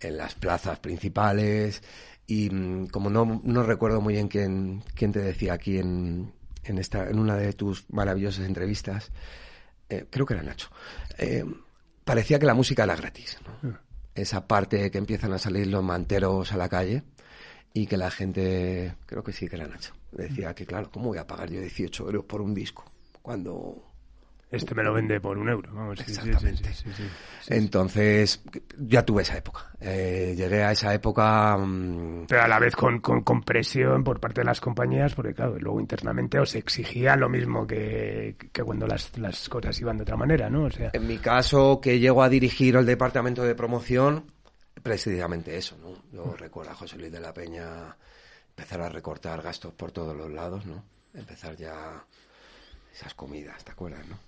en 0.00 0.16
las 0.18 0.34
plazas 0.34 0.78
principales. 0.78 1.82
Y 2.28 2.50
mm, 2.50 2.88
como 2.88 3.10
no, 3.10 3.40
no 3.42 3.62
recuerdo 3.64 4.00
muy 4.02 4.12
bien 4.12 4.28
quién, 4.28 4.84
quién 4.94 5.10
te 5.12 5.20
decía 5.20 5.54
aquí 5.54 5.78
en, 5.78 6.32
en, 6.62 6.78
esta, 6.78 7.08
en 7.08 7.18
una 7.18 7.36
de 7.36 7.54
tus 7.54 7.86
maravillosas 7.90 8.46
entrevistas, 8.46 9.10
eh, 9.88 10.06
creo 10.10 10.26
que 10.26 10.34
era 10.34 10.42
Nacho, 10.42 10.68
eh, 11.16 11.42
parecía 12.04 12.38
que 12.38 12.44
la 12.44 12.54
música 12.54 12.84
era 12.84 12.94
gratis. 12.94 13.38
¿no? 13.62 13.78
Esa 14.14 14.46
parte 14.46 14.90
que 14.90 14.98
empiezan 14.98 15.32
a 15.32 15.38
salir 15.38 15.68
los 15.68 15.82
manteros 15.82 16.52
a 16.52 16.58
la 16.58 16.68
calle 16.68 17.02
y 17.72 17.86
que 17.86 17.96
la 17.96 18.10
gente, 18.10 18.94
creo 19.06 19.24
que 19.24 19.32
sí 19.32 19.48
que 19.48 19.56
era 19.56 19.66
Nacho, 19.66 19.94
decía 20.12 20.54
que 20.54 20.66
claro, 20.66 20.90
¿cómo 20.90 21.08
voy 21.08 21.18
a 21.18 21.26
pagar 21.26 21.50
yo 21.50 21.60
18 21.60 22.04
euros 22.04 22.24
por 22.26 22.42
un 22.42 22.54
disco? 22.54 22.84
Cuando... 23.22 23.87
Este 24.50 24.74
me 24.74 24.82
lo 24.82 24.94
vende 24.94 25.20
por 25.20 25.36
un 25.36 25.48
euro. 25.50 25.70
Vamos, 25.74 26.00
Exactamente. 26.00 26.72
sí, 26.72 26.84
sí, 26.86 26.90
sí. 26.96 27.04
Entonces, 27.48 28.42
ya 28.78 29.04
tuve 29.04 29.20
esa 29.22 29.36
época. 29.36 29.70
Eh, 29.78 30.34
llegué 30.36 30.64
a 30.64 30.72
esa 30.72 30.94
época... 30.94 31.56
mm, 31.58 32.26
Pero 32.28 32.42
a 32.42 32.48
la 32.48 32.58
vez 32.58 32.74
con, 32.74 33.00
con, 33.00 33.22
con 33.22 33.42
presión 33.42 34.02
por 34.02 34.20
parte 34.20 34.40
de 34.40 34.46
las 34.46 34.60
compañías, 34.60 35.14
porque 35.14 35.34
claro, 35.34 35.58
luego 35.58 35.80
internamente 35.80 36.38
os 36.38 36.54
exigía 36.54 37.14
lo 37.16 37.28
mismo 37.28 37.66
que, 37.66 38.36
que 38.50 38.62
cuando 38.62 38.86
las, 38.86 39.16
las 39.18 39.48
cosas 39.50 39.78
iban 39.80 39.98
de 39.98 40.04
otra 40.04 40.16
manera, 40.16 40.48
¿no? 40.48 40.64
O 40.64 40.70
sea, 40.70 40.90
En 40.94 41.06
mi 41.06 41.18
caso, 41.18 41.78
que 41.82 41.98
llego 41.98 42.22
a 42.22 42.30
dirigir 42.30 42.76
el 42.76 42.86
departamento 42.86 43.42
de 43.44 43.54
promoción, 43.54 44.32
precisamente 44.82 45.58
eso, 45.58 45.76
¿no? 45.82 45.92
Yo 46.10 46.34
recuerdo 46.36 46.70
a 46.70 46.74
José 46.74 46.96
Luis 46.96 47.12
de 47.12 47.20
la 47.20 47.34
Peña 47.34 47.96
empezar 48.50 48.80
a 48.80 48.88
recortar 48.88 49.42
gastos 49.42 49.74
por 49.74 49.92
todos 49.92 50.16
los 50.16 50.30
lados, 50.32 50.64
¿no? 50.64 50.84
Empezar 51.12 51.54
ya 51.56 52.02
esas 52.92 53.14
comidas, 53.14 53.64
¿te 53.64 53.72
acuerdas, 53.72 54.06
no? 54.06 54.18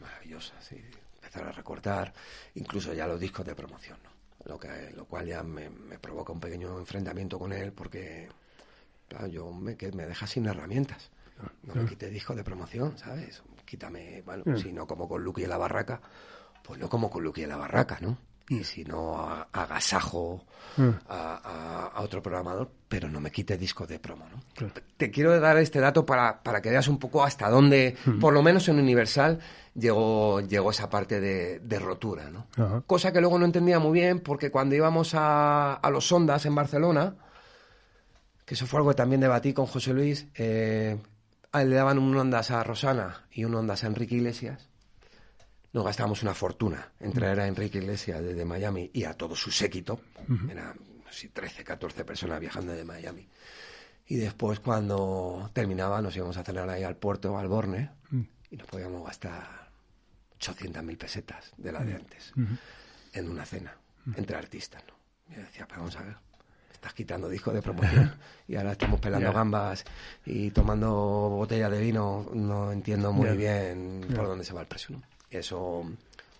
Maravillosas, 0.00 0.64
sí. 0.64 0.82
Empezar 1.16 1.44
a 1.48 1.52
recortar, 1.52 2.12
incluso 2.54 2.92
ya 2.94 3.06
los 3.06 3.20
discos 3.20 3.44
de 3.44 3.54
promoción, 3.54 3.98
¿no? 4.02 4.10
Lo, 4.44 4.60
que, 4.60 4.92
lo 4.94 5.06
cual 5.06 5.26
ya 5.26 5.42
me, 5.42 5.68
me 5.70 5.98
provoca 5.98 6.32
un 6.32 6.40
pequeño 6.40 6.78
enfrentamiento 6.78 7.38
con 7.38 7.52
él 7.52 7.72
porque, 7.72 8.28
claro, 9.08 9.26
yo 9.26 9.52
me, 9.52 9.76
que 9.76 9.90
me 9.92 10.06
deja 10.06 10.26
sin 10.26 10.46
herramientas. 10.46 11.10
No 11.64 11.74
me 11.74 11.86
quite 11.86 12.08
discos 12.08 12.36
de 12.36 12.44
promoción, 12.44 12.96
¿sabes? 12.96 13.42
Quítame, 13.66 14.22
bueno, 14.22 14.56
si 14.56 14.72
no 14.72 14.86
como 14.86 15.08
con 15.08 15.22
Lucky 15.22 15.42
y 15.42 15.46
la 15.46 15.58
barraca, 15.58 16.00
pues 16.62 16.80
no 16.80 16.88
como 16.88 17.10
con 17.10 17.22
Lucky 17.24 17.42
y 17.42 17.46
la 17.46 17.56
barraca, 17.56 17.98
¿no? 18.00 18.16
Y 18.48 18.62
si 18.64 18.84
no 18.84 19.16
a- 19.20 19.48
Mm. 20.78 20.90
a, 21.08 21.40
a- 21.42 21.86
a 21.94 22.00
otro 22.02 22.22
programador, 22.22 22.70
pero 22.88 23.08
no 23.08 23.18
me 23.18 23.30
quite 23.30 23.56
disco 23.56 23.86
de 23.86 23.98
promo. 23.98 24.26
¿no? 24.28 24.42
Claro. 24.54 24.74
Te 24.98 25.10
quiero 25.10 25.38
dar 25.40 25.56
este 25.58 25.80
dato 25.80 26.04
para, 26.04 26.42
para 26.42 26.60
que 26.60 26.68
veas 26.70 26.86
un 26.88 26.98
poco 26.98 27.24
hasta 27.24 27.48
dónde, 27.48 27.96
por 28.20 28.34
lo 28.34 28.42
menos 28.42 28.68
en 28.68 28.78
Universal, 28.78 29.40
llegó, 29.74 30.40
llegó 30.40 30.70
esa 30.70 30.90
parte 30.90 31.18
de, 31.20 31.60
de 31.60 31.78
rotura. 31.78 32.30
¿no? 32.30 32.46
Ajá. 32.62 32.82
Cosa 32.86 33.10
que 33.12 33.20
luego 33.20 33.38
no 33.38 33.46
entendía 33.46 33.78
muy 33.78 33.92
bien 33.98 34.20
porque 34.20 34.50
cuando 34.50 34.74
íbamos 34.74 35.14
a, 35.14 35.74
a 35.74 35.90
los 35.90 36.10
Ondas 36.12 36.44
en 36.44 36.54
Barcelona, 36.54 37.14
que 38.44 38.54
eso 38.54 38.66
fue 38.66 38.78
algo 38.78 38.90
que 38.90 38.96
también 38.96 39.20
debatí 39.22 39.52
con 39.54 39.66
José 39.66 39.92
Luis, 39.94 40.26
eh, 40.34 40.98
le 41.54 41.74
daban 41.74 41.98
un 41.98 42.14
Ondas 42.16 42.50
a 42.50 42.62
Rosana 42.62 43.24
y 43.32 43.44
un 43.44 43.54
Ondas 43.54 43.82
a 43.82 43.86
Enrique 43.86 44.14
Iglesias. 44.16 44.68
Nos 45.76 45.84
gastábamos 45.84 46.22
una 46.22 46.32
fortuna 46.32 46.90
en 47.00 47.12
traer 47.12 47.38
a 47.38 47.46
Enrique 47.46 47.76
Iglesias 47.76 48.22
desde 48.22 48.46
Miami 48.46 48.90
y 48.94 49.04
a 49.04 49.12
todo 49.12 49.36
su 49.36 49.50
séquito. 49.50 50.00
Eran 50.50 50.74
no 51.04 51.12
sé, 51.12 51.28
13, 51.28 51.64
14 51.64 52.02
personas 52.06 52.40
viajando 52.40 52.72
de 52.72 52.82
Miami. 52.82 53.28
Y 54.06 54.16
después, 54.16 54.58
cuando 54.60 55.50
terminaba, 55.52 56.00
nos 56.00 56.16
íbamos 56.16 56.38
a 56.38 56.44
cenar 56.44 56.70
ahí 56.70 56.82
al 56.82 56.96
puerto, 56.96 57.36
al 57.36 57.48
Borne, 57.48 57.90
y 58.50 58.56
nos 58.56 58.66
podíamos 58.68 59.04
gastar 59.04 59.68
800.000 60.40 60.96
pesetas 60.96 61.52
de 61.58 61.70
la 61.70 61.84
de 61.84 61.92
antes 61.92 62.32
en 63.12 63.28
una 63.28 63.44
cena 63.44 63.76
entre 64.16 64.34
artistas. 64.34 64.82
¿no? 64.88 64.94
Y 65.30 65.36
yo 65.36 65.42
decía, 65.42 65.66
pero 65.68 65.80
vamos 65.80 65.96
a 65.96 66.04
ver, 66.04 66.16
estás 66.72 66.94
quitando 66.94 67.28
discos 67.28 67.52
de 67.52 67.60
promoción 67.60 68.14
y 68.48 68.56
ahora 68.56 68.72
estamos 68.72 68.98
pelando 68.98 69.30
gambas 69.30 69.84
y 70.24 70.52
tomando 70.52 70.88
botellas 71.36 71.70
de 71.70 71.80
vino. 71.82 72.30
No 72.32 72.72
entiendo 72.72 73.12
muy 73.12 73.36
bien 73.36 74.06
por 74.16 74.26
dónde 74.26 74.42
se 74.42 74.54
va 74.54 74.62
el 74.62 74.68
precio. 74.68 74.96
¿no? 74.96 75.15
Eso 75.38 75.78
un 75.80 75.96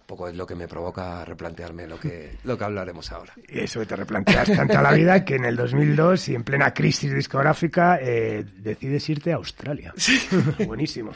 poco 0.07 0.29
es 0.29 0.37
lo 0.37 0.47
que 0.47 0.55
me 0.55 0.69
provoca 0.69 1.25
replantearme 1.25 1.87
lo 1.87 1.99
que, 1.99 2.37
lo 2.45 2.57
que 2.57 2.65
hablaremos 2.65 3.11
ahora. 3.11 3.33
Y 3.49 3.61
eso 3.61 3.81
que 3.81 3.87
te 3.87 3.97
replanteas 3.97 4.47
tanta 4.55 4.81
la 4.81 4.93
vida 4.93 5.25
que 5.25 5.35
en 5.35 5.45
el 5.45 5.57
2002 5.57 6.29
y 6.29 6.35
en 6.35 6.45
plena 6.45 6.73
crisis 6.73 7.13
discográfica 7.13 7.99
eh, 8.01 8.45
decides 8.59 9.09
irte 9.09 9.33
a 9.33 9.37
Australia. 9.37 9.93
Buenísimo. 10.67 11.13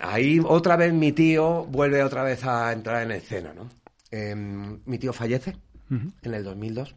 Ahí 0.00 0.40
otra 0.44 0.76
vez 0.76 0.92
mi 0.92 1.12
tío 1.12 1.64
vuelve 1.64 2.02
otra 2.02 2.22
vez 2.22 2.44
a 2.44 2.72
entrar 2.72 3.02
en 3.02 3.12
escena, 3.12 3.52
¿no? 3.54 3.68
Em, 4.10 4.80
mi 4.86 4.98
tío 4.98 5.12
fallece 5.12 5.56
en 5.90 6.34
el 6.34 6.44
2002. 6.44 6.94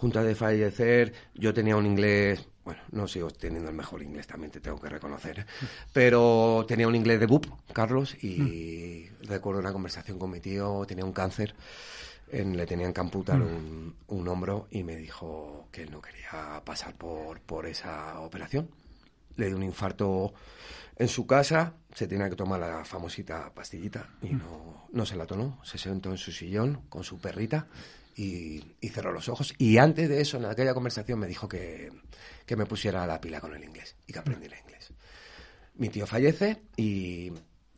Junto 0.00 0.18
a 0.18 0.22
de 0.24 0.34
fallecer, 0.34 1.12
yo 1.34 1.52
tenía 1.52 1.76
un 1.76 1.84
inglés, 1.84 2.46
bueno, 2.64 2.80
no 2.92 3.06
sigo 3.06 3.30
teniendo 3.30 3.68
el 3.68 3.76
mejor 3.76 4.02
inglés, 4.02 4.26
también 4.26 4.50
te 4.50 4.60
tengo 4.60 4.80
que 4.80 4.88
reconocer, 4.88 5.44
pero 5.92 6.64
tenía 6.66 6.88
un 6.88 6.94
inglés 6.96 7.20
de 7.20 7.26
BUP, 7.26 7.46
Carlos, 7.74 8.14
y 8.24 9.08
recuerdo 9.24 9.60
una 9.60 9.72
conversación 9.72 10.18
con 10.18 10.30
mi 10.30 10.40
tío, 10.40 10.84
tenía 10.88 11.04
un 11.04 11.12
cáncer, 11.12 11.54
en- 12.32 12.56
le 12.56 12.64
tenían 12.64 12.92
que 12.94 13.00
amputar 13.00 13.42
un, 13.42 13.94
un 14.08 14.28
hombro 14.28 14.68
y 14.70 14.84
me 14.84 14.96
dijo 14.96 15.68
que 15.70 15.84
no 15.86 16.00
quería 16.00 16.62
pasar 16.64 16.94
por, 16.94 17.40
por 17.40 17.66
esa 17.66 18.20
operación. 18.20 18.70
Le 19.36 19.46
dio 19.48 19.56
un 19.56 19.62
infarto 19.62 20.32
en 20.96 21.08
su 21.08 21.26
casa, 21.26 21.74
se 21.94 22.06
tenía 22.06 22.28
que 22.30 22.36
tomar 22.36 22.60
la 22.60 22.84
famosita 22.84 23.52
pastillita 23.54 24.08
y 24.22 24.30
no, 24.34 24.86
no 24.92 25.04
se 25.06 25.16
la 25.16 25.26
tomó. 25.26 25.58
Se 25.64 25.76
sentó 25.78 26.10
en 26.10 26.18
su 26.18 26.30
sillón 26.32 26.82
con 26.88 27.04
su 27.04 27.18
perrita 27.18 27.66
y, 28.16 28.62
y 28.80 28.88
cerró 28.88 29.12
los 29.12 29.28
ojos. 29.28 29.54
Y 29.58 29.78
antes 29.78 30.08
de 30.08 30.20
eso, 30.20 30.36
en 30.36 30.46
aquella 30.46 30.74
conversación, 30.74 31.18
me 31.18 31.26
dijo 31.26 31.48
que, 31.48 31.90
que 32.46 32.56
me 32.56 32.66
pusiera 32.66 33.06
la 33.06 33.20
pila 33.20 33.40
con 33.40 33.54
el 33.54 33.62
inglés 33.64 33.96
y 34.06 34.12
que 34.12 34.18
aprendiera 34.18 34.58
inglés. 34.58 34.92
Mi 35.76 35.88
tío 35.88 36.06
fallece 36.06 36.62
y 36.76 37.32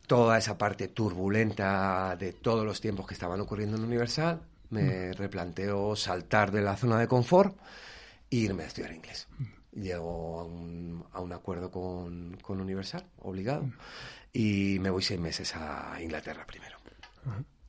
toda 0.07 0.37
esa 0.37 0.57
parte 0.57 0.89
turbulenta 0.89 2.15
de 2.17 2.33
todos 2.33 2.65
los 2.65 2.81
tiempos 2.81 3.07
que 3.07 3.13
estaban 3.13 3.39
ocurriendo 3.39 3.77
en 3.77 3.83
Universal, 3.83 4.41
me 4.69 5.13
replanteo 5.13 5.95
saltar 5.95 6.51
de 6.51 6.61
la 6.61 6.75
zona 6.75 6.99
de 6.99 7.07
confort 7.07 7.55
e 8.29 8.35
irme 8.37 8.63
a 8.63 8.67
estudiar 8.67 8.91
inglés. 8.93 9.27
Llego 9.71 10.39
a 10.39 10.43
un, 10.43 11.05
a 11.13 11.21
un 11.21 11.33
acuerdo 11.33 11.71
con, 11.71 12.37
con 12.41 12.59
Universal, 12.59 13.05
obligado, 13.19 13.71
y 14.33 14.77
me 14.79 14.89
voy 14.89 15.01
seis 15.01 15.19
meses 15.19 15.55
a 15.55 15.97
Inglaterra 16.01 16.45
primero. 16.45 16.77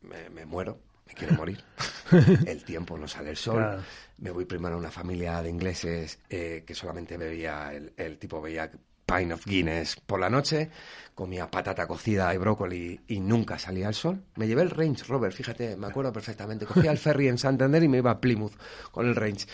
Me, 0.03 0.29
me 0.31 0.45
muero, 0.45 0.79
me 1.15 1.19
quiero 1.19 1.35
morir. 1.35 1.62
El 2.47 2.65
tiempo 2.65 2.99
no 2.99 3.09
sale 3.09 3.31
el 3.31 3.37
sol. 3.37 3.57
Claro. 3.57 3.83
Me 4.19 4.31
voy 4.31 4.45
primero 4.45 4.75
a 4.75 4.79
una 4.79 4.91
familia 4.91 5.43
de 5.43 5.51
ingleses 5.51 6.19
eh, 6.29 6.65
que 6.67 6.75
solamente 6.75 7.17
bebía, 7.17 7.73
el, 7.73 7.93
el 7.97 8.19
tipo 8.19 8.41
bebía 8.41 8.71
pint 9.07 9.33
of 9.33 9.45
Guinness 9.45 9.97
por 9.97 10.21
la 10.21 10.31
noche, 10.31 10.71
comía 11.15 11.51
patata 11.51 11.87
cocida 11.87 12.33
y 12.35 12.39
brócoli 12.39 13.01
y 13.09 13.21
nunca 13.21 13.59
salía 13.59 13.89
al 13.89 13.95
sol. 13.95 14.23
Me 14.37 14.47
llevé 14.47 14.62
el 14.62 14.71
Range 14.71 15.03
Rover, 15.05 15.33
fíjate, 15.33 15.77
me 15.77 15.87
acuerdo 15.87 16.12
perfectamente. 16.12 16.67
Cogía 16.67 16.91
el 16.91 16.99
ferry 16.99 17.29
en 17.29 17.39
Santander 17.39 17.83
y 17.83 17.89
me 17.89 17.99
iba 17.99 18.12
a 18.12 18.21
Plymouth 18.21 18.55
con 18.91 19.07
el 19.07 19.17
Range. 19.17 19.47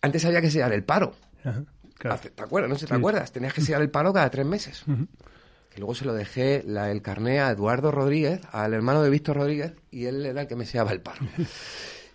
Antes 0.00 0.24
había 0.24 0.40
que 0.40 0.50
sellar 0.50 0.72
el 0.72 0.84
paro. 0.84 1.14
Ajá, 1.44 1.64
claro. 1.96 2.20
¿Te 2.34 2.42
acuerdas? 2.42 2.68
No 2.68 2.74
sé 2.76 2.80
si 2.80 2.86
te 2.86 2.94
acuerdas. 2.94 3.32
Tenías 3.32 3.54
que 3.54 3.60
sellar 3.60 3.80
el 3.80 3.90
paro 3.90 4.12
cada 4.12 4.30
tres 4.30 4.44
meses. 4.44 4.84
Que 5.74 5.80
luego 5.80 5.94
se 5.94 6.04
lo 6.04 6.14
dejé 6.14 6.62
la- 6.66 6.90
el 6.92 7.02
carné 7.02 7.40
a 7.40 7.50
Eduardo 7.50 7.90
Rodríguez, 7.90 8.40
al 8.52 8.74
hermano 8.74 9.02
de 9.02 9.10
Víctor 9.10 9.36
Rodríguez, 9.36 9.72
y 9.90 10.04
él 10.06 10.24
era 10.24 10.42
el 10.42 10.46
que 10.46 10.54
me 10.56 10.66
sellaba 10.66 10.92
el 10.92 11.00
paro. 11.00 11.20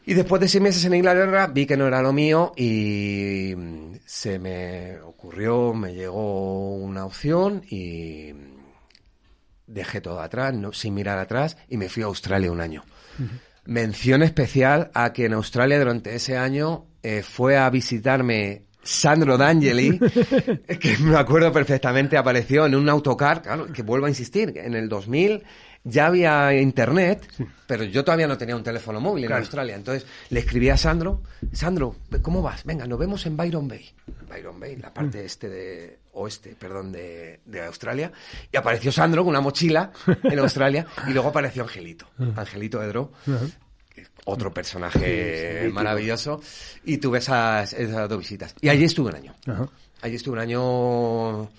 Y 0.05 0.15
después 0.15 0.41
de 0.41 0.47
seis 0.47 0.63
meses 0.63 0.83
en 0.85 0.95
Inglaterra 0.95 1.45
vi 1.47 1.67
que 1.67 1.77
no 1.77 1.85
era 1.85 2.01
lo 2.01 2.11
mío 2.11 2.51
y 2.57 3.53
se 4.05 4.39
me 4.39 4.99
ocurrió, 5.01 5.71
me 5.75 5.93
llegó 5.93 6.73
una 6.77 7.05
opción 7.05 7.61
y 7.69 8.31
dejé 9.67 10.01
todo 10.01 10.19
atrás, 10.21 10.53
no, 10.55 10.73
sin 10.73 10.95
mirar 10.95 11.19
atrás, 11.19 11.57
y 11.67 11.77
me 11.77 11.89
fui 11.89 12.01
a 12.01 12.07
Australia 12.07 12.51
un 12.51 12.59
año. 12.61 12.83
Mención 13.65 14.23
especial 14.23 14.89
a 14.95 15.13
que 15.13 15.25
en 15.25 15.33
Australia 15.33 15.77
durante 15.77 16.15
ese 16.15 16.37
año 16.37 16.87
eh, 17.03 17.21
fue 17.21 17.57
a 17.57 17.69
visitarme 17.69 18.63
Sandro 18.81 19.37
D'Angeli, 19.37 19.99
que 20.79 20.97
me 20.99 21.17
acuerdo 21.17 21.51
perfectamente, 21.51 22.17
apareció 22.17 22.65
en 22.65 22.75
un 22.75 22.89
autocar, 22.89 23.41
claro, 23.41 23.67
que 23.67 23.81
vuelvo 23.81 24.05
a 24.05 24.09
insistir, 24.09 24.53
en 24.55 24.73
el 24.73 24.89
2000 24.89 25.43
ya 25.83 26.07
había 26.07 26.53
internet, 26.53 27.25
pero 27.65 27.83
yo 27.83 28.03
todavía 28.03 28.27
no 28.27 28.37
tenía 28.37 28.55
un 28.55 28.63
teléfono 28.63 28.99
móvil 28.99 29.25
en. 29.25 29.33
Australia. 29.33 29.75
Entonces 29.75 30.05
le 30.29 30.41
escribí 30.41 30.69
a 30.69 30.77
Sandro, 30.77 31.21
Sandro, 31.53 31.95
¿cómo 32.21 32.41
vas? 32.41 32.63
Venga, 32.65 32.85
nos 32.85 32.99
vemos 32.99 33.25
en 33.25 33.37
Byron 33.37 33.67
Bay. 33.67 33.89
Byron 34.29 34.59
Bay, 34.59 34.75
la 34.75 34.93
parte 34.93 35.23
este 35.23 35.49
de, 35.49 35.99
oeste, 36.13 36.55
perdón, 36.59 36.91
de, 36.91 37.39
de 37.45 37.61
Australia. 37.65 38.11
Y 38.51 38.57
apareció 38.57 38.91
Sandro 38.91 39.23
con 39.23 39.29
una 39.29 39.41
mochila 39.41 39.91
en 40.23 40.39
Australia 40.39 40.85
y 41.07 41.11
luego 41.11 41.29
apareció 41.29 41.63
Angelito, 41.63 42.07
Angelito 42.35 42.83
Edro. 42.83 43.13
Otro 44.25 44.53
personaje 44.53 45.69
maravilloso. 45.71 46.41
Y 46.83 46.97
tuve 46.97 47.19
esas, 47.19 47.73
esas 47.73 48.09
dos 48.09 48.19
visitas. 48.19 48.55
Y 48.61 48.69
allí 48.69 48.83
estuve 48.83 49.09
un 49.09 49.15
año. 49.15 49.35
Ajá. 49.47 49.67
Allí 50.01 50.15
estuve 50.15 50.33
un 50.33 50.39
año 50.39 51.49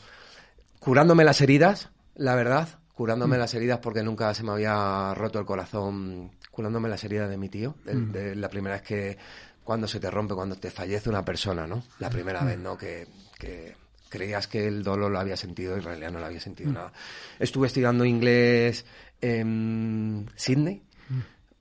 curándome 0.78 1.24
las 1.24 1.40
heridas, 1.40 1.90
la 2.14 2.34
verdad, 2.34 2.68
curándome 2.94 3.38
las 3.38 3.52
heridas 3.54 3.78
porque 3.80 4.02
nunca 4.02 4.32
se 4.34 4.42
me 4.42 4.52
había 4.52 5.12
roto 5.14 5.38
el 5.38 5.44
corazón, 5.44 6.30
curándome 6.50 6.88
las 6.88 7.04
heridas 7.04 7.28
de 7.28 7.36
mi 7.36 7.48
tío, 7.48 7.74
de, 7.84 7.94
de 7.94 8.34
la 8.34 8.48
primera 8.48 8.76
vez 8.76 8.82
que 8.82 9.18
cuando 9.62 9.86
se 9.86 10.00
te 10.00 10.10
rompe, 10.10 10.34
cuando 10.34 10.56
te 10.56 10.70
fallece 10.70 11.08
una 11.08 11.24
persona, 11.24 11.66
¿no? 11.66 11.82
La 11.98 12.10
primera 12.10 12.42
vez, 12.42 12.58
¿no? 12.58 12.76
Que, 12.76 13.06
que 13.38 13.76
creías 14.08 14.46
que 14.48 14.66
el 14.66 14.82
dolor 14.82 15.10
lo 15.10 15.20
había 15.20 15.36
sentido 15.36 15.76
y 15.76 15.78
en 15.78 15.84
realidad 15.84 16.10
no 16.10 16.18
lo 16.18 16.26
había 16.26 16.40
sentido 16.40 16.72
nada. 16.72 16.92
Estuve 17.38 17.68
estudiando 17.68 18.04
inglés 18.04 18.84
en 19.20 20.30
Sydney, 20.34 20.82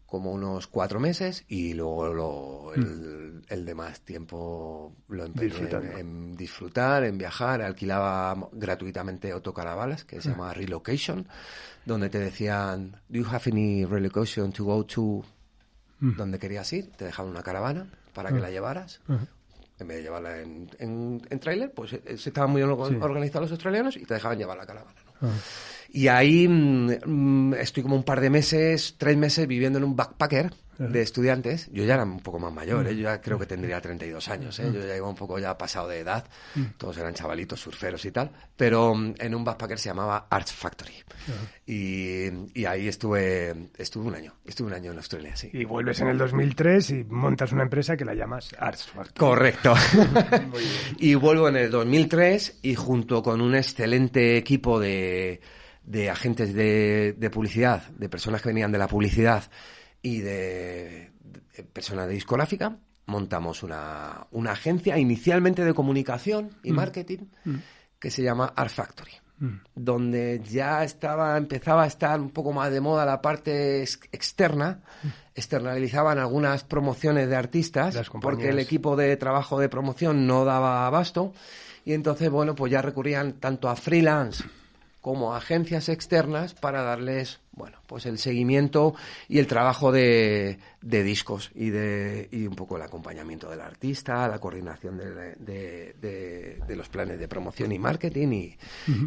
como 0.10 0.32
unos 0.32 0.68
cuatro 0.68 1.00
meses 1.00 1.44
y 1.48 1.74
luego 1.74 2.14
lo- 2.14 2.74
el, 2.74 3.44
el 3.48 3.66
demás 3.66 4.02
tiempo 4.02 4.96
lo 5.10 5.28
Disfrutando. 5.28 5.92
en, 5.98 5.98
en 5.98 6.36
disfrutar, 6.36 7.04
en 7.04 7.18
viajar, 7.18 7.62
alquilaba 7.62 8.36
gratuitamente 8.52 9.32
autocaravanas 9.32 10.04
que 10.06 10.20
se 10.22 10.30
llama 10.32 10.54
Relocation, 10.54 11.28
donde 11.86 12.10
te 12.10 12.20
decían, 12.20 13.00
¿Do 13.08 13.20
you 13.20 13.26
have 13.28 13.44
any 13.52 13.86
relocation 13.86 14.52
to 14.52 14.64
go 14.66 14.86
to 14.86 15.24
donde 16.00 16.40
querías 16.40 16.72
ir? 16.74 16.92
Te 16.92 17.06
dejaban 17.06 17.32
una 17.32 17.44
caravana 17.44 17.88
para 18.14 18.30
que 18.30 18.40
la 18.40 18.50
llevaras. 18.50 19.02
En 19.80 19.88
vez 19.88 19.98
de 19.98 20.04
llevarla 20.04 20.40
en, 20.42 20.70
en, 20.80 21.22
en 21.30 21.40
tráiler, 21.40 21.72
pues 21.74 21.94
eh, 21.94 22.18
se 22.18 22.30
estaban 22.30 22.50
muy 22.52 22.62
orga- 22.62 23.02
organizados 23.02 23.46
los 23.46 23.52
australianos 23.52 23.96
y 23.96 24.06
te 24.06 24.14
dejaban 24.16 24.38
llevar 24.38 24.58
la 24.58 24.66
caravana. 24.66 24.96
¿no? 25.22 25.30
Y 25.92 26.08
ahí 26.08 26.48
mm, 26.48 26.92
mm, 27.06 27.54
estoy 27.56 27.84
como 27.84 27.96
un 27.96 28.04
par 28.04 28.22
de 28.22 28.30
meses, 28.30 28.96
tres 28.98 29.18
meses 29.18 29.48
viviendo 29.48 29.80
en 29.80 29.86
un 29.86 29.96
backpacker 29.96 30.52
de 30.80 31.02
estudiantes. 31.02 31.70
Yo 31.72 31.84
ya 31.84 31.96
era 31.96 32.04
un 32.04 32.22
poco 32.22 32.40
más 32.40 32.54
mayor, 32.54 32.88
¿eh? 32.88 32.96
yo 32.96 33.04
ya 33.04 33.20
creo 33.20 33.38
que 33.38 33.46
tendría 33.46 33.82
32 33.82 34.30
años, 34.30 34.58
¿eh? 34.60 34.72
yo 34.74 34.80
ya 34.80 34.96
iba 34.96 35.10
un 35.10 35.16
poco 35.16 35.38
ya 35.38 35.58
pasado 35.58 35.90
de 35.90 36.00
edad. 36.00 36.26
Todos 36.78 36.98
eran 36.98 37.14
chavalitos, 37.14 37.60
surferos 37.60 38.06
y 38.06 38.12
tal. 38.12 38.32
Pero 38.56 38.96
mm, 38.96 39.16
en 39.20 39.36
un 39.36 39.44
backpacker 39.44 39.78
se 39.78 39.90
llamaba 39.90 40.28
Arts 40.30 40.54
Factory. 40.54 40.94
y, 41.66 42.30
y 42.54 42.66
ahí 42.66 42.88
estuve, 42.88 43.72
estuve 43.78 44.08
un 44.08 44.16
año, 44.16 44.34
estuve 44.46 44.68
un 44.68 44.74
año 44.74 44.92
en 44.92 44.98
Australia, 44.98 45.36
sí. 45.36 45.50
Y 45.52 45.66
vuelves 45.66 46.00
en 46.00 46.08
el 46.08 46.18
2003 46.18 46.90
y 46.92 47.04
montas 47.04 47.52
una 47.52 47.64
empresa 47.64 47.98
que 47.98 48.06
la 48.06 48.14
llamas 48.14 48.52
Arts 48.58 48.88
Factory. 48.88 49.18
Correcto. 49.18 49.74
y 50.98 51.14
vuelvo 51.16 51.50
en 51.50 51.58
el 51.58 51.72
2003 51.72 52.60
y 52.62 52.76
junto 52.76 53.22
con 53.22 53.42
un 53.42 53.56
excelente 53.56 54.38
equipo 54.38 54.80
de, 54.80 55.42
de 55.84 56.10
agentes 56.10 56.54
de, 56.54 57.14
de 57.18 57.30
publicidad, 57.30 57.88
de 57.90 58.10
personas 58.10 58.42
que 58.42 58.50
venían 58.50 58.72
de 58.72 58.78
la 58.78 58.88
publicidad 58.88 59.44
y 60.02 60.20
de, 60.20 61.12
de 61.56 61.64
persona 61.64 62.06
de 62.06 62.14
discográfica, 62.14 62.78
montamos 63.06 63.64
una, 63.64 64.28
una 64.32 64.52
agencia 64.52 64.98
inicialmente 64.98 65.66
de 65.66 65.74
comunicación 65.74 66.52
y 66.64 66.72
marketing 66.72 67.26
que 67.98 68.12
se 68.12 68.24
llama 68.24 68.54
Art 68.56 68.72
Factory 68.72 69.12
donde 69.74 70.42
ya 70.44 70.84
estaba, 70.84 71.38
empezaba 71.38 71.84
a 71.84 71.88
estar 71.88 72.20
un 72.20 72.30
poco 72.32 72.52
más 72.52 72.72
de 72.72 72.82
moda 72.82 73.06
la 73.06 73.22
parte 73.22 73.82
ex- 73.82 74.02
externa, 74.12 74.82
externalizaban 75.34 76.20
algunas 76.20 76.66
promociones 76.66 77.30
de 77.30 77.38
artistas, 77.38 77.96
porque 78.22 78.50
el 78.50 78.60
equipo 78.60 78.98
de 78.98 79.16
trabajo 79.16 79.58
de 79.58 79.70
promoción 79.70 80.28
no 80.28 80.44
daba 80.44 80.86
abasto, 80.86 81.32
y 81.86 81.94
entonces, 81.94 82.30
bueno, 82.30 82.54
pues 82.54 82.70
ya 82.70 82.82
recurrían 82.82 83.40
tanto 83.40 83.70
a 83.70 83.78
freelance 83.78 84.44
como 85.02 85.34
agencias 85.34 85.88
externas 85.90 86.54
para 86.54 86.82
darles, 86.84 87.40
bueno, 87.54 87.78
pues 87.88 88.06
el 88.06 88.18
seguimiento 88.18 88.96
y 89.30 89.40
el 89.40 89.48
trabajo 89.48 89.92
de, 89.94 90.60
de 90.82 91.04
discos 91.04 91.52
y 91.56 91.70
de 91.70 92.28
y 92.32 92.46
un 92.48 92.56
poco 92.56 92.76
el 92.78 92.84
acompañamiento 92.84 93.50
del 93.50 93.62
artista, 93.62 94.28
la 94.28 94.40
coordinación 94.40 94.98
de, 94.98 95.14
de- 95.38 95.94
de- 96.66 96.76
los 96.76 96.90
planes 96.90 97.18
de 97.20 97.28
promoción 97.28 97.72
y 97.72 97.80
marketing 97.80 98.28
y, 98.34 98.58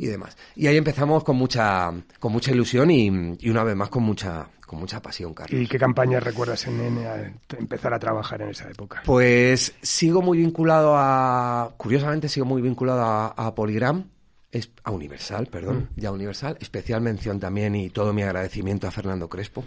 y 0.01 0.07
demás. 0.07 0.37
Y 0.57 0.67
ahí 0.67 0.77
empezamos 0.77 1.25
con 1.25 1.37
mucha 1.37 1.93
con 2.19 2.33
mucha 2.33 2.51
ilusión 2.53 2.91
y, 2.91 3.37
y 3.39 3.51
una 3.51 3.65
vez 3.65 3.77
más 3.77 3.89
con 3.89 4.03
mucha 4.03 4.49
con 4.67 4.79
mucha 4.81 5.03
pasión, 5.03 5.35
Carlos. 5.35 5.61
¿Y 5.61 5.67
qué 5.67 5.79
campañas 5.79 6.23
recuerdas 6.23 6.67
en, 6.67 6.81
en- 6.81 7.07
a- 7.07 7.33
empezar 7.59 7.93
a 7.93 7.99
trabajar 7.99 8.41
en 8.41 8.49
esa 8.49 8.71
época? 8.71 9.03
Pues 9.05 9.75
sigo 9.83 10.23
muy 10.23 10.39
vinculado 10.39 10.95
a. 10.97 11.75
Curiosamente, 11.77 12.29
sigo 12.31 12.47
muy 12.47 12.63
vinculado 12.63 13.03
a, 13.03 13.27
a 13.29 13.55
Polygram, 13.55 14.05
es, 14.53 14.71
a 14.85 14.91
Universal, 14.91 15.49
perdón, 15.49 15.89
ya 15.97 16.11
a 16.11 16.13
Universal. 16.13 16.59
Especial 16.61 17.01
mención 17.01 17.41
también 17.41 17.75
y 17.75 17.91
todo 17.91 18.13
mi 18.13 18.23
agradecimiento 18.23 18.87
a 18.87 18.91
Fernando 18.91 19.29
Crespo, 19.29 19.65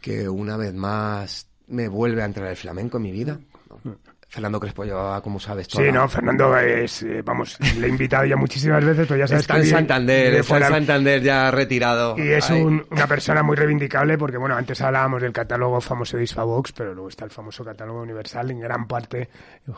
que 0.00 0.28
una 0.28 0.56
vez 0.56 0.74
más 0.74 1.46
me 1.68 1.88
vuelve 1.88 2.22
a 2.22 2.24
entrar 2.24 2.48
el 2.48 2.56
flamenco 2.56 2.96
en 2.96 3.02
mi 3.02 3.12
vida. 3.12 3.38
¿no? 3.84 3.98
Fernando 4.30 4.60
Crespo 4.60 4.84
llevaba, 4.84 5.22
como 5.22 5.40
sabes, 5.40 5.66
toda 5.68 5.84
Sí, 5.86 5.90
no, 5.90 6.06
Fernando 6.06 6.54
es, 6.58 7.02
eh, 7.02 7.22
vamos, 7.24 7.58
le 7.78 7.86
he 7.86 7.90
invitado 7.90 8.26
ya 8.26 8.36
muchísimas 8.36 8.84
veces, 8.84 9.06
pero 9.08 9.18
ya 9.20 9.26
sabes 9.26 9.40
Está 9.40 9.54
que 9.54 9.60
en 9.60 9.66
Santander, 9.66 10.34
está 10.34 10.58
en. 10.58 10.62
Santander 10.64 11.22
ya 11.22 11.50
retirado. 11.50 12.14
Y 12.18 12.28
es 12.28 12.50
un- 12.50 12.84
una 12.90 13.06
persona 13.06 13.42
muy 13.42 13.56
reivindicable 13.56 14.18
porque, 14.18 14.36
bueno, 14.36 14.54
antes 14.54 14.82
hablábamos 14.82 15.22
del 15.22 15.32
catálogo 15.32 15.80
famoso 15.80 16.18
de 16.18 16.24
Isfavox, 16.24 16.72
pero 16.72 16.92
luego 16.92 17.08
está 17.08 17.24
el 17.24 17.30
famoso 17.30 17.64
catálogo 17.64 18.02
universal, 18.02 18.50
en 18.50 18.60
gran 18.60 18.86
parte 18.86 19.30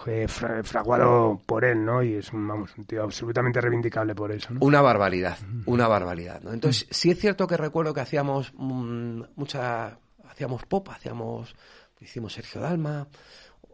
eh, 0.07 0.27
fra- 0.27 0.65
fraguado 0.65 1.41
por 1.47 1.65
él, 1.65 1.85
¿no? 1.85 2.03
Y 2.03 2.15
es 2.15 2.33
un, 2.33 2.49
vamos, 2.49 2.73
un 2.77 2.85
tío 2.87 3.05
absolutamente 3.05 3.61
reivindicable 3.61 4.17
por 4.17 4.33
eso, 4.33 4.53
¿no? 4.53 4.59
Una 4.63 4.81
barbaridad, 4.81 5.39
una 5.67 5.87
barbaridad. 5.87 6.41
¿no? 6.43 6.53
Entonces, 6.53 6.89
sí 6.91 7.11
es 7.13 7.19
cierto 7.21 7.47
que 7.47 7.57
recuerdo 7.57 7.95
que 7.95 8.01
hacíamos 8.01 8.53
mm, 8.57 9.23
mucha, 9.37 9.97
hacíamos 10.29 10.65
pop, 10.67 10.89
hacíamos, 10.91 11.55
hicimos 12.01 12.33
Sergio 12.33 12.61
Dalma, 12.61 13.07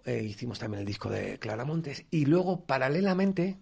eh, 0.06 0.22
hicimos 0.22 0.58
también 0.58 0.80
el 0.80 0.86
disco 0.86 1.10
de 1.10 1.38
Clara 1.38 1.64
Montes 1.64 2.04
y 2.10 2.26
luego 2.26 2.64
paralelamente, 2.64 3.58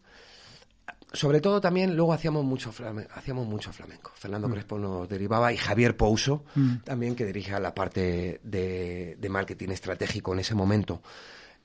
sobre 1.13 1.41
todo 1.41 1.61
también 1.61 1.97
luego 1.97 2.13
hacíamos 2.13 2.45
mucho 2.45 2.71
flamenco, 2.71 3.11
hacíamos 3.15 3.47
mucho 3.47 3.73
flamenco. 3.73 4.13
Fernando 4.15 4.49
Crespo 4.51 4.79
nos 4.79 5.09
derivaba 5.09 5.53
y 5.53 5.57
Javier 5.57 5.97
Pouso 5.97 6.45
también 6.85 7.17
que 7.17 7.25
dirige 7.25 7.59
la 7.59 7.75
parte 7.75 8.41
de, 8.43 9.17
de 9.19 9.29
marketing 9.29 9.71
estratégico 9.71 10.33
en 10.35 10.41
ese 10.41 10.55
momento 10.55 11.03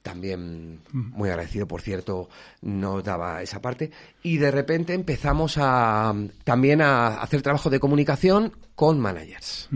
también 0.02 0.80
muy 0.94 1.30
agradecido, 1.30 1.68
por 1.68 1.82
cierto, 1.82 2.30
nos 2.62 3.04
daba 3.04 3.42
esa 3.42 3.62
parte. 3.62 3.92
Y 4.24 4.38
de 4.38 4.52
repente 4.52 4.94
empezamos 4.94 5.58
a 5.58 6.14
también 6.44 6.82
a 6.82 7.22
hacer 7.22 7.42
trabajo 7.42 7.70
de 7.70 7.80
comunicación 7.80 8.54
con 8.76 9.00
managers. 9.00 9.70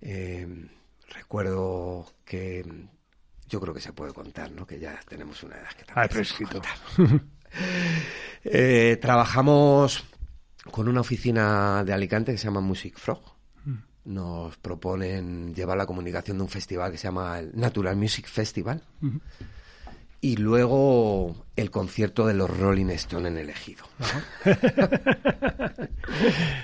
Eh, 0.00 0.68
recuerdo 1.10 2.06
que 2.24 2.64
yo 3.48 3.60
creo 3.60 3.72
que 3.74 3.80
se 3.80 3.92
puede 3.92 4.12
contar, 4.12 4.50
¿no? 4.52 4.66
Que 4.66 4.78
ya 4.78 4.98
tenemos 5.08 5.42
una 5.42 5.56
edad 5.56 5.70
que 5.76 5.84
también 5.84 6.08
Ah, 6.10 6.24
se 6.24 6.44
puede 6.44 6.52
contar. 6.52 6.76
Eh, 8.44 8.98
trabajamos 9.00 10.04
con 10.70 10.86
una 10.88 11.00
oficina 11.00 11.82
de 11.84 11.92
Alicante 11.92 12.30
que 12.32 12.38
se 12.38 12.44
llama 12.44 12.60
Music 12.60 12.96
Frog. 12.98 13.20
Nos 14.04 14.56
proponen 14.58 15.54
llevar 15.54 15.76
la 15.76 15.86
comunicación 15.86 16.36
de 16.38 16.42
un 16.44 16.48
festival 16.48 16.90
que 16.92 16.98
se 16.98 17.04
llama 17.08 17.38
el 17.40 17.50
Natural 17.54 17.96
Music 17.96 18.26
Festival. 18.26 18.82
Y 20.20 20.36
luego 20.36 21.46
el 21.56 21.70
concierto 21.70 22.26
de 22.26 22.34
los 22.34 22.48
Rolling 22.50 22.86
Stone 22.90 23.28
en 23.28 23.38
el 23.38 23.50
Ejido. 23.50 23.84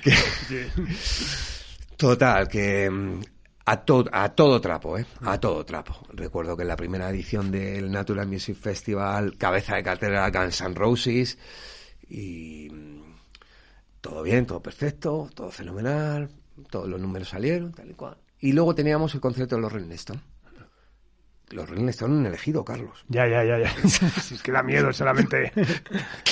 Que- 0.03 0.69
Total, 1.97 2.49
que 2.49 2.91
mm, 2.91 3.21
a, 3.67 3.85
to- 3.85 4.09
a 4.13 4.29
todo 4.35 4.61
trapo, 4.61 4.99
¿eh? 4.99 5.07
A 5.23 5.39
todo 5.41 5.65
trapo. 5.65 5.97
Recuerdo 6.13 6.57
que 6.57 6.63
en 6.63 6.69
la 6.69 6.77
primera 6.77 7.09
edición 7.11 7.51
del 7.51 7.91
Natural 7.91 8.27
Music 8.27 8.57
Festival, 8.57 9.37
cabeza 9.39 9.77
de 9.77 9.83
cartel 9.83 10.13
era 10.13 10.31
Guns 10.31 10.61
N' 10.61 10.75
Roses 10.75 11.39
y 12.09 12.69
mm, 12.71 13.03
todo 14.01 14.23
bien, 14.23 14.47
todo 14.47 14.61
perfecto, 14.63 15.31
todo 15.35 15.51
fenomenal, 15.51 16.29
todos 16.71 16.89
los 16.89 17.01
números 17.01 17.29
salieron, 17.31 17.73
tal 17.73 17.91
y 17.91 17.95
cual. 17.95 18.17
Y 18.41 18.53
luego 18.53 18.75
teníamos 18.75 19.15
el 19.15 19.21
concierto 19.21 19.57
de 19.57 19.63
los 19.63 19.73
Rolling 19.73 19.93
Stone. 19.93 20.21
Los 21.51 21.69
Rolling 21.69 21.89
Stone 21.89 22.21
en 22.21 22.27
elegido, 22.27 22.65
Carlos. 22.65 23.05
Ya, 23.09 23.27
ya, 23.29 23.45
ya, 23.45 23.59
ya. 23.59 23.89
Si 23.89 24.35
es 24.35 24.43
que 24.43 24.51
da 24.53 24.63
miedo 24.63 24.93
solamente. 24.93 25.53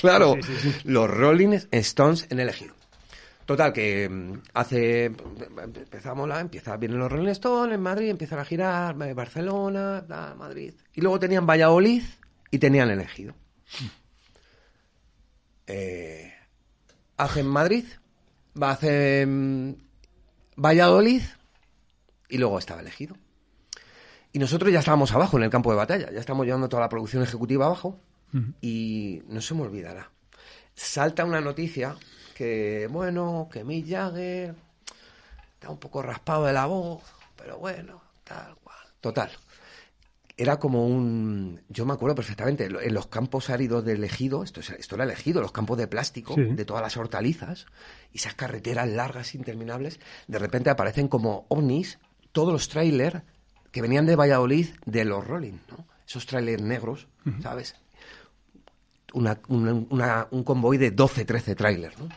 Claro, 0.00 0.34
Sí, 0.42 0.42
sí, 0.42 0.70
sí. 0.72 0.80
los 0.84 1.08
Rolling 1.08 1.58
Stones 1.70 2.26
en 2.30 2.40
el 2.40 2.48
ejido. 2.48 2.74
Total, 3.46 3.72
que 3.72 4.08
mm, 4.08 4.42
hace. 4.54 5.06
Empezamos 5.06 6.28
la. 6.28 6.40
Empieza, 6.40 6.76
vienen 6.76 6.98
los 6.98 7.10
Rolling 7.10 7.28
Stones 7.28 7.74
en 7.74 7.82
Madrid, 7.82 8.10
empiezan 8.10 8.38
a 8.38 8.44
girar, 8.44 8.96
eh, 9.02 9.14
Barcelona, 9.14 10.04
Madrid. 10.36 10.74
Y 10.94 11.00
luego 11.00 11.18
tenían 11.18 11.46
Valladolid 11.46 12.02
y 12.50 12.58
tenían 12.58 12.90
el 12.90 13.00
ejido. 13.00 13.34
Eh, 15.66 16.32
hacen 17.16 17.46
Madrid, 17.46 17.84
va 18.60 18.70
a 18.70 18.72
hacer 18.72 19.28
Valladolid 20.56 21.22
y 22.28 22.38
luego 22.38 22.58
estaba 22.58 22.80
elegido. 22.80 23.16
Y 24.32 24.38
nosotros 24.38 24.72
ya 24.72 24.78
estábamos 24.80 25.12
abajo 25.12 25.36
en 25.36 25.44
el 25.44 25.50
campo 25.50 25.70
de 25.70 25.76
batalla, 25.76 26.10
ya 26.10 26.20
estamos 26.20 26.46
llevando 26.46 26.68
toda 26.68 26.82
la 26.82 26.88
producción 26.88 27.22
ejecutiva 27.22 27.66
abajo 27.66 28.00
y 28.62 29.22
no 29.28 29.42
se 29.42 29.54
me 29.54 29.62
olvidará. 29.62 30.10
Salta 30.74 31.24
una 31.24 31.40
noticia 31.40 31.96
que, 32.32 32.88
bueno, 32.90 33.48
que 33.52 33.64
Mick 33.64 33.88
Jagger 33.88 34.54
está 35.54 35.70
un 35.70 35.78
poco 35.78 36.02
raspado 36.02 36.44
de 36.46 36.52
la 36.52 36.66
voz, 36.66 37.02
pero 37.36 37.58
bueno, 37.58 38.00
tal 38.24 38.54
cual. 38.56 38.76
Total. 39.00 39.30
Era 40.36 40.58
como 40.58 40.86
un... 40.86 41.60
Yo 41.68 41.84
me 41.84 41.92
acuerdo 41.92 42.14
perfectamente, 42.16 42.64
en 42.64 42.94
los 42.94 43.06
campos 43.06 43.50
áridos 43.50 43.84
del 43.84 44.02
ejido, 44.02 44.42
esto, 44.42 44.60
es- 44.60 44.70
esto 44.70 44.94
era 44.94 45.04
elegido, 45.04 45.40
los 45.42 45.52
campos 45.52 45.76
de 45.78 45.86
plástico, 45.86 46.34
Sí. 46.34 46.42
de 46.42 46.64
todas 46.64 46.82
las 46.82 46.96
hortalizas, 46.96 47.66
y 48.12 48.18
esas 48.18 48.34
carreteras 48.34 48.88
largas, 48.88 49.34
interminables, 49.34 50.00
de 50.26 50.38
repente 50.38 50.70
aparecen 50.70 51.08
como 51.08 51.44
ovnis 51.48 51.98
todos 52.32 52.52
los 52.52 52.68
trailers 52.68 53.22
que 53.70 53.82
venían 53.82 54.06
de 54.06 54.16
Valladolid 54.16 54.68
de 54.86 55.04
los 55.04 55.26
Rolling, 55.26 55.58
¿no? 55.70 55.86
Esos 56.06 56.26
trailers 56.26 56.62
negros, 56.62 57.08
¿sabes? 57.42 57.76
Una, 59.14 59.38
una- 59.48 59.72
una- 59.90 60.28
un 60.30 60.42
convoy 60.44 60.78
de 60.78 60.90
12, 60.90 61.24
13 61.24 61.54
trailers, 61.54 61.98
¿no? 61.98 62.08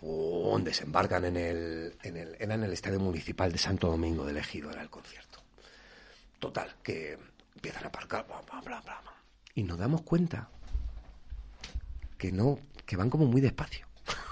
Pum, 0.00 0.62
desembarcan 0.64 1.26
en 1.26 1.36
el, 1.36 1.94
en 2.02 2.16
el, 2.16 2.36
era 2.38 2.54
en 2.54 2.64
el 2.64 2.72
Estadio 2.72 2.98
Municipal 3.00 3.52
de 3.52 3.58
Santo 3.58 3.88
Domingo 3.88 4.24
del 4.24 4.38
Ejido, 4.38 4.70
era 4.70 4.80
el 4.82 4.88
concierto. 4.88 5.40
Total, 6.38 6.74
que 6.82 7.18
empiezan 7.54 7.84
a 7.84 7.88
aparcar, 7.88 8.26
bla, 8.26 8.40
bla, 8.40 8.60
bla, 8.62 8.80
bla, 8.80 9.00
bla. 9.02 9.12
y 9.54 9.62
nos 9.62 9.78
damos 9.78 10.00
cuenta 10.02 10.48
que 12.16 12.32
no, 12.32 12.58
que 12.86 12.96
van 12.96 13.10
como 13.10 13.26
muy 13.26 13.42
despacio. 13.42 13.86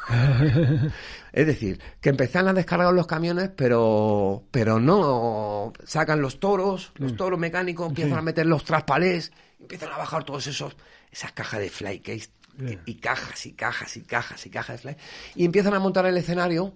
es 1.33 1.47
decir, 1.47 1.79
que 2.01 2.09
empiezan 2.09 2.49
a 2.49 2.55
descargar 2.55 2.93
los 2.95 3.07
camiones, 3.07 3.51
pero, 3.55 4.45
pero 4.51 4.81
no 4.81 5.75
sacan 5.85 6.23
los 6.23 6.41
toros, 6.41 6.93
los 6.97 7.15
toros 7.15 7.39
mecánicos, 7.39 7.89
empiezan 7.91 8.19
a 8.19 8.23
meter 8.23 8.47
los 8.47 8.65
traspalés, 8.65 9.33
empiezan 9.61 9.93
a 9.93 9.99
bajar 9.99 10.25
todos 10.25 10.47
esos, 10.47 10.75
esas 11.11 11.33
cajas 11.33 11.61
de 11.61 11.71
fly 11.71 12.01
case, 12.01 12.31
Bien. 12.55 12.81
y 12.87 12.97
cajas 12.97 13.47
y 13.47 13.53
cajas 13.53 13.97
y 13.97 14.03
cajas 14.03 14.45
y 14.47 14.51
cajas 14.51 14.77
de 14.77 14.93
fly, 14.93 14.97
y 15.35 15.45
empiezan 15.45 15.75
a 15.75 15.79
montar 15.81 16.07
el 16.07 16.17
escenario, 16.17 16.75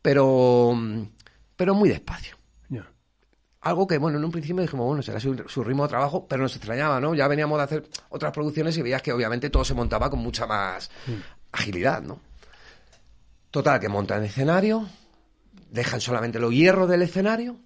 pero, 0.00 0.76
pero 1.56 1.74
muy 1.74 1.88
despacio. 1.88 2.36
Algo 3.64 3.86
que, 3.86 3.96
bueno, 3.96 4.18
en 4.18 4.24
un 4.24 4.32
principio 4.32 4.60
dijimos, 4.60 4.86
bueno, 4.86 5.02
será 5.02 5.20
su, 5.20 5.36
su 5.46 5.62
ritmo 5.62 5.84
de 5.84 5.90
trabajo, 5.90 6.26
pero 6.26 6.42
nos 6.42 6.56
extrañaba, 6.56 7.00
¿no? 7.00 7.14
Ya 7.14 7.28
veníamos 7.28 7.58
de 7.58 7.62
hacer 7.62 7.88
otras 8.08 8.32
producciones 8.32 8.76
y 8.76 8.82
veías 8.82 9.02
que 9.02 9.12
obviamente 9.12 9.50
todo 9.50 9.64
se 9.64 9.72
montaba 9.72 10.10
con 10.10 10.18
mucha 10.18 10.48
más 10.48 10.90
agilidad, 11.52 12.02
¿no? 12.02 12.18
Total, 13.52 13.78
que 13.78 13.88
montan 13.88 14.24
escenario, 14.24 14.88
dejan 15.70 16.00
solamente 16.00 16.40
los 16.40 16.52
hierros 16.52 16.88
del 16.88 17.02
escenario, 17.02 17.56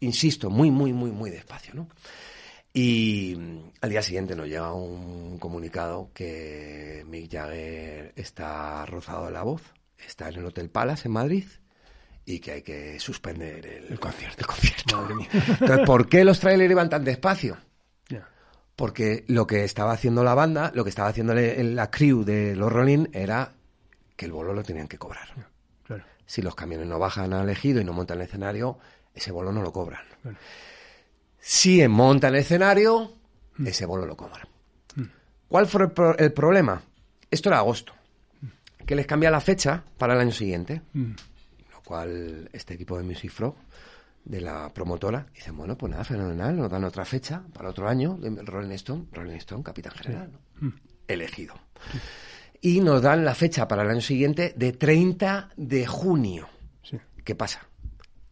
insisto, 0.00 0.48
muy, 0.48 0.70
muy, 0.70 0.94
muy, 0.94 1.10
muy 1.10 1.28
despacio, 1.28 1.74
¿no? 1.74 1.88
Y 2.72 3.34
mm, 3.36 3.70
al 3.80 3.90
día 3.90 4.02
siguiente 4.02 4.36
nos 4.36 4.46
llega 4.46 4.72
un 4.72 5.38
comunicado 5.38 6.10
que 6.12 7.04
Mick 7.08 7.32
Jagger 7.32 8.12
está 8.16 8.84
rozado 8.86 9.26
de 9.26 9.32
la 9.32 9.42
voz, 9.42 9.62
está 10.06 10.28
en 10.28 10.36
el 10.36 10.46
Hotel 10.46 10.70
Palace 10.70 11.08
en 11.08 11.12
Madrid 11.12 11.44
y 12.24 12.40
que 12.40 12.52
hay 12.52 12.62
que 12.62 13.00
suspender 13.00 13.64
el, 13.66 13.92
El 13.92 14.00
concierto. 14.00 14.40
el 14.40 14.46
concierto. 14.46 14.96
Madre 14.96 15.14
mía. 15.14 15.28
Entonces, 15.32 15.86
¿por 15.86 16.08
qué 16.08 16.24
los 16.24 16.38
trailers 16.38 16.70
iban 16.70 16.90
tan 16.90 17.04
despacio? 17.04 17.56
Porque 18.76 19.24
lo 19.26 19.44
que 19.44 19.64
estaba 19.64 19.90
haciendo 19.90 20.22
la 20.22 20.34
banda, 20.34 20.70
lo 20.72 20.84
que 20.84 20.90
estaba 20.90 21.08
haciendo 21.08 21.34
la 21.34 21.90
crew 21.90 22.22
de 22.22 22.54
los 22.54 22.72
Rolling 22.72 23.06
era 23.12 23.52
que 24.14 24.26
el 24.26 24.30
bolo 24.30 24.52
lo 24.54 24.62
tenían 24.62 24.86
que 24.86 24.98
cobrar. 24.98 25.28
Claro. 25.84 26.04
Si 26.26 26.42
los 26.42 26.54
camiones 26.54 26.86
no 26.86 26.96
bajan 27.00 27.32
al 27.32 27.48
ejido 27.50 27.80
y 27.80 27.84
no 27.84 27.92
montan 27.92 28.18
el 28.18 28.26
escenario, 28.26 28.78
ese 29.12 29.32
bolo 29.32 29.50
no 29.50 29.62
lo 29.62 29.72
cobran. 29.72 30.04
Si 31.50 31.88
montan 31.88 32.34
el 32.34 32.40
escenario, 32.42 33.10
ese 33.64 33.86
bolo 33.86 34.04
lo 34.04 34.18
cobran. 34.18 34.46
¿Cuál 35.48 35.66
fue 35.66 35.84
el, 35.84 35.92
pro- 35.92 36.18
el 36.18 36.30
problema? 36.34 36.82
Esto 37.30 37.48
era 37.48 37.56
agosto. 37.58 37.94
Que 38.84 38.94
les 38.94 39.06
cambia 39.06 39.30
la 39.30 39.40
fecha 39.40 39.82
para 39.96 40.12
el 40.12 40.20
año 40.20 40.30
siguiente. 40.32 40.82
Mm. 40.92 41.12
Lo 41.72 41.80
cual 41.82 42.50
este 42.52 42.74
equipo 42.74 42.98
de 42.98 43.04
Music 43.04 43.30
Frog, 43.30 43.54
de 44.26 44.42
la 44.42 44.70
promotora, 44.74 45.26
dicen, 45.34 45.56
bueno, 45.56 45.74
pues 45.78 45.90
nada, 45.90 46.04
fenomenal, 46.04 46.54
nos 46.54 46.70
dan 46.70 46.84
otra 46.84 47.06
fecha 47.06 47.42
para 47.54 47.70
otro 47.70 47.88
año 47.88 48.18
de 48.20 48.28
Rolling 48.42 48.72
Stone, 48.72 49.06
Rolling 49.12 49.36
Stone, 49.36 49.62
capitán 49.62 49.92
general, 49.94 50.30
¿no? 50.60 50.72
elegido. 51.08 51.54
Y 52.60 52.80
nos 52.82 53.00
dan 53.00 53.24
la 53.24 53.34
fecha 53.34 53.66
para 53.66 53.84
el 53.84 53.88
año 53.90 54.02
siguiente 54.02 54.52
de 54.54 54.72
30 54.74 55.48
de 55.56 55.86
junio. 55.86 56.46
Sí. 56.82 56.98
¿Qué 57.24 57.34
pasa? 57.34 57.66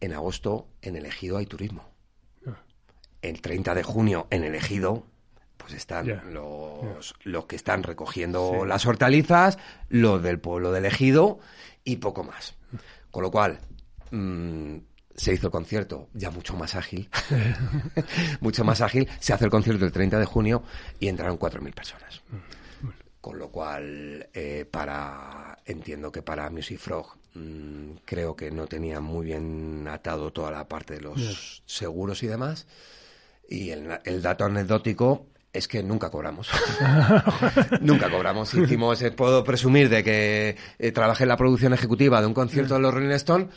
En 0.01 0.13
agosto 0.13 0.67
en 0.83 0.95
el 0.97 1.07
ejido 1.07 1.37
hay 1.37 1.47
turismo. 1.47 1.96
El 3.21 3.41
30 3.41 3.75
de 3.75 3.83
junio 3.83 4.27
en 4.29 4.43
el 4.43 4.55
ejido 4.55 5.05
pues 5.57 5.73
están 5.73 6.33
los, 6.33 7.15
los 7.23 7.45
que 7.45 7.55
están 7.57 7.83
recogiendo 7.83 8.65
las 8.65 8.85
hortalizas, 8.85 9.57
los 9.89 10.23
del 10.23 10.39
pueblo 10.39 10.71
del 10.71 10.85
ejido 10.85 11.39
y 11.83 11.97
poco 11.97 12.23
más. 12.23 12.55
Con 13.11 13.23
lo 13.23 13.31
cual, 13.31 13.59
mm, 14.11 14.77
se 15.17 15.33
hizo 15.33 15.47
el 15.47 15.51
concierto 15.51 16.09
ya 16.13 16.29
mucho 16.29 16.55
más 16.55 16.75
ágil. 16.75 17.09
mucho 18.39 18.63
más 18.63 18.81
ágil. 18.81 19.09
Se 19.19 19.33
hace 19.33 19.45
el 19.45 19.51
concierto 19.51 19.83
el 19.83 19.91
30 19.91 20.19
de 20.19 20.25
junio 20.25 20.63
y 20.99 21.07
entraron 21.07 21.39
4.000 21.39 21.73
personas. 21.73 22.21
Con 23.19 23.39
lo 23.39 23.49
cual, 23.49 24.29
eh, 24.33 24.65
para 24.69 25.57
entiendo 25.65 26.11
que 26.11 26.21
para 26.21 26.49
Music 26.49 26.77
Frog 26.77 27.17
mm, 27.33 27.97
creo 28.05 28.35
que 28.35 28.51
no 28.51 28.67
tenía 28.67 29.01
muy 29.01 29.25
bien 29.25 29.87
atado 29.89 30.31
toda 30.31 30.51
la 30.51 30.67
parte 30.67 30.93
de 30.93 31.01
los 31.01 31.63
seguros 31.65 32.21
y 32.23 32.27
demás. 32.27 32.67
Y 33.49 33.69
el, 33.69 33.99
el 34.03 34.21
dato 34.21 34.45
anecdótico 34.45 35.27
es 35.57 35.67
que 35.67 35.81
nunca 35.81 36.09
cobramos. 36.09 36.49
nunca 37.81 38.09
cobramos. 38.09 38.53
Hicimos, 38.53 39.01
eh, 39.01 39.11
puedo 39.11 39.43
presumir 39.43 39.89
de 39.89 40.03
que 40.03 40.55
eh, 40.77 40.91
trabajé 40.91 41.23
en 41.23 41.29
la 41.29 41.37
producción 41.37 41.73
ejecutiva 41.73 42.21
de 42.21 42.27
un 42.27 42.33
concierto 42.33 42.75
de 42.75 42.79
los 42.81 42.93
Rolling 42.93 43.09
Stone, 43.11 43.47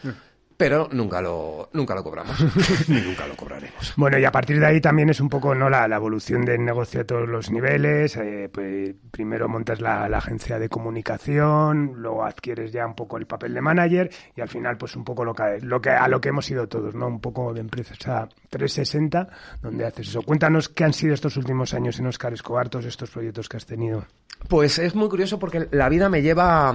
pero 0.61 0.91
nunca 0.93 1.23
lo, 1.23 1.71
nunca 1.73 1.95
lo 1.95 2.05
cobramos. 2.05 2.37
Ni 2.89 3.01
nunca 3.01 3.27
lo 3.27 3.35
cobraremos. 3.35 3.95
Bueno, 3.97 4.19
y 4.19 4.27
a 4.27 4.31
partir 4.31 4.61
de 4.61 4.67
ahí 4.67 4.79
también 4.79 5.09
es 5.09 5.19
un 5.19 5.31
poco 5.31 5.55
no 5.55 5.71
la, 5.71 5.89
la 5.89 5.97
evolución 5.97 6.45
del 6.45 6.63
negocio 6.63 7.01
a 7.01 7.05
todos 7.05 7.27
los 7.27 7.51
niveles. 7.51 8.15
eh, 8.19 8.51
pues 8.53 8.95
primero 9.11 9.49
montas 9.49 9.81
la, 9.81 10.07
la 10.07 10.19
agencia 10.19 10.59
de 10.59 10.69
comunicación, 10.69 11.95
luego 11.97 12.27
adquieres 12.27 12.73
ya 12.73 12.87
un 12.87 12.95
poco 12.95 13.17
el 13.17 13.25
papel 13.25 13.55
de 13.55 13.63
manager 13.63 14.11
y 14.37 14.43
al 14.43 14.51
final 14.51 14.77
pues 14.77 14.95
un 14.97 15.05
poco 15.05 15.25
lo 15.25 15.33
que, 15.33 15.61
lo 15.63 15.81
que 15.81 15.89
a 15.89 16.07
lo 16.09 16.21
que 16.21 16.29
hemos 16.29 16.51
ido 16.51 16.69
todos, 16.69 16.95
¿no? 16.95 17.07
Un 17.07 17.23
poco 17.23 17.55
de 17.55 17.61
empresa 17.61 18.29
360 18.51 19.29
donde 19.63 19.87
haces 19.87 20.09
eso. 20.09 20.21
Cuéntanos 20.21 20.69
qué 20.69 20.85
han 20.85 20.93
sido 20.93 21.15
estos 21.15 21.39
últimos 21.39 21.73
años 21.73 21.99
en 22.01 22.07
Oscar 22.07 22.35
Escobar, 22.35 22.69
todos 22.69 22.85
estos 22.85 23.11
proyectos 23.11 23.49
que 23.49 23.57
has 23.57 23.65
tenido. 23.65 24.05
Pues 24.47 24.79
es 24.79 24.95
muy 24.95 25.09
curioso 25.09 25.39
porque 25.39 25.69
la 25.71 25.89
vida 25.89 26.11
me 26.11 26.21
lleva 26.21 26.75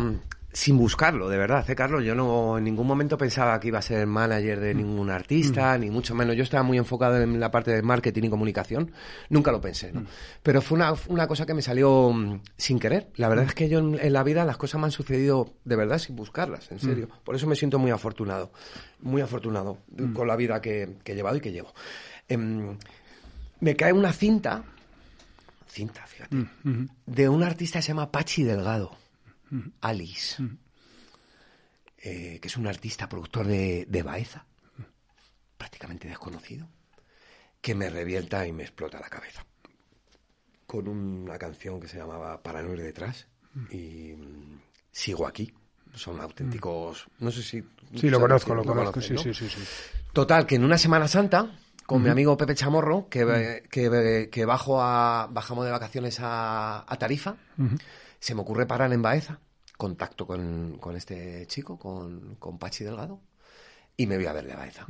sin 0.55 0.77
buscarlo, 0.77 1.27
de 1.27 1.37
verdad, 1.37 1.69
¿eh, 1.69 1.75
Carlos? 1.75 2.05
Yo 2.05 2.15
no 2.15 2.57
en 2.57 2.63
ningún 2.63 2.87
momento 2.87 3.17
pensaba 3.17 3.59
que 3.59 3.67
iba 3.67 3.79
a 3.79 3.81
ser 3.81 4.07
manager 4.07 4.61
de 4.61 4.73
ningún 4.73 5.09
artista, 5.09 5.77
ni 5.77 5.89
mucho 5.89 6.15
menos. 6.15 6.37
Yo 6.37 6.43
estaba 6.43 6.63
muy 6.63 6.77
enfocado 6.77 7.21
en 7.21 7.41
la 7.41 7.51
parte 7.51 7.71
de 7.71 7.81
marketing 7.81 8.23
y 8.23 8.29
comunicación. 8.29 8.93
Nunca 9.29 9.51
lo 9.51 9.59
pensé, 9.59 9.91
¿no? 9.91 10.05
Pero 10.41 10.61
fue 10.61 10.77
una, 10.77 10.93
una 11.09 11.27
cosa 11.27 11.45
que 11.45 11.53
me 11.53 11.61
salió 11.61 12.09
mm, 12.09 12.39
sin 12.55 12.79
querer. 12.79 13.09
La 13.17 13.27
verdad 13.27 13.47
es 13.47 13.53
que 13.53 13.67
yo 13.67 13.79
en, 13.79 13.99
en 13.99 14.13
la 14.13 14.23
vida 14.23 14.45
las 14.45 14.55
cosas 14.55 14.79
me 14.79 14.85
han 14.85 14.91
sucedido 14.91 15.55
de 15.65 15.75
verdad 15.75 15.97
sin 15.97 16.15
buscarlas, 16.15 16.71
en 16.71 16.79
serio. 16.79 17.09
Por 17.25 17.35
eso 17.35 17.47
me 17.47 17.57
siento 17.57 17.77
muy 17.77 17.91
afortunado, 17.91 18.53
muy 19.01 19.21
afortunado 19.21 19.79
con 20.13 20.25
la 20.25 20.37
vida 20.37 20.61
que, 20.61 20.95
que 21.03 21.11
he 21.11 21.15
llevado 21.15 21.35
y 21.35 21.41
que 21.41 21.51
llevo. 21.51 21.73
Em, 22.29 22.77
me 23.59 23.75
cae 23.75 23.91
una 23.91 24.13
cinta, 24.13 24.63
cinta, 25.67 26.07
fíjate, 26.07 26.47
de 27.05 27.27
un 27.27 27.43
artista 27.43 27.79
que 27.79 27.83
se 27.83 27.89
llama 27.89 28.09
Pachi 28.09 28.43
Delgado, 28.43 28.97
Alice, 29.81 30.43
eh, 31.97 32.39
que 32.41 32.47
es 32.47 32.57
un 32.57 32.67
artista 32.67 33.09
productor 33.09 33.47
de, 33.47 33.85
de 33.87 34.03
Baeza, 34.03 34.45
prácticamente 35.57 36.07
desconocido, 36.07 36.67
que 37.61 37.75
me 37.75 37.89
revienta 37.89 38.45
y 38.45 38.51
me 38.51 38.63
explota 38.63 38.99
la 38.99 39.09
cabeza. 39.09 39.45
Con 40.67 40.87
una 40.87 41.37
canción 41.37 41.79
que 41.79 41.87
se 41.87 41.97
llamaba 41.97 42.41
Para 42.41 42.61
no 42.61 42.73
ir 42.73 42.81
detrás 42.81 43.27
y 43.71 44.13
mm, 44.15 44.59
Sigo 44.95 45.27
aquí. 45.27 45.53
Son 45.93 46.19
auténticos, 46.21 47.07
no 47.19 47.31
sé 47.31 47.41
si... 47.41 47.63
Sí, 47.95 48.09
lo 48.09 48.19
conozco, 48.19 48.55
lo 48.55 48.63
lo 48.63 48.73
conozco. 48.73 49.01
Sí, 49.01 49.13
¿no? 49.13 49.19
sí, 49.19 49.33
sí. 49.33 49.49
Total, 50.13 50.45
que 50.45 50.55
en 50.55 50.63
una 50.63 50.77
Semana 50.77 51.07
Santa, 51.07 51.57
con 51.85 52.01
mi 52.01 52.09
amigo 52.09 52.37
Pepe 52.37 52.55
Chamorro, 52.55 53.07
que, 53.09 53.63
que, 53.69 54.29
que 54.31 54.45
bajo 54.45 54.81
a, 54.81 55.27
bajamos 55.31 55.65
de 55.65 55.71
vacaciones 55.71 56.19
a, 56.21 56.85
a 56.87 56.97
Tarifa, 56.97 57.35
se 58.19 58.35
me 58.35 58.41
ocurre 58.41 58.65
parar 58.65 58.91
en 58.93 59.01
Baeza, 59.01 59.39
contacto 59.77 60.25
con, 60.27 60.77
con 60.79 60.95
este 60.95 61.45
chico, 61.47 61.77
con, 61.77 62.35
con 62.35 62.57
Pachi 62.57 62.83
Delgado, 62.83 63.19
y 63.97 64.07
me 64.07 64.17
voy 64.17 64.25
a 64.25 64.33
verle 64.33 64.53
a 64.53 64.57
Baeza. 64.57 64.85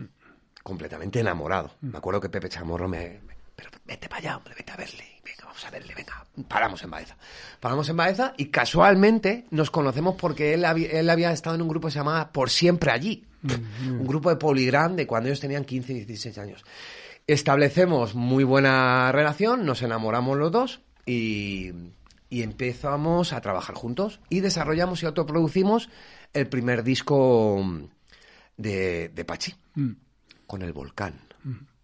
Completamente 0.63 1.19
enamorado. 1.19 1.71
Me 1.81 1.97
acuerdo 1.97 2.19
que 2.21 2.29
Pepe 2.29 2.49
Chamorro 2.49 2.87
me... 2.87 3.19
me- 3.25 3.35
pero 3.55 3.69
vete 3.85 4.09
para 4.09 4.19
allá, 4.19 4.37
hombre, 4.37 4.53
vete 4.57 4.71
a 4.73 4.75
verle. 4.75 5.03
Venga, 5.23 5.45
vamos 5.45 5.63
a 5.65 5.69
verle, 5.71 5.93
venga. 5.95 6.25
Paramos 6.49 6.83
en 6.83 6.89
Baeza. 6.91 7.15
Paramos 7.61 7.87
en 7.87 7.95
Baeza 7.95 8.33
y 8.35 8.47
casualmente 8.47 9.45
nos 9.51 9.71
conocemos 9.71 10.15
porque 10.15 10.53
él, 10.53 10.65
había- 10.65 10.89
él 10.91 11.09
había 11.09 11.31
estado 11.31 11.55
en 11.55 11.61
un 11.61 11.69
grupo 11.69 11.87
que 11.87 11.93
se 11.93 11.99
llamaba 11.99 12.31
Por 12.33 12.49
Siempre 12.49 12.91
Allí. 12.91 13.25
Un 13.87 14.05
grupo 14.07 14.29
de 14.29 14.35
Poligram 14.37 14.95
de 14.95 15.05
cuando 15.07 15.29
ellos 15.29 15.39
tenían 15.39 15.63
15 15.65 15.93
y 15.93 15.95
16 16.03 16.37
años. 16.39 16.65
Establecemos 17.27 18.13
muy 18.15 18.43
buena 18.43 19.11
relación, 19.11 19.65
nos 19.65 19.81
enamoramos 19.83 20.37
los 20.37 20.51
dos 20.51 20.81
y, 21.05 21.71
y 22.29 22.41
empezamos 22.43 23.33
a 23.33 23.41
trabajar 23.41 23.75
juntos 23.75 24.19
y 24.29 24.39
desarrollamos 24.39 25.03
y 25.03 25.05
autoproducimos 25.05 25.89
el 26.33 26.47
primer 26.47 26.83
disco 26.83 27.63
de, 28.57 29.09
de 29.09 29.25
Pachi 29.25 29.55
con 30.47 30.61
el 30.61 30.73
volcán. 30.73 31.21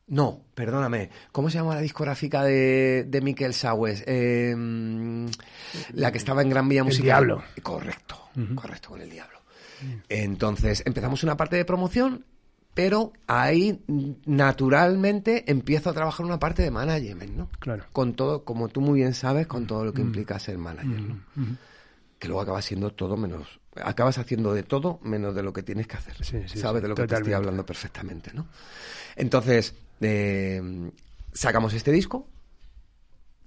No, 0.07 0.41
perdóname. 0.55 1.09
¿Cómo 1.31 1.49
se 1.49 1.57
llama 1.57 1.75
la 1.75 1.81
discográfica 1.81 2.43
de, 2.43 3.05
de 3.07 3.21
Miquel 3.21 3.53
Saues? 3.53 4.03
Eh, 4.05 4.53
la 5.93 6.11
que 6.11 6.17
estaba 6.17 6.41
en 6.41 6.49
Gran 6.49 6.67
Vía 6.67 6.81
El 6.81 6.85
Musical. 6.85 7.05
Diablo. 7.05 7.43
Correcto, 7.63 8.29
correcto, 8.55 8.89
con 8.89 9.01
el 9.01 9.09
Diablo. 9.09 9.39
Entonces, 10.09 10.83
empezamos 10.85 11.23
una 11.23 11.37
parte 11.37 11.55
de 11.55 11.63
promoción, 11.63 12.25
pero 12.73 13.11
ahí 13.27 13.81
mm, 13.87 14.11
naturalmente 14.25 15.49
empiezo 15.51 15.89
a 15.89 15.93
trabajar 15.93 16.25
una 16.25 16.39
parte 16.39 16.61
de 16.63 16.71
management, 16.71 17.35
¿no? 17.35 17.49
Claro. 17.59 17.85
Con 17.91 18.13
todo, 18.13 18.43
como 18.43 18.69
tú 18.69 18.81
muy 18.81 18.99
bien 18.99 19.13
sabes, 19.13 19.47
con 19.47 19.67
todo 19.67 19.83
lo 19.83 19.93
que 19.93 20.01
implica 20.01 20.39
ser 20.39 20.57
manager, 20.57 21.01
¿no? 21.01 21.19
Que 22.17 22.27
luego 22.27 22.41
acabas 22.41 22.65
siendo 22.65 22.91
todo 22.91 23.17
menos, 23.17 23.59
acabas 23.75 24.17
haciendo 24.17 24.53
de 24.53 24.63
todo 24.63 24.99
menos 25.03 25.35
de 25.35 25.43
lo 25.43 25.51
que 25.53 25.63
tienes 25.63 25.87
que 25.87 25.97
hacer. 25.97 26.15
Sí, 26.23 26.43
sí, 26.47 26.59
sabes 26.59 26.79
sí, 26.79 26.83
de 26.83 26.87
lo 26.89 26.95
que 26.95 27.07
te 27.07 27.15
estoy 27.15 27.33
hablando 27.33 27.65
perfectamente, 27.65 28.31
¿no? 28.33 28.47
Entonces, 29.15 29.73
eh, 29.99 30.91
sacamos 31.33 31.73
este 31.73 31.91
disco. 31.91 32.27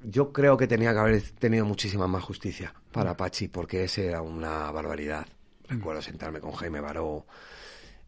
Yo 0.06 0.32
creo 0.32 0.58
que 0.58 0.66
tenía 0.66 0.92
que 0.92 0.98
haber 0.98 1.22
tenido 1.22 1.64
muchísima 1.64 2.06
más 2.06 2.22
justicia 2.22 2.74
para 2.92 3.16
Pachi, 3.16 3.48
porque 3.48 3.84
ese 3.84 4.08
era 4.08 4.20
una 4.20 4.70
barbaridad. 4.70 5.26
Recuerdo 5.66 6.02
sentarme 6.02 6.40
con 6.40 6.52
Jaime 6.52 6.80
Baró 6.80 7.24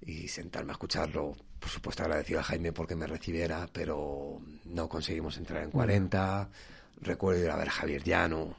y 0.00 0.28
sentarme 0.28 0.70
a 0.70 0.74
escucharlo. 0.74 1.36
Por 1.58 1.70
supuesto, 1.70 2.02
agradecido 2.02 2.40
a 2.40 2.44
Jaime 2.44 2.72
porque 2.72 2.96
me 2.96 3.06
recibiera, 3.06 3.68
pero 3.72 4.40
no 4.66 4.88
conseguimos 4.88 5.36
entrar 5.38 5.62
en 5.62 5.70
40. 5.70 6.48
Recuerdo 7.02 7.42
ir 7.42 7.50
a 7.50 7.56
ver 7.56 7.68
a 7.68 7.72
Javier 7.72 8.02
Llano, 8.02 8.56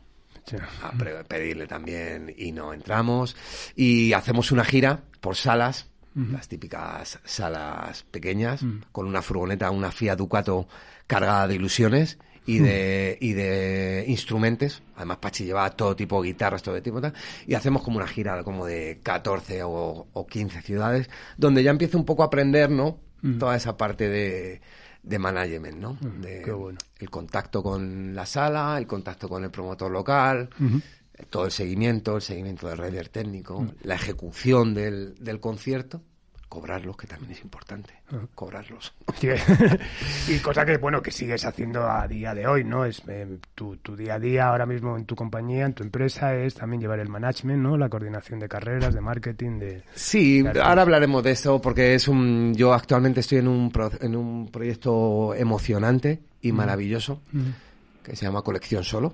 a 0.82 0.92
pedirle 1.24 1.68
también 1.68 2.34
y 2.36 2.52
no 2.52 2.74
entramos. 2.74 3.36
Y 3.76 4.14
hacemos 4.14 4.52
una 4.52 4.66
gira 4.66 5.04
por 5.22 5.36
salas, 5.36 5.88
las 6.16 6.48
típicas 6.48 7.20
salas 7.24 8.04
pequeñas, 8.04 8.62
con 8.92 9.06
una 9.06 9.22
furgoneta, 9.22 9.70
una 9.70 9.92
Fiat 9.92 10.18
Ducato 10.18 10.68
cargada 11.06 11.48
de 11.48 11.56
ilusiones 11.56 12.18
y 12.48 12.60
de, 12.60 13.18
y 13.20 13.34
de 13.34 14.06
instrumentos. 14.08 14.82
Además, 14.96 15.18
Pachi 15.18 15.46
llevaba 15.46 15.70
todo 15.70 15.96
tipo 15.96 16.22
de 16.22 16.30
guitarras, 16.30 16.64
todo 16.64 16.82
tipo 16.82 17.02
de 17.02 17.12
tal. 17.12 17.22
Y 17.46 17.54
hacemos 17.54 17.84
como 17.84 17.98
una 17.98 18.08
gira 18.08 18.42
como 18.44 18.66
de 18.66 19.00
14 19.04 19.64
o, 19.64 20.08
o 20.12 20.26
15 20.26 20.62
ciudades, 20.62 21.10
donde 21.38 21.62
ya 21.62 21.72
empiezo 21.72 21.98
un 21.98 22.06
poco 22.06 22.24
a 22.24 22.28
aprender, 22.28 22.72
¿no? 22.72 23.00
Toda 23.40 23.58
esa 23.58 23.76
parte 23.76 24.08
de, 24.08 24.62
de 25.04 25.20
management, 25.20 25.78
¿no? 25.78 25.98
De, 26.22 26.42
qué 26.44 26.52
bueno. 26.52 26.78
El 26.98 27.10
contacto 27.10 27.62
con 27.62 28.16
la 28.16 28.26
sala, 28.26 28.78
el 28.78 28.88
contacto 28.88 29.28
con 29.28 29.44
el 29.44 29.52
promotor 29.52 29.92
local, 29.92 30.50
todo 31.30 31.46
el 31.46 31.52
seguimiento, 31.52 32.16
el 32.16 32.22
seguimiento 32.22 32.70
del 32.70 32.78
rider 32.78 33.10
técnico, 33.10 33.68
la 33.82 33.96
ejecución 33.96 34.74
del, 34.74 35.16
del 35.20 35.42
concierto, 35.42 36.02
cobrarlos, 36.50 36.96
que 36.96 37.08
también 37.08 37.32
es 37.32 37.42
importante, 37.42 37.94
cobrarlos. 38.34 38.94
y 40.28 40.40
cosa 40.40 40.66
que, 40.66 40.78
bueno, 40.78 41.02
que 41.02 41.12
sigues 41.12 41.46
haciendo 41.46 41.90
a 41.90 42.08
día 42.08 42.34
de 42.34 42.48
hoy, 42.48 42.64
¿no? 42.64 42.86
Es 42.86 43.02
eh, 43.08 43.38
tu, 43.54 43.78
tu, 43.78 43.96
día 43.96 44.16
a 44.16 44.20
día 44.20 44.48
ahora 44.48 44.66
mismo 44.66 44.98
en 44.98 45.06
tu 45.06 45.16
compañía, 45.16 45.66
en 45.66 45.74
tu 45.74 45.84
empresa, 45.84 46.36
es 46.36 46.56
también 46.56 46.82
llevar 46.82 47.00
el 47.00 47.10
management, 47.10 47.62
¿no? 47.62 47.78
La 47.78 47.90
coordinación 47.90 48.40
de 48.40 48.48
carreras, 48.48 48.94
de 48.94 49.02
marketing, 49.02 49.60
de... 49.60 49.84
Sí, 49.94 50.44
ahora 50.62 50.84
hablaremos 50.84 51.24
de 51.24 51.32
eso 51.32 51.62
porque 51.62 51.96
es 51.96 52.08
un... 52.08 52.54
Yo 52.56 52.74
actualmente 52.74 53.20
estoy 53.20 53.40
en 53.40 53.48
un, 53.48 53.72
en 54.02 54.16
un 54.16 54.50
proyecto 54.50 55.34
emocionante 55.36 56.22
y 56.42 56.52
maravilloso 56.52 57.22
que 58.04 58.16
se 58.16 58.26
llama 58.26 58.42
Colección 58.42 58.84
Solo. 58.84 59.14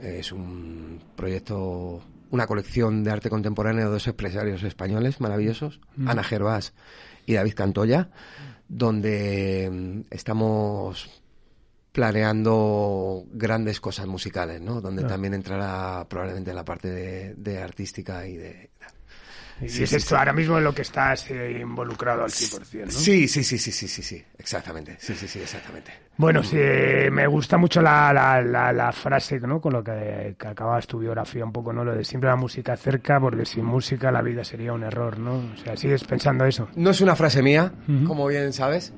Es 0.00 0.32
un 0.32 0.98
proyecto 1.14 2.02
una 2.30 2.46
colección 2.46 3.04
de 3.04 3.10
arte 3.10 3.30
contemporáneo 3.30 3.86
de 3.86 3.90
dos 3.90 4.06
empresarios 4.06 4.62
españoles 4.62 5.20
maravillosos, 5.20 5.80
mm. 5.96 6.08
Ana 6.08 6.22
Gervás 6.22 6.72
y 7.26 7.34
David 7.34 7.54
Cantoya, 7.54 8.10
donde 8.68 9.68
mm, 9.70 10.00
estamos 10.10 11.22
planeando 11.92 13.24
grandes 13.32 13.80
cosas 13.80 14.06
musicales, 14.06 14.60
¿no? 14.60 14.80
Donde 14.80 15.02
también 15.02 15.34
entrará 15.34 16.06
probablemente 16.08 16.54
la 16.54 16.64
parte 16.64 17.34
de 17.34 17.62
artística 17.62 18.26
y 18.28 18.36
de, 18.36 18.70
y 19.60 19.82
es 19.82 19.92
esto 19.92 20.16
ahora 20.16 20.32
mismo 20.32 20.58
en 20.58 20.64
lo 20.64 20.74
que 20.74 20.82
estás 20.82 21.30
eh, 21.30 21.58
involucrado 21.60 22.24
al 22.24 22.30
100%, 22.30 22.84
¿no? 22.86 22.90
Sí, 22.90 23.28
sí, 23.28 23.44
sí, 23.44 23.58
sí, 23.58 23.72
sí, 23.72 23.88
sí, 23.88 24.02
sí, 24.02 24.24
exactamente, 24.38 24.96
sí, 24.98 25.14
sí, 25.14 25.28
sí, 25.28 25.40
exactamente. 25.40 25.92
Bueno, 26.16 26.42
sí, 26.42 26.58
me 27.10 27.26
gusta 27.26 27.56
mucho 27.56 27.80
la, 27.80 28.12
la, 28.12 28.72
la, 28.72 28.92
frase, 28.92 29.40
¿no? 29.40 29.60
Con 29.60 29.72
lo 29.72 29.82
que, 29.82 30.36
acabas 30.38 30.86
tu 30.86 30.98
biografía 30.98 31.44
un 31.44 31.52
poco, 31.52 31.72
¿no? 31.72 31.84
Lo 31.84 31.94
de 31.94 32.04
siempre 32.04 32.28
la 32.28 32.36
música 32.36 32.76
cerca, 32.76 33.18
porque 33.18 33.46
sin 33.46 33.64
música 33.64 34.10
la 34.10 34.20
vida 34.20 34.44
sería 34.44 34.72
un 34.72 34.82
error, 34.82 35.18
¿no? 35.18 35.36
O 35.36 35.56
sea, 35.56 35.76
sigues 35.76 36.04
pensando 36.04 36.44
eso. 36.44 36.68
No 36.76 36.90
es 36.90 37.00
una 37.00 37.16
frase 37.16 37.42
mía, 37.42 37.72
como 38.06 38.26
bien 38.26 38.52
sabes, 38.52 38.92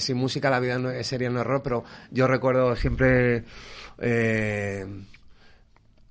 sin 0.00 0.16
música 0.16 0.50
la 0.50 0.60
vida 0.60 0.78
no, 0.78 0.90
sería 1.02 1.30
un 1.30 1.38
error, 1.38 1.62
pero 1.62 1.84
yo 2.10 2.26
recuerdo 2.26 2.76
siempre... 2.76 3.44
Eh, 4.00 4.86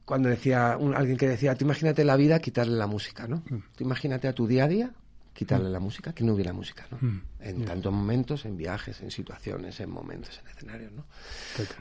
cuando 0.07 0.29
decía 0.29 0.71
alguien 0.95 1.17
que 1.17 1.27
decía, 1.27 1.53
tú 1.55 1.65
imagínate 1.65 2.05
la 2.05 2.15
vida, 2.15 2.39
quitarle 2.39 2.77
la 2.77 2.87
música, 2.87 3.27
¿no? 3.27 3.43
Mm. 3.49 3.57
Tú 3.75 3.83
imagínate 3.83 4.29
a 4.29 4.33
tu 4.33 4.47
día 4.47 4.63
a 4.63 4.67
día, 4.69 4.91
quitarle 5.33 5.67
mm. 5.67 5.71
la 5.73 5.79
música, 5.81 6.13
que 6.13 6.23
no 6.23 6.33
hubiera 6.33 6.53
música, 6.53 6.87
¿no? 6.89 6.97
Mm. 7.01 7.21
En 7.41 7.65
tantos 7.65 7.91
momentos, 7.91 8.45
en 8.45 8.55
viajes, 8.55 9.01
en 9.01 9.11
situaciones, 9.11 9.77
en 9.81 9.89
momentos, 9.89 10.39
en 10.39 10.47
escenarios, 10.47 10.93
¿no? 10.93 11.05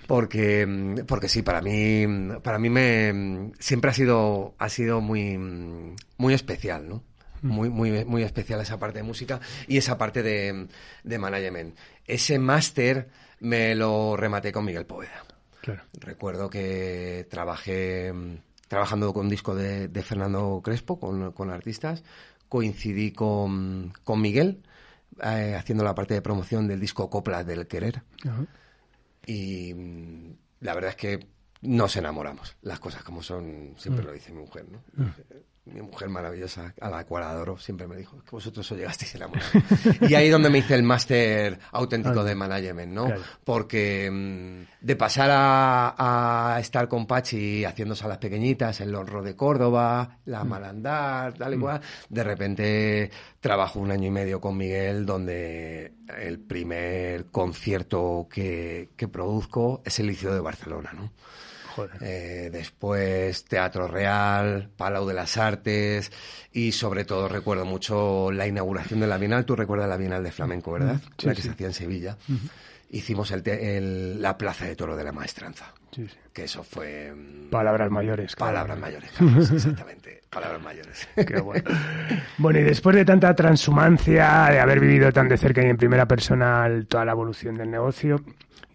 Porque, 0.09 1.05
porque 1.07 1.29
sí, 1.29 1.43
para 1.43 1.63
mí, 1.63 2.05
para 2.43 2.59
mí 2.59 2.69
me 2.69 3.53
siempre 3.61 3.93
ha 3.93 3.95
sido, 3.95 4.57
ha 4.59 4.69
sido 4.71 5.01
muy, 5.01 5.39
muy 5.39 6.35
especial, 6.35 6.89
¿no? 6.89 7.05
Muy, 7.43 7.71
muy, 7.71 8.05
muy 8.07 8.25
especial 8.25 8.61
esa 8.61 8.77
parte 8.77 8.99
de 8.99 9.03
música 9.05 9.39
y 9.69 9.77
esa 9.77 9.97
parte 9.97 10.25
de, 10.25 10.67
de 11.05 11.19
management. 11.19 11.77
Ese 12.09 12.41
máster 12.41 13.09
me 13.39 13.77
lo 13.77 14.17
rematé 14.17 14.51
con 14.51 14.65
Miguel 14.65 14.85
Poveda. 14.85 15.26
Recuerdo 16.01 16.51
que 16.51 17.27
trabajé 17.31 18.13
trabajando 18.69 19.13
con 19.13 19.27
un 19.27 19.31
disco 19.31 19.55
de, 19.55 19.89
Fernando 20.03 20.61
Crespo, 20.63 20.99
con, 20.99 21.51
artistas, 21.51 22.03
coincidí 22.49 23.13
con, 23.13 23.93
Miguel 24.17 24.63
eh, 25.23 25.55
haciendo 25.59 25.85
la 25.85 25.95
parte 25.95 26.15
de 26.15 26.23
promoción 26.23 26.67
del 26.69 26.81
disco 26.81 27.09
Coplas 27.11 27.47
del 27.47 27.67
Querer. 27.67 28.03
Y 29.27 29.75
mm, 29.75 30.31
la 30.61 30.75
verdad 30.75 30.91
es 30.91 30.97
que 30.97 31.27
nos 31.63 31.97
enamoramos. 31.97 32.57
Las 32.63 32.81
cosas 32.81 33.03
como 33.03 33.23
son, 33.23 33.75
siempre 33.77 34.05
mm. 34.05 34.07
lo 34.07 34.13
dice 34.13 34.33
mi 34.33 34.41
mujer, 34.41 34.67
¿no? 34.71 34.83
Mm 34.95 35.11
mi 35.67 35.83
mujer 35.83 36.09
maravillosa, 36.09 36.73
a 36.81 36.89
la 36.89 37.05
cual 37.05 37.25
adoro, 37.25 37.59
siempre 37.59 37.89
me 37.89 37.97
dijo 37.97 38.23
que 38.23 38.31
vosotros 38.31 38.71
os 38.71 38.79
llegasteis 38.79 39.17
enamorados. 39.17 39.53
y 40.09 40.15
ahí 40.15 40.29
donde 40.29 40.49
me 40.49 40.59
hice 40.59 40.75
el 40.75 40.85
máster 40.85 41.59
auténtico 41.73 42.23
de 42.23 42.35
management, 42.37 42.93
¿no? 42.93 43.09
Porque 43.45 44.09
mm, 44.11 44.85
de 44.87 44.97
pasar 44.97 45.31
a, 45.33 46.57
estar 46.61 46.89
con 46.89 47.07
Pachi 47.07 47.65
haciendo 47.65 47.97
salas 47.97 48.19
pequeñitas, 48.19 48.81
el 48.81 48.95
Honro 48.95 49.23
de 49.23 49.35
Córdoba, 49.35 50.19
la 50.25 50.45
mm. 50.45 50.49
Malandar, 50.49 51.35
tal 51.35 51.55
y 51.55 51.57
mm. 51.57 51.61
cual, 51.61 51.81
de 52.09 52.25
repente 52.25 53.11
trabajo 53.41 53.81
un 53.81 53.91
año 53.91 54.07
y 54.07 54.13
medio 54.13 54.41
con 54.41 54.57
Miguel 54.57 55.05
donde 55.05 55.95
el 56.17 56.39
primer 56.39 57.27
concierto 57.27 58.29
que, 58.31 58.91
que 58.97 59.09
produzco 59.09 59.83
es 59.85 59.99
el 59.99 60.07
Liceo 60.07 60.33
de 60.33 60.41
Barcelona, 60.41 60.93
¿no? 60.95 61.11
Eh, 62.01 62.51
después 62.53 63.45
Teatro 63.45 63.89
Real, 63.89 64.69
Palau 64.77 65.07
de 65.07 65.15
las 65.15 65.37
Artes 65.37 66.11
y 66.53 66.73
sobre 66.73 67.05
todo 67.05 67.29
recuerdo 67.29 67.65
mucho 67.65 68.31
la 68.33 68.47
inauguración 68.47 69.01
de 69.01 69.07
la 69.07 69.19
Bienal. 69.19 69.45
Tú 69.45 69.57
recuerdas 69.57 69.89
la 69.89 69.97
Bienal 69.97 70.23
de 70.23 70.33
Flamenco, 70.33 70.73
¿verdad? 70.73 71.01
la 71.23 71.35
que 71.35 71.43
se 71.43 71.51
hacía 71.51 71.67
en 71.67 71.73
Sevilla. 71.73 72.17
Hicimos 72.91 73.33
el, 73.33 74.23
la 74.23 74.39
Plaza 74.39 74.65
de 74.65 74.77
Toro 74.77 74.97
de 74.97 75.05
la 75.05 75.13
Maestranza. 75.13 75.73
Que 76.33 76.45
eso 76.45 76.63
fue... 76.63 77.13
Mm, 77.13 77.51
palabras 77.51 77.91
mayores. 77.91 78.37
Palabras 78.37 78.79
mayores, 78.79 79.11
exactamente. 79.51 80.21
Palabras 80.29 80.63
mayores. 80.63 81.09
Qué 81.15 81.41
bueno. 81.41 81.65
bueno, 82.37 82.59
y 82.59 82.63
después 82.63 82.95
de 82.95 83.05
tanta 83.05 83.35
transhumancia, 83.35 84.49
de 84.51 84.61
haber 84.61 84.79
vivido 84.79 85.11
tan 85.13 85.29
de 85.29 85.39
cerca 85.39 85.63
y 85.63 85.71
en 85.71 85.79
primera 85.79 86.07
persona 86.07 86.69
toda 86.89 87.07
la 87.07 87.13
evolución 87.13 87.57
del 87.57 87.71
negocio, 87.71 88.23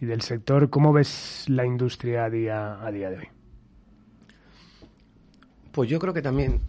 y 0.02 0.06
del 0.06 0.20
sector. 0.20 0.68
¿Cómo 0.68 0.92
ves 0.92 1.44
la 1.46 1.64
industria 1.64 2.24
a 2.24 2.30
día, 2.30 2.84
a 2.84 2.90
día 2.90 3.08
de 3.08 3.18
hoy? 3.18 3.28
Pues 5.70 5.88
yo 5.88 6.00
creo 6.00 6.12
que 6.12 6.20
también 6.20 6.60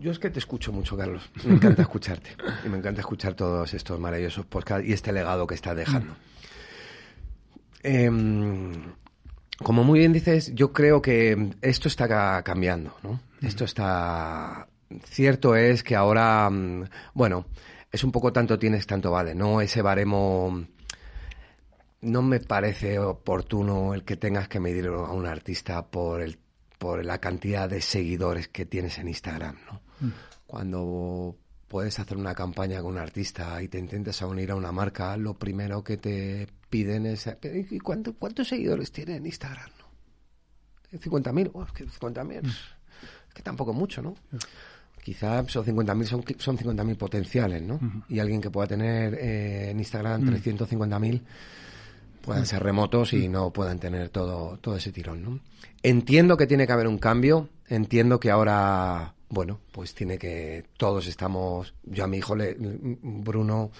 yo 0.00 0.10
es 0.10 0.18
que 0.18 0.30
te 0.30 0.40
escucho 0.40 0.72
mucho, 0.72 0.96
Carlos. 0.96 1.30
Me 1.44 1.54
encanta 1.54 1.82
escucharte. 1.82 2.30
Y 2.66 2.68
me 2.68 2.78
encanta 2.78 3.00
escuchar 3.00 3.34
todos 3.34 3.72
estos 3.72 4.00
maravillosos 4.00 4.46
podcasts 4.46 4.86
y 4.86 4.92
este 4.92 5.12
legado 5.12 5.46
que 5.46 5.54
estás 5.54 5.76
dejando. 5.76 6.14
Em, 7.84 8.72
como 9.62 9.84
muy 9.84 10.00
bien 10.00 10.12
dices, 10.12 10.52
yo 10.52 10.72
creo 10.72 11.00
que 11.00 11.52
esto 11.62 11.86
está 11.86 12.42
cambiando, 12.42 12.96
¿no? 13.04 13.20
Esto 13.40 13.64
está... 13.64 14.66
Cierto 15.04 15.54
es 15.54 15.84
que 15.84 15.94
ahora, 15.94 16.50
mm, 16.50 16.84
bueno, 17.14 17.46
es 17.92 18.02
un 18.02 18.10
poco 18.10 18.32
tanto 18.32 18.58
tienes, 18.58 18.88
tanto 18.88 19.12
vale, 19.12 19.36
¿no? 19.36 19.60
Ese 19.60 19.82
baremo 19.82 20.66
no 22.02 22.22
me 22.22 22.40
parece 22.40 22.98
oportuno 22.98 23.94
el 23.94 24.04
que 24.04 24.16
tengas 24.16 24.48
que 24.48 24.60
medir 24.60 24.86
a 24.86 25.12
un 25.12 25.26
artista 25.26 25.86
por 25.86 26.20
el 26.20 26.38
por 26.78 27.04
la 27.04 27.18
cantidad 27.18 27.70
de 27.70 27.80
seguidores 27.80 28.48
que 28.48 28.66
tienes 28.66 28.98
en 28.98 29.06
Instagram, 29.06 29.56
¿no? 29.66 29.80
Mm. 30.00 30.12
Cuando 30.48 31.36
puedes 31.68 31.96
hacer 32.00 32.16
una 32.16 32.34
campaña 32.34 32.82
con 32.82 32.94
un 32.94 32.98
artista 32.98 33.62
y 33.62 33.68
te 33.68 33.78
intentas 33.78 34.20
unir 34.22 34.50
a 34.50 34.56
una 34.56 34.72
marca, 34.72 35.16
lo 35.16 35.34
primero 35.34 35.84
que 35.84 35.96
te 35.96 36.48
piden 36.68 37.06
es 37.06 37.30
¿y 37.70 37.78
cuántos 37.78 38.48
seguidores 38.48 38.90
tiene 38.90 39.16
en 39.16 39.26
Instagram? 39.26 39.70
¿no? 39.78 40.98
50.000, 40.98 41.50
oh, 41.54 41.62
es 41.62 41.72
que 41.72 41.86
50.000 41.86 42.48
es 42.48 43.32
que 43.32 43.42
tampoco 43.42 43.72
mucho, 43.72 44.02
¿no? 44.02 44.16
Quizá 45.02 45.48
son 45.48 45.64
50.000 45.64 46.04
son, 46.04 46.24
son 46.38 46.58
50.000 46.58 46.96
potenciales, 46.96 47.62
¿no? 47.62 47.80
Y 48.08 48.18
alguien 48.18 48.40
que 48.40 48.50
pueda 48.50 48.66
tener 48.66 49.14
eh, 49.14 49.70
en 49.70 49.78
Instagram 49.78 50.22
350.000 50.22 50.98
mm 50.98 51.26
puedan 52.22 52.46
ser 52.46 52.62
remotos 52.62 53.12
y 53.12 53.28
no 53.28 53.52
puedan 53.52 53.78
tener 53.78 54.08
todo, 54.08 54.58
todo 54.58 54.76
ese 54.76 54.92
tirón, 54.92 55.22
¿no? 55.22 55.40
Entiendo 55.82 56.36
que 56.36 56.46
tiene 56.46 56.66
que 56.66 56.72
haber 56.72 56.86
un 56.86 56.98
cambio, 56.98 57.48
entiendo 57.68 58.20
que 58.20 58.30
ahora, 58.30 59.14
bueno, 59.28 59.60
pues 59.72 59.94
tiene 59.94 60.16
que, 60.18 60.64
todos 60.76 61.06
estamos, 61.06 61.74
yo 61.82 62.04
a 62.04 62.06
mi 62.06 62.18
hijo, 62.18 62.36
le, 62.36 62.56
Bruno 62.58 63.70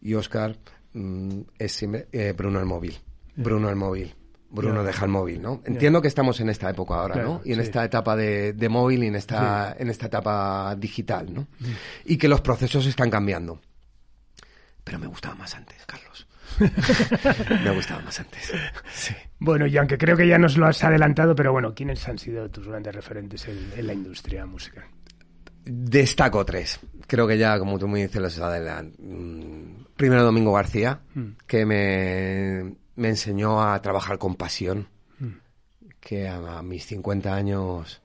y 0.00 0.14
Oscar, 0.14 0.56
mm, 0.94 1.40
es 1.58 1.82
eh, 1.82 2.34
Bruno 2.36 2.58
el 2.58 2.66
móvil, 2.66 2.98
Bruno 3.36 3.68
el 3.68 3.76
móvil. 3.76 4.14
Bruno 4.54 4.84
deja 4.84 5.04
el 5.04 5.10
móvil, 5.10 5.42
¿no? 5.42 5.62
Entiendo 5.64 6.00
que 6.00 6.06
estamos 6.06 6.38
en 6.38 6.48
esta 6.48 6.70
época 6.70 6.94
ahora, 6.94 7.20
¿no? 7.20 7.40
Y 7.44 7.54
en 7.54 7.60
esta 7.60 7.84
etapa 7.84 8.14
de, 8.14 8.52
de, 8.52 8.68
móvil 8.68 9.02
y 9.02 9.08
en 9.08 9.16
esta, 9.16 9.74
en 9.76 9.90
esta 9.90 10.06
etapa 10.06 10.76
digital, 10.78 11.34
¿no? 11.34 11.48
Y 12.04 12.16
que 12.16 12.28
los 12.28 12.40
procesos 12.40 12.86
están 12.86 13.10
cambiando. 13.10 13.60
Pero 14.84 15.00
me 15.00 15.08
gustaba 15.08 15.34
más 15.34 15.56
antes, 15.56 15.84
Carlos. 15.86 16.23
Me 17.64 17.70
gustaba 17.70 18.02
más 18.02 18.20
antes. 18.20 18.52
Bueno, 19.38 19.66
y 19.66 19.76
aunque 19.76 19.98
creo 19.98 20.16
que 20.16 20.26
ya 20.26 20.38
nos 20.38 20.56
lo 20.56 20.66
has 20.66 20.82
adelantado, 20.84 21.34
pero 21.34 21.52
bueno, 21.52 21.74
¿quiénes 21.74 22.06
han 22.08 22.18
sido 22.18 22.48
tus 22.50 22.66
grandes 22.66 22.94
referentes 22.94 23.46
en, 23.48 23.86
la 23.86 23.92
industria 23.92 24.46
musical? 24.46 24.84
Destaco 25.64 26.44
tres. 26.44 26.80
Creo 27.06 27.26
que 27.26 27.38
ya, 27.38 27.58
como 27.58 27.78
tú 27.78 27.88
me 27.88 28.02
dices, 28.02 28.20
los 28.20 28.38
adelanto. 28.38 28.96
Mm, 29.02 29.84
primero 29.96 30.22
Domingo 30.22 30.52
García, 30.52 31.00
mm. 31.14 31.28
que 31.46 31.66
me, 31.66 32.76
me, 32.96 33.08
enseñó 33.08 33.62
a 33.62 33.80
trabajar 33.80 34.18
con 34.18 34.36
pasión, 34.36 34.88
mm. 35.18 35.28
que 36.00 36.28
a, 36.28 36.62
mis 36.62 36.86
50 36.86 37.34
años 37.34 38.02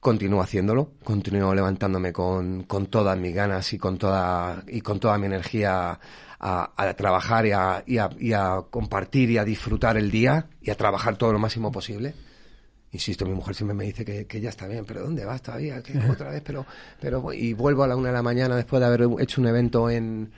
continúo 0.00 0.40
haciéndolo, 0.40 0.92
continúo 1.02 1.54
levantándome 1.54 2.12
con, 2.12 2.62
con 2.64 2.86
todas 2.86 3.18
mis 3.18 3.34
ganas 3.34 3.72
y 3.72 3.78
con 3.78 3.98
toda, 3.98 4.62
y 4.68 4.80
con 4.80 5.00
toda 5.00 5.18
mi 5.18 5.26
energía 5.26 5.98
a, 6.40 6.94
trabajar 6.96 7.46
y 7.46 7.52
a, 7.52 7.82
y, 7.86 7.98
a, 7.98 8.10
y 8.18 8.32
a, 8.32 8.62
compartir 8.70 9.30
y 9.30 9.38
a 9.38 9.44
disfrutar 9.44 9.96
el 9.96 10.10
día 10.10 10.46
y 10.62 10.70
a 10.70 10.74
trabajar 10.76 11.16
todo 11.16 11.32
lo 11.32 11.38
máximo 11.38 11.72
posible. 11.72 12.14
Insisto, 12.92 13.26
mi 13.26 13.34
mujer 13.34 13.54
siempre 13.54 13.74
me 13.74 13.84
dice 13.84 14.04
que, 14.04 14.26
que 14.26 14.40
ya 14.40 14.48
está 14.48 14.66
bien, 14.66 14.84
pero 14.86 15.02
¿dónde 15.02 15.24
vas 15.24 15.42
todavía? 15.42 15.82
¿Qué, 15.82 15.98
otra 16.10 16.30
vez, 16.30 16.42
pero, 16.44 16.64
pero 17.00 17.32
y 17.32 17.52
vuelvo 17.52 17.82
a 17.82 17.88
la 17.88 17.96
una 17.96 18.08
de 18.08 18.14
la 18.14 18.22
mañana 18.22 18.56
después 18.56 18.80
de 18.80 18.86
haber 18.86 19.06
hecho 19.20 19.40
un 19.40 19.48
evento 19.48 19.90
en, 19.90 20.30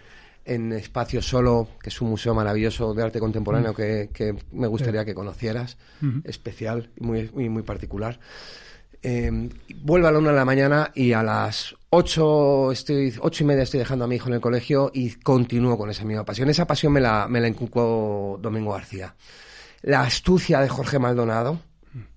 en 0.44 0.72
Espacio 0.72 1.22
Solo, 1.22 1.68
que 1.82 1.90
es 1.90 2.00
un 2.00 2.10
museo 2.10 2.34
maravilloso 2.34 2.92
de 2.94 3.02
arte 3.02 3.20
contemporáneo 3.20 3.74
que, 3.74 4.10
que 4.12 4.34
me 4.52 4.66
gustaría 4.66 5.04
que 5.04 5.14
conocieras, 5.14 5.76
especial 6.24 6.90
y 6.96 7.04
muy, 7.04 7.30
muy, 7.32 7.48
muy 7.48 7.62
particular. 7.62 8.18
Eh, 9.02 9.50
vuelvo 9.76 10.08
a 10.08 10.12
la 10.12 10.18
una 10.18 10.30
de 10.30 10.36
la 10.36 10.44
mañana 10.44 10.90
y 10.94 11.12
a 11.12 11.22
las 11.22 11.74
ocho, 11.90 12.70
estoy, 12.70 13.14
ocho 13.20 13.44
y 13.44 13.46
media 13.46 13.62
estoy 13.62 13.80
dejando 13.80 14.04
a 14.04 14.08
mi 14.08 14.16
hijo 14.16 14.28
en 14.28 14.34
el 14.34 14.40
colegio 14.40 14.90
y 14.94 15.10
continúo 15.14 15.76
con 15.76 15.90
esa 15.90 16.04
misma 16.04 16.24
pasión. 16.24 16.48
Esa 16.48 16.66
pasión 16.66 16.92
me 16.92 17.00
la, 17.00 17.26
me 17.28 17.40
la 17.40 17.48
inculcó 17.48 18.38
Domingo 18.40 18.72
García. 18.72 19.14
La 19.82 20.02
astucia 20.02 20.60
de 20.60 20.68
Jorge 20.68 20.98
Maldonado, 20.98 21.60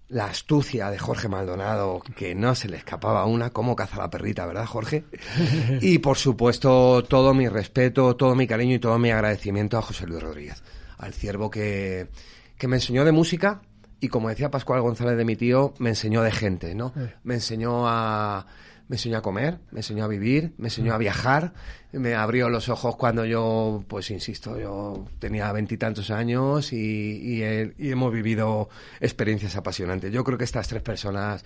la 0.09 0.26
astucia 0.26 0.91
de 0.91 0.99
Jorge 0.99 1.28
Maldonado, 1.28 2.01
que 2.15 2.36
no 2.36 2.53
se 2.53 2.67
le 2.67 2.78
escapaba 2.78 3.26
una, 3.26 3.49
como 3.49 3.76
caza 3.76 3.97
la 3.97 4.09
perrita, 4.09 4.45
¿verdad, 4.45 4.65
Jorge? 4.65 5.05
Y 5.82 5.99
por 5.99 6.17
supuesto, 6.17 7.03
todo 7.05 7.34
mi 7.34 7.47
respeto, 7.47 8.15
todo 8.15 8.36
mi 8.36 8.45
cariño 8.45 8.76
y 8.76 8.80
todo 8.80 8.99
mi 8.99 9.11
agradecimiento 9.11 9.78
a 9.78 9.82
José 9.82 10.05
Luis 10.05 10.21
Rodríguez, 10.21 10.61
al 10.97 11.13
ciervo 11.13 11.49
que, 11.49 12.09
que 12.57 12.67
me 12.67 12.76
enseñó 12.76 13.05
de 13.05 13.11
música 13.11 13.61
y 14.04 14.10
como 14.10 14.28
decía 14.28 14.51
Pascual 14.51 14.82
González 14.82 15.16
de 15.16 15.24
mi 15.24 15.38
tío, 15.38 15.74
me 15.80 15.88
enseñó 15.88 16.24
de 16.24 16.32
gente, 16.32 16.76
¿no? 16.76 16.91
Me 17.24 17.36
enseñó 17.36 17.88
a 17.88 18.45
me 18.89 18.97
enseñó 18.97 19.18
a 19.18 19.22
comer, 19.22 19.60
me 19.72 19.80
enseñó 19.80 20.04
a 20.04 20.10
vivir, 20.10 20.54
me 20.58 20.68
enseñó 20.68 20.93
a 20.93 20.97
viajar, 20.97 21.54
me 21.94 22.16
abrió 22.16 22.50
los 22.50 22.70
ojos 22.70 22.96
cuando 22.96 23.26
yo, 23.26 23.84
pues 23.88 24.10
insisto, 24.12 24.60
yo 24.60 25.06
tenía 25.20 25.52
veintitantos 25.52 26.12
años 26.12 26.74
y, 26.74 26.78
y, 26.78 27.91
hemos 27.91 28.12
vivido 28.12 28.70
experiencias 29.00 29.56
apasionantes. 29.56 30.12
Yo 30.12 30.24
creo 30.24 30.38
que 30.38 30.44
estas 30.44 30.68
tres 30.68 30.82
personas, 30.82 31.46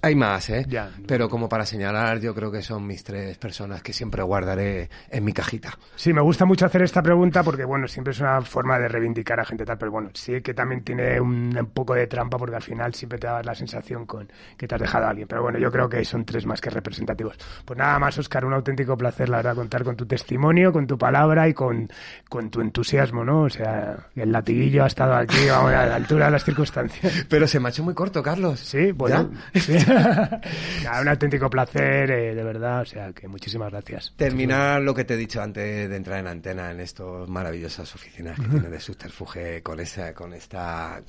hay 0.00 0.14
más, 0.14 0.50
¿eh? 0.50 0.66
Pero 1.06 1.28
como 1.28 1.48
para 1.48 1.66
señalar, 1.66 2.20
yo 2.20 2.34
creo 2.34 2.50
que 2.50 2.62
son 2.62 2.86
mis 2.86 3.02
tres 3.04 3.36
personas 3.38 3.82
que 3.82 3.92
siempre 3.92 4.22
guardaré 4.22 4.88
en 5.10 5.24
mi 5.24 5.32
cajita. 5.32 5.78
Sí, 5.96 6.12
me 6.12 6.20
gusta 6.20 6.44
mucho 6.44 6.66
hacer 6.66 6.82
esta 6.82 7.02
pregunta 7.02 7.42
porque, 7.42 7.64
bueno, 7.64 7.88
siempre 7.88 8.12
es 8.12 8.20
una 8.20 8.40
forma 8.42 8.78
de 8.78 8.88
reivindicar 8.88 9.40
a 9.40 9.44
gente 9.44 9.64
tal, 9.64 9.78
pero 9.78 9.90
bueno, 9.90 10.10
sí 10.14 10.40
que 10.42 10.54
también 10.54 10.82
tiene 10.82 11.20
un, 11.20 11.56
un 11.56 11.66
poco 11.66 11.94
de 11.94 12.06
trampa 12.06 12.38
porque 12.38 12.56
al 12.56 12.62
final 12.62 12.94
siempre 12.94 13.18
te 13.18 13.26
da 13.26 13.42
la 13.42 13.54
sensación 13.54 14.06
con 14.06 14.30
que 14.56 14.68
te 14.68 14.74
has 14.74 14.80
dejado 14.80 15.06
a 15.06 15.10
alguien. 15.10 15.28
Pero 15.28 15.42
bueno, 15.42 15.58
yo 15.58 15.70
creo 15.70 15.88
que 15.88 16.04
son 16.04 16.24
tres 16.24 16.46
más 16.46 16.60
que 16.60 16.70
representativos. 16.70 17.36
Pues 17.64 17.78
nada 17.78 17.98
más, 17.98 18.18
Oscar, 18.18 18.44
un 18.44 18.52
auténtico 18.54 18.96
placer, 18.96 19.28
la 19.28 19.38
verdad, 19.38 19.54
contar 19.72 19.84
con 19.84 19.96
tu 19.96 20.04
testimonio, 20.04 20.70
con 20.70 20.86
tu 20.86 20.98
palabra 20.98 21.48
y 21.48 21.54
con, 21.54 21.88
con 22.28 22.50
tu 22.50 22.60
entusiasmo, 22.60 23.24
¿no? 23.24 23.44
O 23.44 23.50
sea, 23.50 24.08
el 24.14 24.30
latiguillo 24.30 24.84
ha 24.84 24.86
estado 24.86 25.14
aquí, 25.14 25.46
vamos, 25.48 25.72
a 25.72 25.86
la 25.86 25.94
altura 25.94 26.26
de 26.26 26.32
las 26.32 26.44
circunstancias. 26.44 27.24
Pero 27.28 27.48
se 27.48 27.58
me 27.58 27.68
ha 27.68 27.70
hecho 27.70 27.82
muy 27.82 27.94
corto, 27.94 28.22
Carlos. 28.22 28.60
Sí, 28.60 28.92
bueno. 28.92 29.30
un 31.00 31.08
auténtico 31.08 31.48
placer, 31.48 32.10
eh, 32.10 32.34
de 32.34 32.44
verdad, 32.44 32.82
o 32.82 32.84
sea, 32.84 33.12
que 33.12 33.26
muchísimas 33.28 33.70
gracias. 33.70 34.12
Terminar 34.16 34.82
lo 34.82 34.94
que 34.94 35.04
te 35.04 35.14
he 35.14 35.16
dicho 35.16 35.40
antes 35.40 35.88
de 35.88 35.96
entrar 35.96 36.18
en 36.18 36.26
antena 36.26 36.70
en 36.70 36.80
estas 36.80 37.26
maravillosas 37.28 37.94
oficinas 37.94 38.38
que 38.38 38.48
tiene 38.48 38.68
de 38.68 38.78
Subterfuge 38.78 39.62
con 39.62 39.80
esa, 39.80 40.12
con 40.12 40.34
esta, 40.34 41.00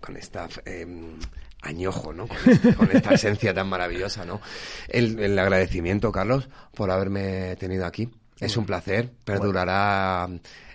con 0.00 0.16
esta 0.18 0.48
em, 0.66 1.16
añojo, 1.62 2.12
¿no? 2.12 2.26
Con, 2.28 2.90
esta 2.92 3.14
esencia 3.14 3.54
tan 3.54 3.68
maravillosa, 3.68 4.24
¿no? 4.24 4.40
El, 4.88 5.38
agradecimiento, 5.38 6.12
Carlos, 6.12 6.48
por 6.74 6.90
haberme 6.90 7.56
tenido 7.56 7.86
aquí. 7.86 8.10
Es 8.40 8.56
un 8.56 8.66
placer, 8.66 9.12
perdurará 9.24 10.28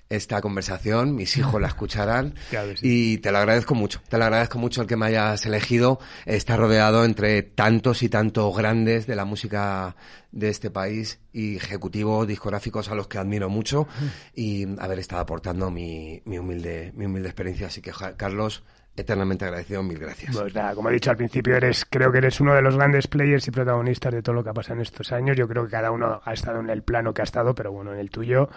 esta 0.09 0.39
conversación, 0.39 1.15
mis 1.15 1.35
hijos 1.35 1.59
la 1.59 1.67
escucharán 1.67 2.33
y 2.81 3.17
te 3.17 3.31
lo 3.31 3.39
agradezco 3.39 3.75
mucho. 3.75 4.01
Te 4.07 4.17
lo 4.17 4.23
agradezco 4.23 4.57
mucho 4.57 4.81
el 4.81 4.87
que 4.87 4.95
me 4.95 5.07
hayas 5.07 5.45
elegido, 5.45 5.99
estar 6.25 6.57
rodeado 6.57 7.03
entre 7.03 7.43
tantos 7.43 8.03
y 8.03 8.09
tantos 8.09 8.55
grandes 8.55 9.05
de 9.05 9.15
la 9.15 9.25
música 9.25 9.95
de 10.31 10.49
este 10.49 10.69
país 10.69 11.19
y 11.33 11.57
ejecutivos 11.57 12.27
discográficos 12.27 12.89
a 12.89 12.95
los 12.95 13.07
que 13.07 13.17
admiro 13.17 13.49
mucho 13.49 13.87
y 14.33 14.65
haber 14.79 14.99
estado 14.99 15.21
aportando 15.21 15.69
mi, 15.69 16.21
mi 16.25 16.37
humilde 16.37 16.93
mi 16.95 17.05
humilde 17.05 17.27
experiencia. 17.27 17.67
Así 17.67 17.81
que 17.81 17.91
Carlos, 18.15 18.63
eternamente 18.97 19.45
agradecido, 19.45 19.83
mil 19.83 19.99
gracias. 19.99 20.35
Pues 20.35 20.53
nada, 20.53 20.75
como 20.75 20.89
he 20.89 20.93
dicho 20.93 21.11
al 21.11 21.17
principio, 21.17 21.55
eres, 21.55 21.85
creo 21.85 22.11
que 22.11 22.17
eres 22.17 22.41
uno 22.41 22.53
de 22.53 22.61
los 22.61 22.75
grandes 22.75 23.07
players 23.07 23.47
y 23.47 23.51
protagonistas 23.51 24.13
de 24.13 24.21
todo 24.21 24.35
lo 24.35 24.43
que 24.43 24.49
ha 24.49 24.53
pasado 24.53 24.75
en 24.75 24.81
estos 24.81 25.11
años. 25.11 25.37
Yo 25.37 25.47
creo 25.47 25.65
que 25.65 25.71
cada 25.71 25.91
uno 25.91 26.19
ha 26.23 26.33
estado 26.33 26.59
en 26.59 26.69
el 26.69 26.81
plano 26.81 27.13
que 27.13 27.21
ha 27.21 27.23
estado, 27.23 27.55
pero 27.55 27.71
bueno, 27.71 27.93
en 27.93 27.99
el 27.99 28.09
tuyo, 28.09 28.49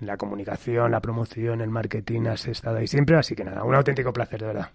en 0.00 0.06
la 0.06 0.16
comunicación, 0.16 0.92
la 0.92 1.00
promoción, 1.00 1.60
el 1.60 1.70
marketing, 1.70 2.26
has 2.28 2.46
estado 2.46 2.78
ahí 2.78 2.86
siempre. 2.86 3.16
Así 3.16 3.34
que 3.34 3.44
nada, 3.44 3.64
un 3.64 3.74
auténtico 3.74 4.12
placer, 4.12 4.40
de 4.40 4.46
verdad. 4.46 4.70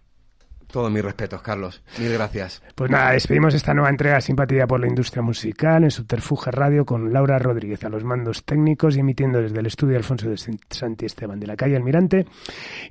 Todos 0.71 0.91
mis 0.91 1.03
respetos, 1.03 1.41
Carlos. 1.41 1.81
Mil 1.99 2.13
gracias. 2.13 2.61
Pues 2.75 2.91
nada, 2.91 3.11
despedimos 3.11 3.53
esta 3.53 3.73
nueva 3.73 3.89
entrega 3.89 4.21
Simpatía 4.21 4.67
por 4.67 4.79
la 4.79 4.87
Industria 4.87 5.21
Musical 5.21 5.83
en 5.83 5.91
Subterfuge 5.91 6.51
Radio 6.51 6.85
con 6.85 7.13
Laura 7.13 7.39
Rodríguez 7.39 7.83
a 7.83 7.89
los 7.89 8.03
mandos 8.03 8.43
técnicos 8.43 8.95
y 8.95 8.99
emitiendo 8.99 9.41
desde 9.41 9.59
el 9.59 9.65
estudio 9.65 9.97
Alfonso 9.97 10.29
de 10.29 10.37
Santi 10.69 11.05
Esteban 11.05 11.39
de 11.39 11.47
la 11.47 11.55
calle 11.55 11.75
Almirante. 11.75 12.25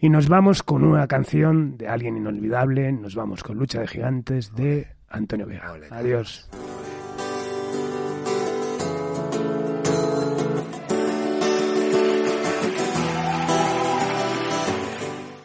Y 0.00 0.08
nos 0.08 0.28
vamos 0.28 0.62
con 0.62 0.84
una 0.84 1.06
canción 1.06 1.76
de 1.76 1.88
alguien 1.88 2.16
inolvidable. 2.16 2.92
Nos 2.92 3.14
vamos 3.14 3.42
con 3.42 3.58
Lucha 3.58 3.80
de 3.80 3.88
Gigantes 3.88 4.54
de 4.54 4.88
Antonio 5.08 5.46
Vega. 5.46 5.74
Adiós. 5.90 6.48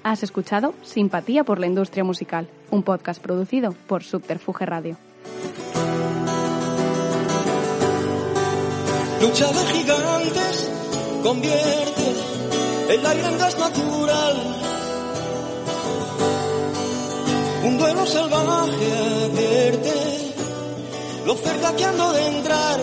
Has 0.10 0.24
escuchado 0.24 0.74
Simpatía 0.82 1.44
por 1.44 1.60
la 1.60 1.68
Industria 1.68 2.04
Musical, 2.04 2.48
un 2.72 2.82
podcast 2.82 3.22
producido 3.22 3.76
por 3.86 4.04
Subterfuge 4.04 4.66
Radio. 4.66 4.98
Lucha 9.22 9.48
de 9.52 9.66
gigantes 9.68 10.72
convierte 11.22 12.16
el 12.90 13.06
aire 13.06 13.28
en 13.28 13.38
gas 13.38 13.60
natural. 13.60 14.38
Un 17.66 17.78
duelo 17.78 18.06
salvaje 18.08 18.92
advierte 19.28 19.94
lo 21.28 21.36
cerca 21.36 21.76
que 21.76 21.86
ando 21.86 22.14
de 22.14 22.28
entrar 22.36 22.80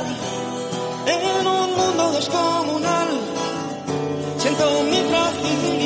en 1.08 1.44
un 1.44 1.76
mundo 1.76 2.12
descomunal. 2.12 3.08
Siento 4.38 4.82
mi 4.84 5.00
fragilidad. 5.10 5.85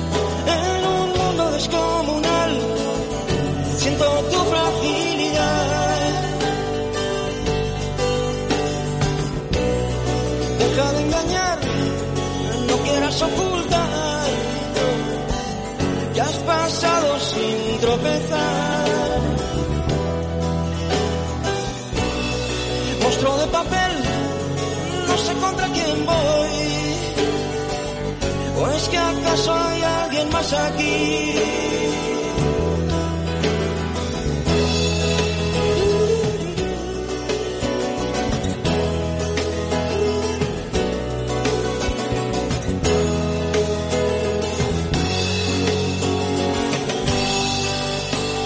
alguien 30.21 30.29
más 30.31 30.53
aquí? 30.53 31.33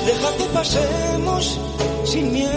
Deja 0.05 0.37
que 0.37 0.43
pasemos 0.53 1.59
sin 2.05 2.31
miedo. 2.31 2.54